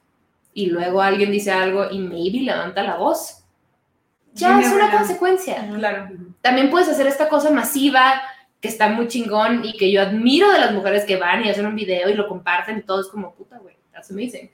[0.56, 3.44] y luego alguien dice algo y maybe levanta la voz,
[4.34, 5.68] ya You es una consecuencia.
[5.76, 6.10] Claro.
[6.41, 8.22] También puedes hacer esta cosa masiva
[8.60, 11.65] que está muy chingón y que yo admiro de las mujeres que van y hacen
[11.68, 14.49] un video y lo comparten y todo es como puta, güey, that's amazing.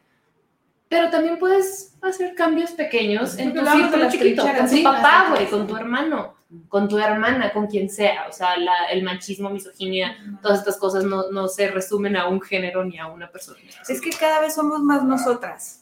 [0.90, 5.28] Pero también puedes hacer cambios pequeños en Porque tu círculo chiquito, con tu sí, papá,
[5.30, 6.34] güey, con tu hermano,
[6.68, 8.28] con tu hermana, con quien sea.
[8.28, 12.42] O sea, la- el machismo, misoginia, todas estas cosas no, no se resumen a un
[12.42, 13.60] género ni a una persona.
[13.88, 15.81] Es que cada vez somos más nosotras.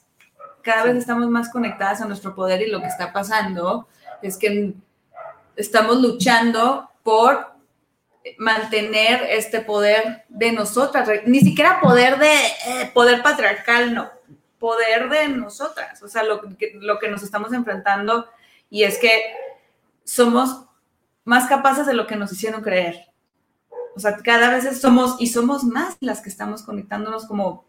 [0.61, 3.87] Cada vez estamos más conectadas a nuestro poder y lo que está pasando
[4.21, 4.73] es que
[5.55, 7.53] estamos luchando por
[8.37, 14.09] mantener este poder de nosotras, ni siquiera poder de eh, poder patriarcal, no,
[14.59, 18.27] poder de nosotras, o sea, lo que, lo que nos estamos enfrentando
[18.69, 19.21] y es que
[20.03, 20.65] somos
[21.23, 23.07] más capaces de lo que nos hicieron creer.
[23.95, 27.65] O sea, cada vez somos y somos más las que estamos conectándonos como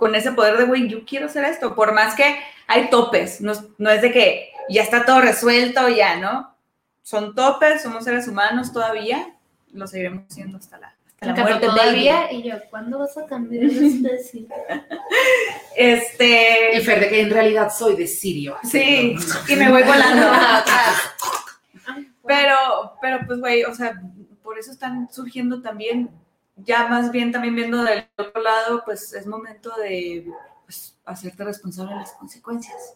[0.00, 2.36] con ese poder de, güey, yo quiero hacer esto, por más que
[2.66, 6.56] hay topes, no, es- no es de que ya está todo resuelto, ya, ¿no?
[7.02, 9.36] Son topes, somos seres humanos todavía,
[9.72, 11.66] lo seguiremos siendo hasta la, hasta la muerte.
[11.66, 14.46] todavía y yo, ¿cuándo vas a cambiar de especie?
[15.76, 18.56] Este, Y Fer, de que en realidad soy de Sirio.
[18.64, 19.16] sí,
[19.48, 20.26] y me voy volando.
[22.26, 22.54] Pero,
[23.00, 24.00] pero pues, güey, o sea,
[24.42, 26.10] por eso están surgiendo también,
[26.64, 30.26] ya más bien también viendo del otro lado, pues es momento de
[30.64, 32.94] pues, hacerte responsable de las consecuencias.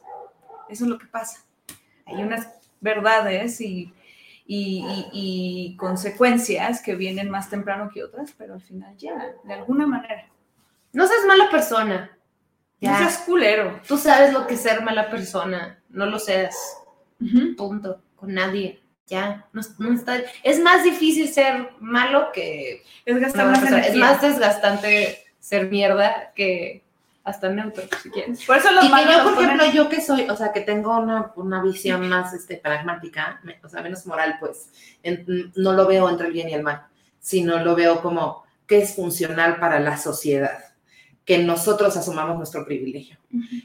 [0.68, 1.40] Eso es lo que pasa.
[2.06, 2.48] Hay unas
[2.80, 3.92] verdades y,
[4.46, 9.54] y, y- y consecuencias que vienen más temprano que otras, pero al final llegan, de
[9.54, 10.28] alguna manera.
[10.92, 12.16] No seas mala persona.
[12.80, 12.98] No Ya.
[12.98, 13.80] seas culero.
[13.88, 15.82] Tú sabes lo que es ser mala persona.
[15.88, 16.54] No lo seas.
[17.56, 18.00] Punto.
[18.16, 18.80] Con nadie.
[19.06, 19.44] Ya.
[19.52, 23.62] No, no está- Es más difícil ser malo que Es gastar más.
[23.62, 26.82] Es desgastante ser mierda que
[27.22, 28.44] hasta neutro, si quieres.
[28.44, 30.60] Por eso los Y que yo, por ponen- ejemplo, yo que soy, o sea, que
[30.60, 34.68] tengo una, una visión más este, pragmática, o sea, menos moral, pues,
[35.02, 36.82] en- no lo veo entre el bien y el mal,
[37.20, 40.58] sino lo veo como que es funcional para la sociedad,
[41.24, 43.16] que nosotros asumamos nuestro privilegio.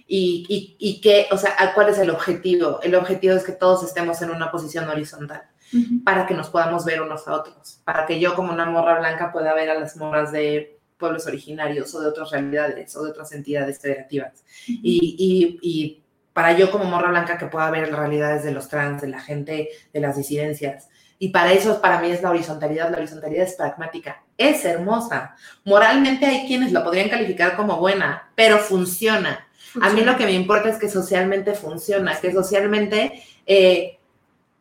[0.07, 2.79] y, y, y que, o sea, ¿cuál es el objetivo?
[2.81, 5.43] El objetivo es que todos estemos en una posición horizontal
[6.03, 9.31] para que nos podamos ver unos a otros, para que yo como una morra blanca
[9.31, 13.31] pueda ver a las morras de pueblos originarios o de otras realidades o de otras
[13.33, 14.43] entidades federativas.
[14.67, 16.03] Y, y- y
[16.33, 19.19] para yo como morra blanca que pueda ver las realidades de los trans, de la
[19.19, 20.89] gente, de las disidencias.
[21.19, 22.89] Y para eso, para mí es la horizontalidad.
[22.89, 25.35] La horizontalidad es pragmática, es hermosa.
[25.65, 29.45] Moralmente hay quienes la podrían calificar como buena, pero funciona.
[29.81, 33.97] A mí lo que me importa es que socialmente funciona, que socialmente eh,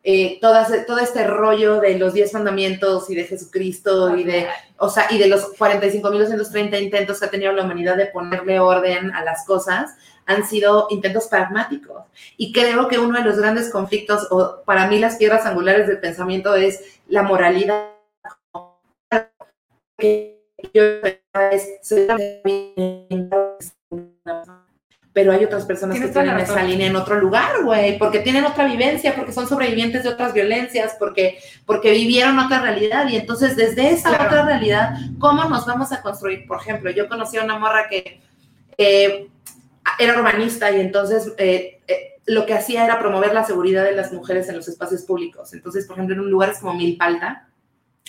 [0.05, 4.47] eh, todas- todo este rollo de los 10 mandamientos y de Jesucristo y de,
[4.79, 9.13] o sea, y de los 45.230 intentos que ha tenido la humanidad de ponerle orden
[9.13, 9.95] a las cosas,
[10.27, 12.03] han sido intentos pragmáticos.
[12.37, 16.01] Y creo que uno de los grandes conflictos, o para mí las piedras angulares del
[16.01, 17.98] pensamiento es la moralidad.
[19.99, 20.41] Que
[20.73, 20.83] yo
[21.53, 22.07] es, soy
[25.19, 28.67] pero hay otras personas que tienen esa línea en otro lugar, güey, porque tienen otra
[28.67, 33.91] vivencia, porque son sobrevivientes de otras violencias, porque, porque vivieron otra realidad y entonces desde
[33.91, 34.27] esa Claro.
[34.27, 36.47] otra realidad, ¿cómo nos vamos a construir?
[36.47, 38.21] Por ejemplo, yo conocí a una morra que
[38.77, 39.27] eh,
[39.99, 44.13] era urbanista y entonces eh, eh, lo que hacía era promover la seguridad de las
[44.13, 45.53] mujeres en los espacios públicos.
[45.53, 47.49] Entonces, por ejemplo, en un lugares como Milpalta,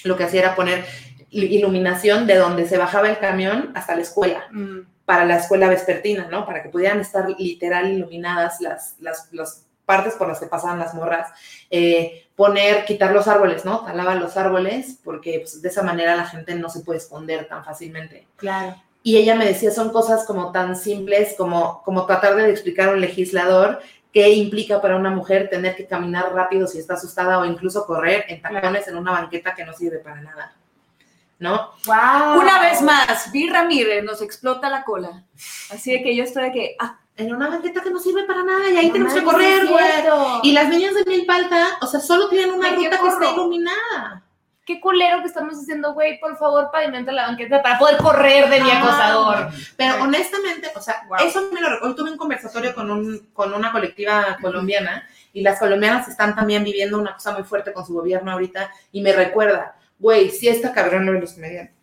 [0.04, 0.86] lo que hacía era poner
[1.32, 6.28] iluminación de donde se bajaba el camión hasta la escuela Mm, para la escuela vespertina,
[6.30, 6.46] ¿no?
[6.46, 10.94] Para que pudieran estar literal iluminadas las, las, las partes por las que pasaban las
[10.94, 11.32] morras.
[11.70, 13.84] Eh, poner, quitar los árboles, ¿no?
[13.86, 17.66] Talaban los árboles porque pues, de esa manera la gente no se puede esconder tan
[17.66, 18.28] fácilmente.
[18.36, 18.76] Claro.
[19.02, 22.92] Y ella me decía, son cosas como tan simples como, como tratar de explicar a
[22.92, 23.80] un legislador
[24.12, 28.26] qué implica para una mujer tener que caminar rápido si está asustada o incluso correr
[28.28, 30.59] en tacones en una banqueta que no sirve para nada.
[31.40, 31.72] ¿No?
[31.86, 32.40] Wow.
[32.42, 35.24] Una vez más, Vi Ramírez nos explota la cola.
[35.72, 38.44] Así de que yo estoy de que, ah, En una banqueta que no sirve para
[38.44, 39.86] nada y ahí No tenemos que correr, güey.
[40.44, 44.24] Y las niñas de Milpalta, o sea, solo tienen una ruta que está iluminada.
[44.66, 46.20] Qué culero que estamos haciendo, güey.
[46.20, 49.50] Por favor, pavimenta la banqueta para poder correr de mi Ah, acosador.
[49.76, 51.18] Pero honestamente, o sea, Wow.
[51.22, 51.96] eso me lo recuerdo.
[51.96, 56.98] Tuve un conversatorio con, un, con una colectiva colombiana y las colombianas están también viviendo
[57.00, 61.06] una cosa muy fuerte con su gobierno ahorita y me recuerda, güey, sí está cabrón
[61.06, 61.76] lo de los comediantes.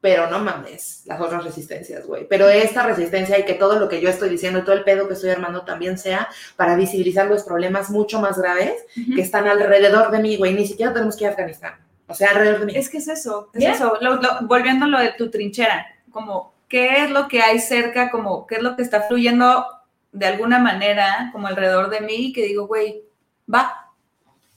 [0.00, 2.26] Pero no mames las otras resistencias, güey.
[2.28, 5.14] Pero esta resistencia y que todo lo que yo estoy diciendo todo el pedo que
[5.14, 8.74] estoy armando también sea para visibilizar los problemas mucho más graves
[9.14, 10.52] que están alrededor de mí, güey.
[10.52, 11.74] Ni siquiera tenemos que ir a Afganistán.
[12.06, 12.76] O sea, alrededor de mí.
[12.76, 13.72] es que es eso, es Ya.
[13.72, 13.96] eso.
[14.02, 18.10] Lo- lo- volviendo a lo de tu trinchera, como, ¿qué es lo que hay cerca?
[18.10, 19.64] Como, ¿qué es lo que está fluyendo
[20.12, 22.34] de alguna manera, como alrededor de mí?
[22.34, 23.04] Que digo, güey,
[23.52, 23.90] va,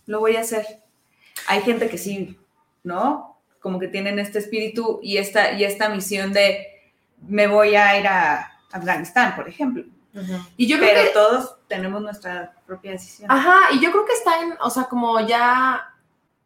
[0.07, 0.65] lo voy a hacer.
[1.47, 2.37] Hay gente que sí,
[2.87, 3.37] ¿no?
[3.59, 6.65] Como que tienen este espíritu y esta, y esta misión de
[7.27, 9.83] me voy a ir a Afganistán, por ejemplo.
[10.55, 13.29] Y yo creo Pero que todos tenemos nuestra propia decisión.
[13.29, 15.93] Ajá, y yo creo que está en, o sea, como ya,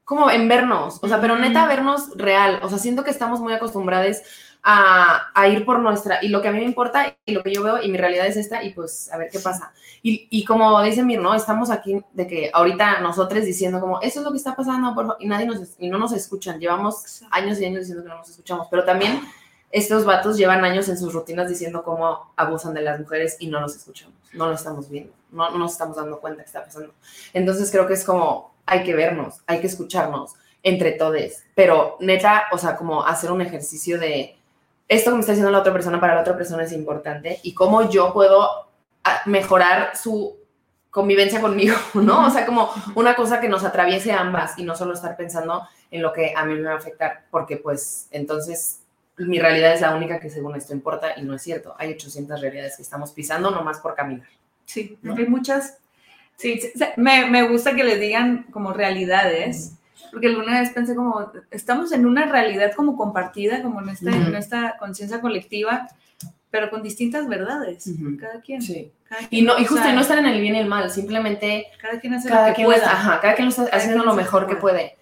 [0.03, 3.53] como en vernos, o sea, pero neta vernos real, o sea, siento que estamos muy
[3.53, 4.17] acostumbrados
[4.63, 7.53] a, a ir por nuestra, y lo que a mí me importa y lo que
[7.53, 9.73] yo veo y mi realidad es esta y pues a ver qué pasa.
[10.03, 11.33] Y, y como dice Mir, ¿no?
[11.33, 15.05] Estamos aquí de que ahorita nosotros diciendo como, eso es lo que está pasando, por
[15.05, 18.17] favor", y nadie nos, y no nos escuchan, llevamos años y años diciendo que no
[18.17, 19.21] nos escuchamos, pero también
[19.71, 23.61] estos vatos llevan años en sus rutinas diciendo cómo abusan de las mujeres y no
[23.61, 26.93] nos escuchamos, no lo estamos viendo, no, no nos estamos dando cuenta que está pasando.
[27.33, 32.43] Entonces creo que es como, hay que vernos, hay que escucharnos entre todos, pero neta,
[32.51, 34.37] o sea, como hacer un ejercicio de
[34.91, 37.53] esto que me está diciendo la otra persona para la otra persona es importante y
[37.53, 38.67] cómo yo puedo
[39.05, 40.35] ah, mejorar su
[40.89, 42.27] convivencia conmigo, ¿no?
[42.27, 46.01] O sea, como una cosa que nos atraviese ambas y no solo estar pensando en
[46.01, 48.81] lo que a mí me va a afectar, porque pues entonces
[49.15, 51.73] mi realidad es la única que según esto importa y no es cierto.
[51.77, 54.27] Hay 800 realidades que estamos pisando nomás por caminar.
[54.65, 55.15] Sí, ¿no?
[55.15, 55.77] hay muchas.
[56.35, 59.73] Sí, sí, sí, me, me gusta que les digan como realidades,
[60.11, 64.21] porque alguna vez pensé como, estamos en una realidad como compartida, como en esta, Ujú.
[64.29, 65.87] en esta conciencia colectiva,
[66.49, 68.17] pero con distintas verdades, Ujú.
[68.19, 68.61] cada quien.
[68.61, 68.91] Sí.
[69.07, 70.89] cada Y quien, no, y justo y no estar en el bien y el mal,
[70.91, 72.91] simplemente Cada quien hace cada lo que quien, pueda.
[72.91, 74.97] ajá, cada quien lo está Cada haciendo lo mejor que puede.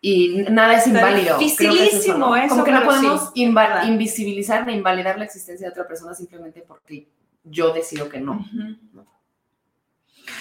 [0.00, 1.38] Y nada es inválido.
[1.40, 1.72] Es eso, ¿no?
[1.74, 3.88] dificilísimo eso, Como que no sí, podemos verdad.
[3.88, 7.06] invisibilizar ni invalidar la existencia de otra persona simplemente porque
[7.44, 8.32] yo decido que no.
[8.32, 9.06] Ujú.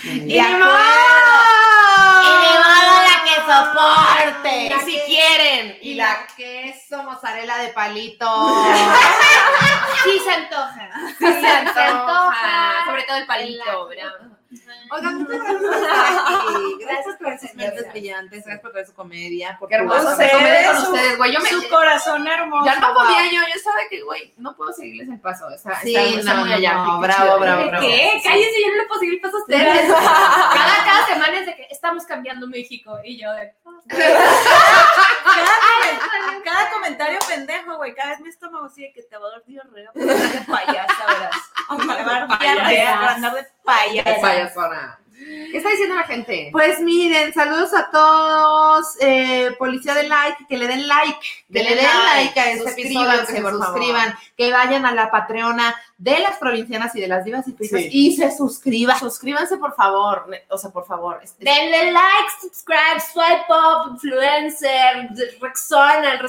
[0.03, 0.65] Y Y acuerdo.
[0.65, 0.73] la
[3.23, 4.67] que soporte.
[4.67, 5.77] Y si quieren.
[5.81, 8.27] Y la queso mozzarella de palito.
[10.03, 10.89] Sí se antoja.
[11.17, 12.83] Sí se antoja.
[12.85, 14.11] Sobre todo el palito, ¿verdad?
[14.91, 15.95] Oigan, muchas gracias por estar
[16.55, 16.75] aquí.
[16.79, 18.43] Gracias por sus mentes brillantes.
[18.45, 19.57] Gracias por traer su comedia.
[19.59, 20.03] Por Qué hermoso.
[20.11, 21.31] Comer con ustedes, güey.
[21.33, 22.65] Yo me, Su corazón hermoso.
[22.65, 25.49] ya no podía yo, yo estaba que, güey, no puedo seguirles el paso.
[25.49, 26.73] Está, Sí, está, está no, muy allá.
[26.73, 27.39] no, bravo, chido.
[27.39, 27.67] bravo, ¿Qué?
[27.69, 27.85] bravo.
[28.23, 29.87] Cállense, yo no le puedo seguir el paso a ustedes.
[29.93, 32.97] cada, cada semana es de que estamos cambiando México.
[33.03, 33.53] Y yo de...
[35.99, 37.93] Cada comen- cada comentario pendejo, güey.
[37.95, 39.91] Cada vez mi estómago sigue que te va a dar diarrea.
[39.91, 41.35] por andar de payasa, verás.
[42.99, 44.21] Por andar de payasa.
[44.21, 44.99] Payasona.
[45.51, 46.49] ¿Qué está diciendo la gente?
[46.51, 48.95] Pues miren, saludos a todos.
[48.99, 51.19] Eh, policía de like, que le den like.
[51.51, 55.11] Que le den like, like a este episodio, que se suscriban, que vayan a la
[55.11, 57.89] Patreona de las provincianas y de las divas y fritas Sí.
[57.91, 58.99] y se suscriban.
[58.99, 60.25] Suscríbanse, por favor.
[60.49, 61.21] O sea, por favor.
[61.39, 65.09] Denle like, subscribe, swipe up, influencer,
[65.39, 66.19] Rexona,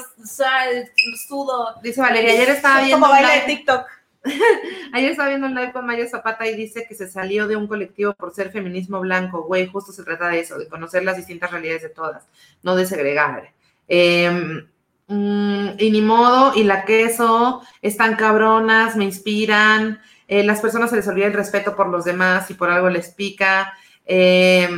[1.27, 1.75] Sudo.
[1.81, 3.85] Dice Valeria, ayer estaba Es viendo como un baile de TikTok.
[4.93, 7.67] Ayer estaba viendo un live con Mario Zapata y dice que se salió de un
[7.67, 9.43] colectivo por ser feminismo blanco.
[9.43, 12.27] Güey, justo se trata de eso, de conocer las distintas realidades de todas,
[12.63, 13.53] no de segregar.
[13.87, 14.63] Eh,
[15.07, 20.01] mm, y ni modo, y la queso, están cabronas, me inspiran.
[20.27, 23.09] Eh, las personas se les olvida el respeto por los demás y por algo les
[23.09, 23.73] pica.
[24.05, 24.69] Eh,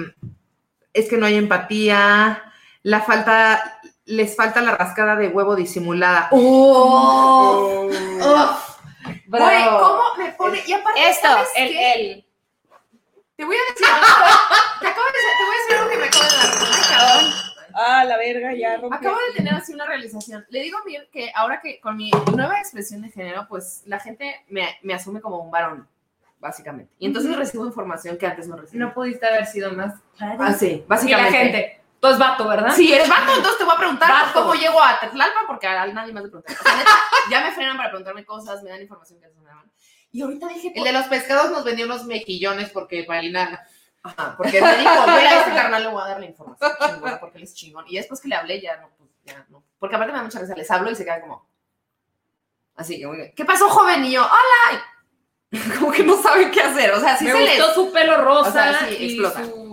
[0.93, 2.43] es que no hay empatía.
[2.83, 6.27] La falta, les falta la rascada de huevo disimulada.
[6.31, 7.89] ¡Oh!
[8.21, 8.66] ¡Oh!
[9.27, 9.65] Güey.
[9.79, 10.61] ¿cómo me pone?
[10.65, 11.93] Y aparte, Esto, ¿sabes el, qué?
[11.93, 12.25] el.
[13.35, 14.07] Te voy a decir algo.
[14.81, 16.89] Te acabo de te voy a decir algo que me acaba de dar.
[16.89, 17.31] Cabrón.
[17.79, 18.97] Ah, la verga, ya rompí.
[18.97, 20.45] Acabo de tener así una realización.
[20.49, 23.99] Le digo a Mir que ahora que con mi nueva expresión de género, pues la
[23.99, 25.87] gente me, me asume como un varón,
[26.39, 26.91] básicamente.
[26.97, 28.83] Y entonces recibo información que antes no recibía.
[28.87, 29.93] No pudiste haber sido más.
[30.19, 31.37] Ah, sí, Y la básicamente.
[31.37, 31.81] gente.
[31.99, 32.73] Tú es vato, ¿verdad?
[32.75, 34.41] Si eres vato, entonces te voy a preguntar Vato.
[34.41, 36.53] cómo llego a Tetlalpan, porque a nadie más le pregunté.
[36.53, 36.91] O sea, neta,
[37.31, 39.71] ya me frenan para preguntarme cosas, me dan información que antes no me daban.
[40.11, 43.65] Y ahorita dije, El de los pescados nos vendió unos mejillones porque Marina.
[44.03, 47.19] Ajá, porque me dijo, mira, a este carnal le voy a dar la información chingona
[47.19, 47.85] porque él es chingón.
[47.87, 49.63] Y después que le hablé, ya no, pues ya no.
[49.79, 51.45] Porque aparte me da mucha risa, les hablo y se quedan como.
[52.75, 53.33] Así que muy bien.
[53.35, 54.05] ¿Qué pasó, joven?
[54.05, 54.83] Y yo, ¡hola!
[55.79, 56.91] Como que no saben qué hacer.
[56.93, 57.57] O sea, sí me se les.
[57.57, 59.45] gustó su pelo rosa O sea, sí, y explota.
[59.45, 59.66] su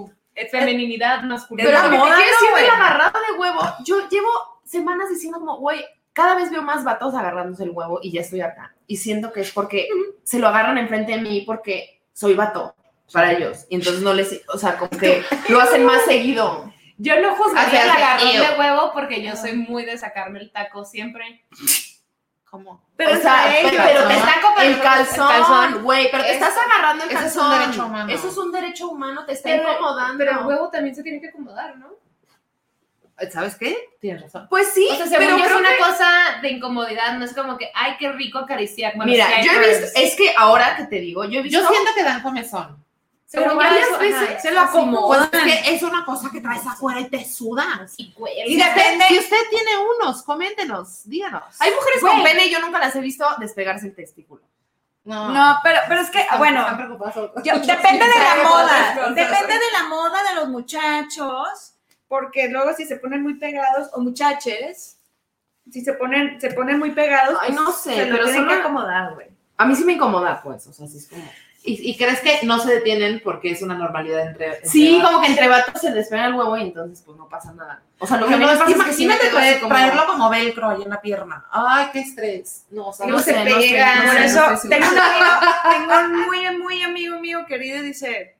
[0.50, 1.68] femeninidad masculina.
[1.68, 4.28] Pero que te moda, ¿no, decir de huevo, yo llevo
[4.64, 8.40] semanas diciendo como, güey, cada vez veo más vatos agarrándose el huevo y ya estoy
[8.40, 8.74] acá.
[8.86, 9.88] Y siento que es porque
[10.22, 12.74] se lo agarran enfrente de mí porque soy vato
[13.12, 13.66] para ellos.
[13.68, 16.72] Y entonces no les, o sea, como que lo hacen más seguido.
[16.96, 20.84] Yo no juzgaría el agarrón de huevo porque yo soy muy de sacarme el taco
[20.84, 21.44] siempre.
[22.96, 24.20] Pero o sea, entre pero, ellos, pero te ¿no?
[24.20, 25.82] está como el calzón, calzón.
[25.82, 27.52] güey, pero te Es- estás agarrando el ese es calzón.
[27.52, 28.12] un derecho humano.
[28.12, 30.18] Eso es un derecho humano, te está Pero, incomodando.
[30.18, 31.88] pero el huevo también se tiene que acomodar, ¿no?
[33.30, 33.76] ¿Sabes qué?
[34.00, 34.48] Tienes razón.
[34.50, 36.08] Pues sí, O sea, pero es una que- cosa
[36.42, 38.94] de incomodidad, no es como que, ay, qué rico acariciar.
[38.96, 41.68] Bueno, Mira, yo he visto, es que ahora que te digo, yo he visto Yo
[41.68, 42.83] siento que dan comezón.
[43.34, 45.30] Pero varias eso, veces ajá, se lo acomodan.
[45.66, 47.86] Es una cosa que traes afuera y te suda.
[47.96, 49.04] Y depende.
[49.08, 49.70] Si usted tiene
[50.00, 51.42] unos, coméntenos, díganos.
[51.60, 52.12] Hay mujeres Güey.
[52.14, 54.42] con pene y yo nunca las he visto despegarse el testículo.
[55.04, 56.88] No, No, pero, pero es que, bueno, Están
[57.44, 59.10] yo- depende de la moda.
[59.14, 61.74] Depende de la moda de los muchachos.
[62.08, 64.98] Porque luego si se ponen muy pegados, o muchaches,
[65.70, 68.46] si se ponen, se ponen muy pegados, Ay, pues, no sé, se lo pero tienen
[68.46, 69.26] que una- acomodar, güey.
[69.56, 71.22] A mí sí me incomoda, pues, o sea, sí es como...
[71.66, 74.48] ¿Y, y crees que no se detienen porque es una normalidad entre.
[74.56, 75.10] entre Sí, vatos?
[75.10, 77.82] como que entre vatos se despega el huevo y entonces pues no pasa nada.
[77.98, 80.68] O sea, lo que me pasa es que sí me traer- como- traerlo como velcro
[80.68, 81.46] ahí en la pierna.
[81.50, 82.66] Ay, qué estrés.
[82.70, 83.94] No, o sea, No no se no sé, pega.
[83.96, 85.26] no Por sé, no eso sé tengo un amigo,
[85.70, 88.36] tengo un muy, muy amigo mío querido y dice,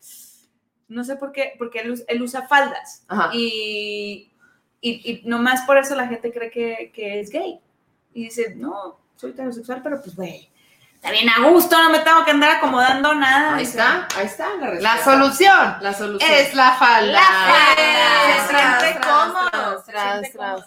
[0.89, 3.05] no sé por qué, porque él usa faldas.
[3.09, 3.31] Ajá.
[3.33, 4.31] Y,
[4.83, 7.59] y, y nomás por eso la gente cree que, que es gay.
[8.13, 10.51] Y dice, no, soy heterosexual, pero pues, güey,
[11.05, 13.57] está bien a gusto, no me tengo que andar acomodando nada.
[13.57, 15.05] Ahí está, ahí está la La respuesta.
[15.05, 16.31] solución La solución.
[16.33, 17.13] es la falda.
[17.13, 18.87] La falda.
[19.85, 20.65] Se tras, tras.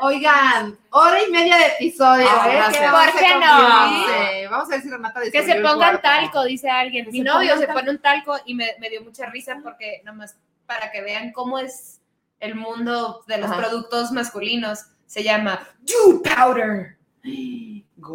[0.00, 2.26] Oigan, hora y media de episodio.
[2.28, 2.58] Ah, ¿eh?
[2.58, 4.50] vamos ¿Por a qué no?
[4.50, 7.08] Vamos a ver si Renata Que se pongan talco, dice alguien.
[7.10, 10.36] Mi se novio se pone un talco y me, me dio mucha risa porque nomás
[10.66, 12.00] para que vean cómo es
[12.40, 13.60] el mundo de los Ajá.
[13.60, 14.86] productos masculinos.
[15.06, 16.96] Se llama Dude Powder.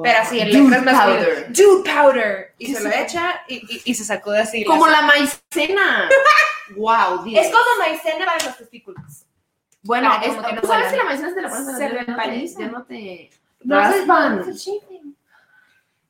[0.04, 1.26] Pero así, el Dude letra es masculino.
[1.26, 1.54] powder.
[1.54, 2.56] Dude Powder.
[2.58, 4.64] Y ¿Qué se lo echa y, y- y se sacude así.
[4.64, 6.10] Como la maicena.
[6.76, 9.26] wow, Es como maicena para los testículos.
[9.82, 11.96] Bueno, Para es, como que no ¿tú sabes que la maicena se la pones en
[11.96, 12.48] la no te-.
[12.48, 13.30] Ya no te...
[13.64, 14.46] No raspan.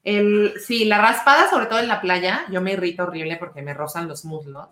[0.03, 3.73] El, sí, la raspada, sobre todo en la playa, yo me irrito horrible porque me
[3.73, 4.67] rozan los muslos.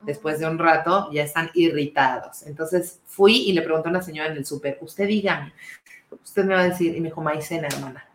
[0.00, 2.42] Después de un rato ya están irritados.
[2.44, 5.52] Entonces fui y le pregunté a una señora en el súper, usted dígame,
[6.24, 8.06] usted me va a decir, y me dijo, maicena, hermana.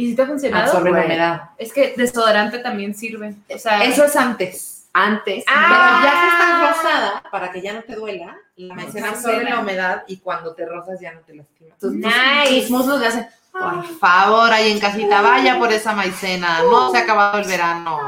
[0.00, 0.64] ¿Y si te ha funcionado?
[0.64, 1.50] Absorbe la humedad.
[1.58, 3.34] Es que desodorante también sirve.
[3.54, 4.88] O sea, Eso es antes.
[4.92, 5.44] Antes.
[5.46, 6.00] Ah.
[6.00, 9.60] Pero ya que está rosada, para que ya no te duela, la maicena absorbe la
[9.60, 11.74] humedad y cuando te rozas ya no te lastima.
[11.78, 12.60] tus, tus- Nice.
[12.62, 13.26] tus muslos le hacen...
[13.52, 16.62] Por favor, ahí en casita, vaya por esa maicena.
[16.62, 17.98] No se ha acabado el verano.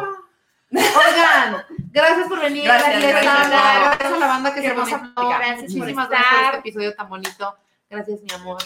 [0.70, 2.64] Oigan, gracias por venir.
[2.64, 3.50] Gracias, Gracias, gracias.
[3.50, 5.38] gracias a la banda que Qué se nos aplica.
[5.38, 6.08] Gracias por Muchísimas estar.
[6.08, 7.56] gracias por este episodio tan bonito.
[7.90, 8.62] Gracias, mi amor.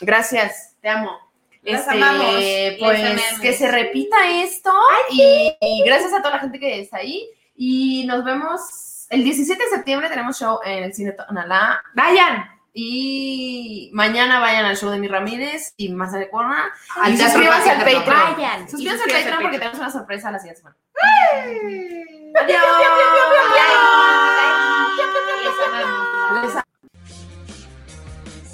[0.00, 1.29] Gracias, te amo.
[1.62, 2.34] Las Este, amamos.
[2.78, 4.72] Pues Les que se repita esto
[5.10, 9.62] y, y gracias a toda la gente que está ahí y nos vemos el 17
[9.62, 11.82] de septiembre tenemos show en el Cine Tonalá.
[11.94, 16.72] Vayan y mañana vayan al show de mi Ramírez y más de Corona.
[16.96, 17.78] Al Y suscríbanse al.
[17.78, 18.04] Patreon.
[18.06, 18.70] Vayan.
[18.70, 20.76] Suscríbanse al Patreon porque tenemos una sorpresa la siguiente semana.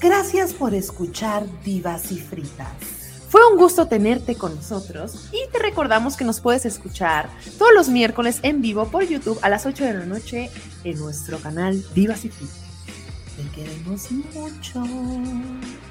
[0.00, 2.95] Gracias por escuchar Divas y Fritas.
[3.36, 7.90] Fue un gusto tenerte con nosotros y te recordamos que nos puedes escuchar todos los
[7.90, 10.50] miércoles en vivo por YouTube a las 8 de la noche
[10.84, 12.56] en nuestro canal Divas y Fritas.
[13.36, 14.82] Te queremos mucho.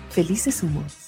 [0.09, 1.04] Felices humos.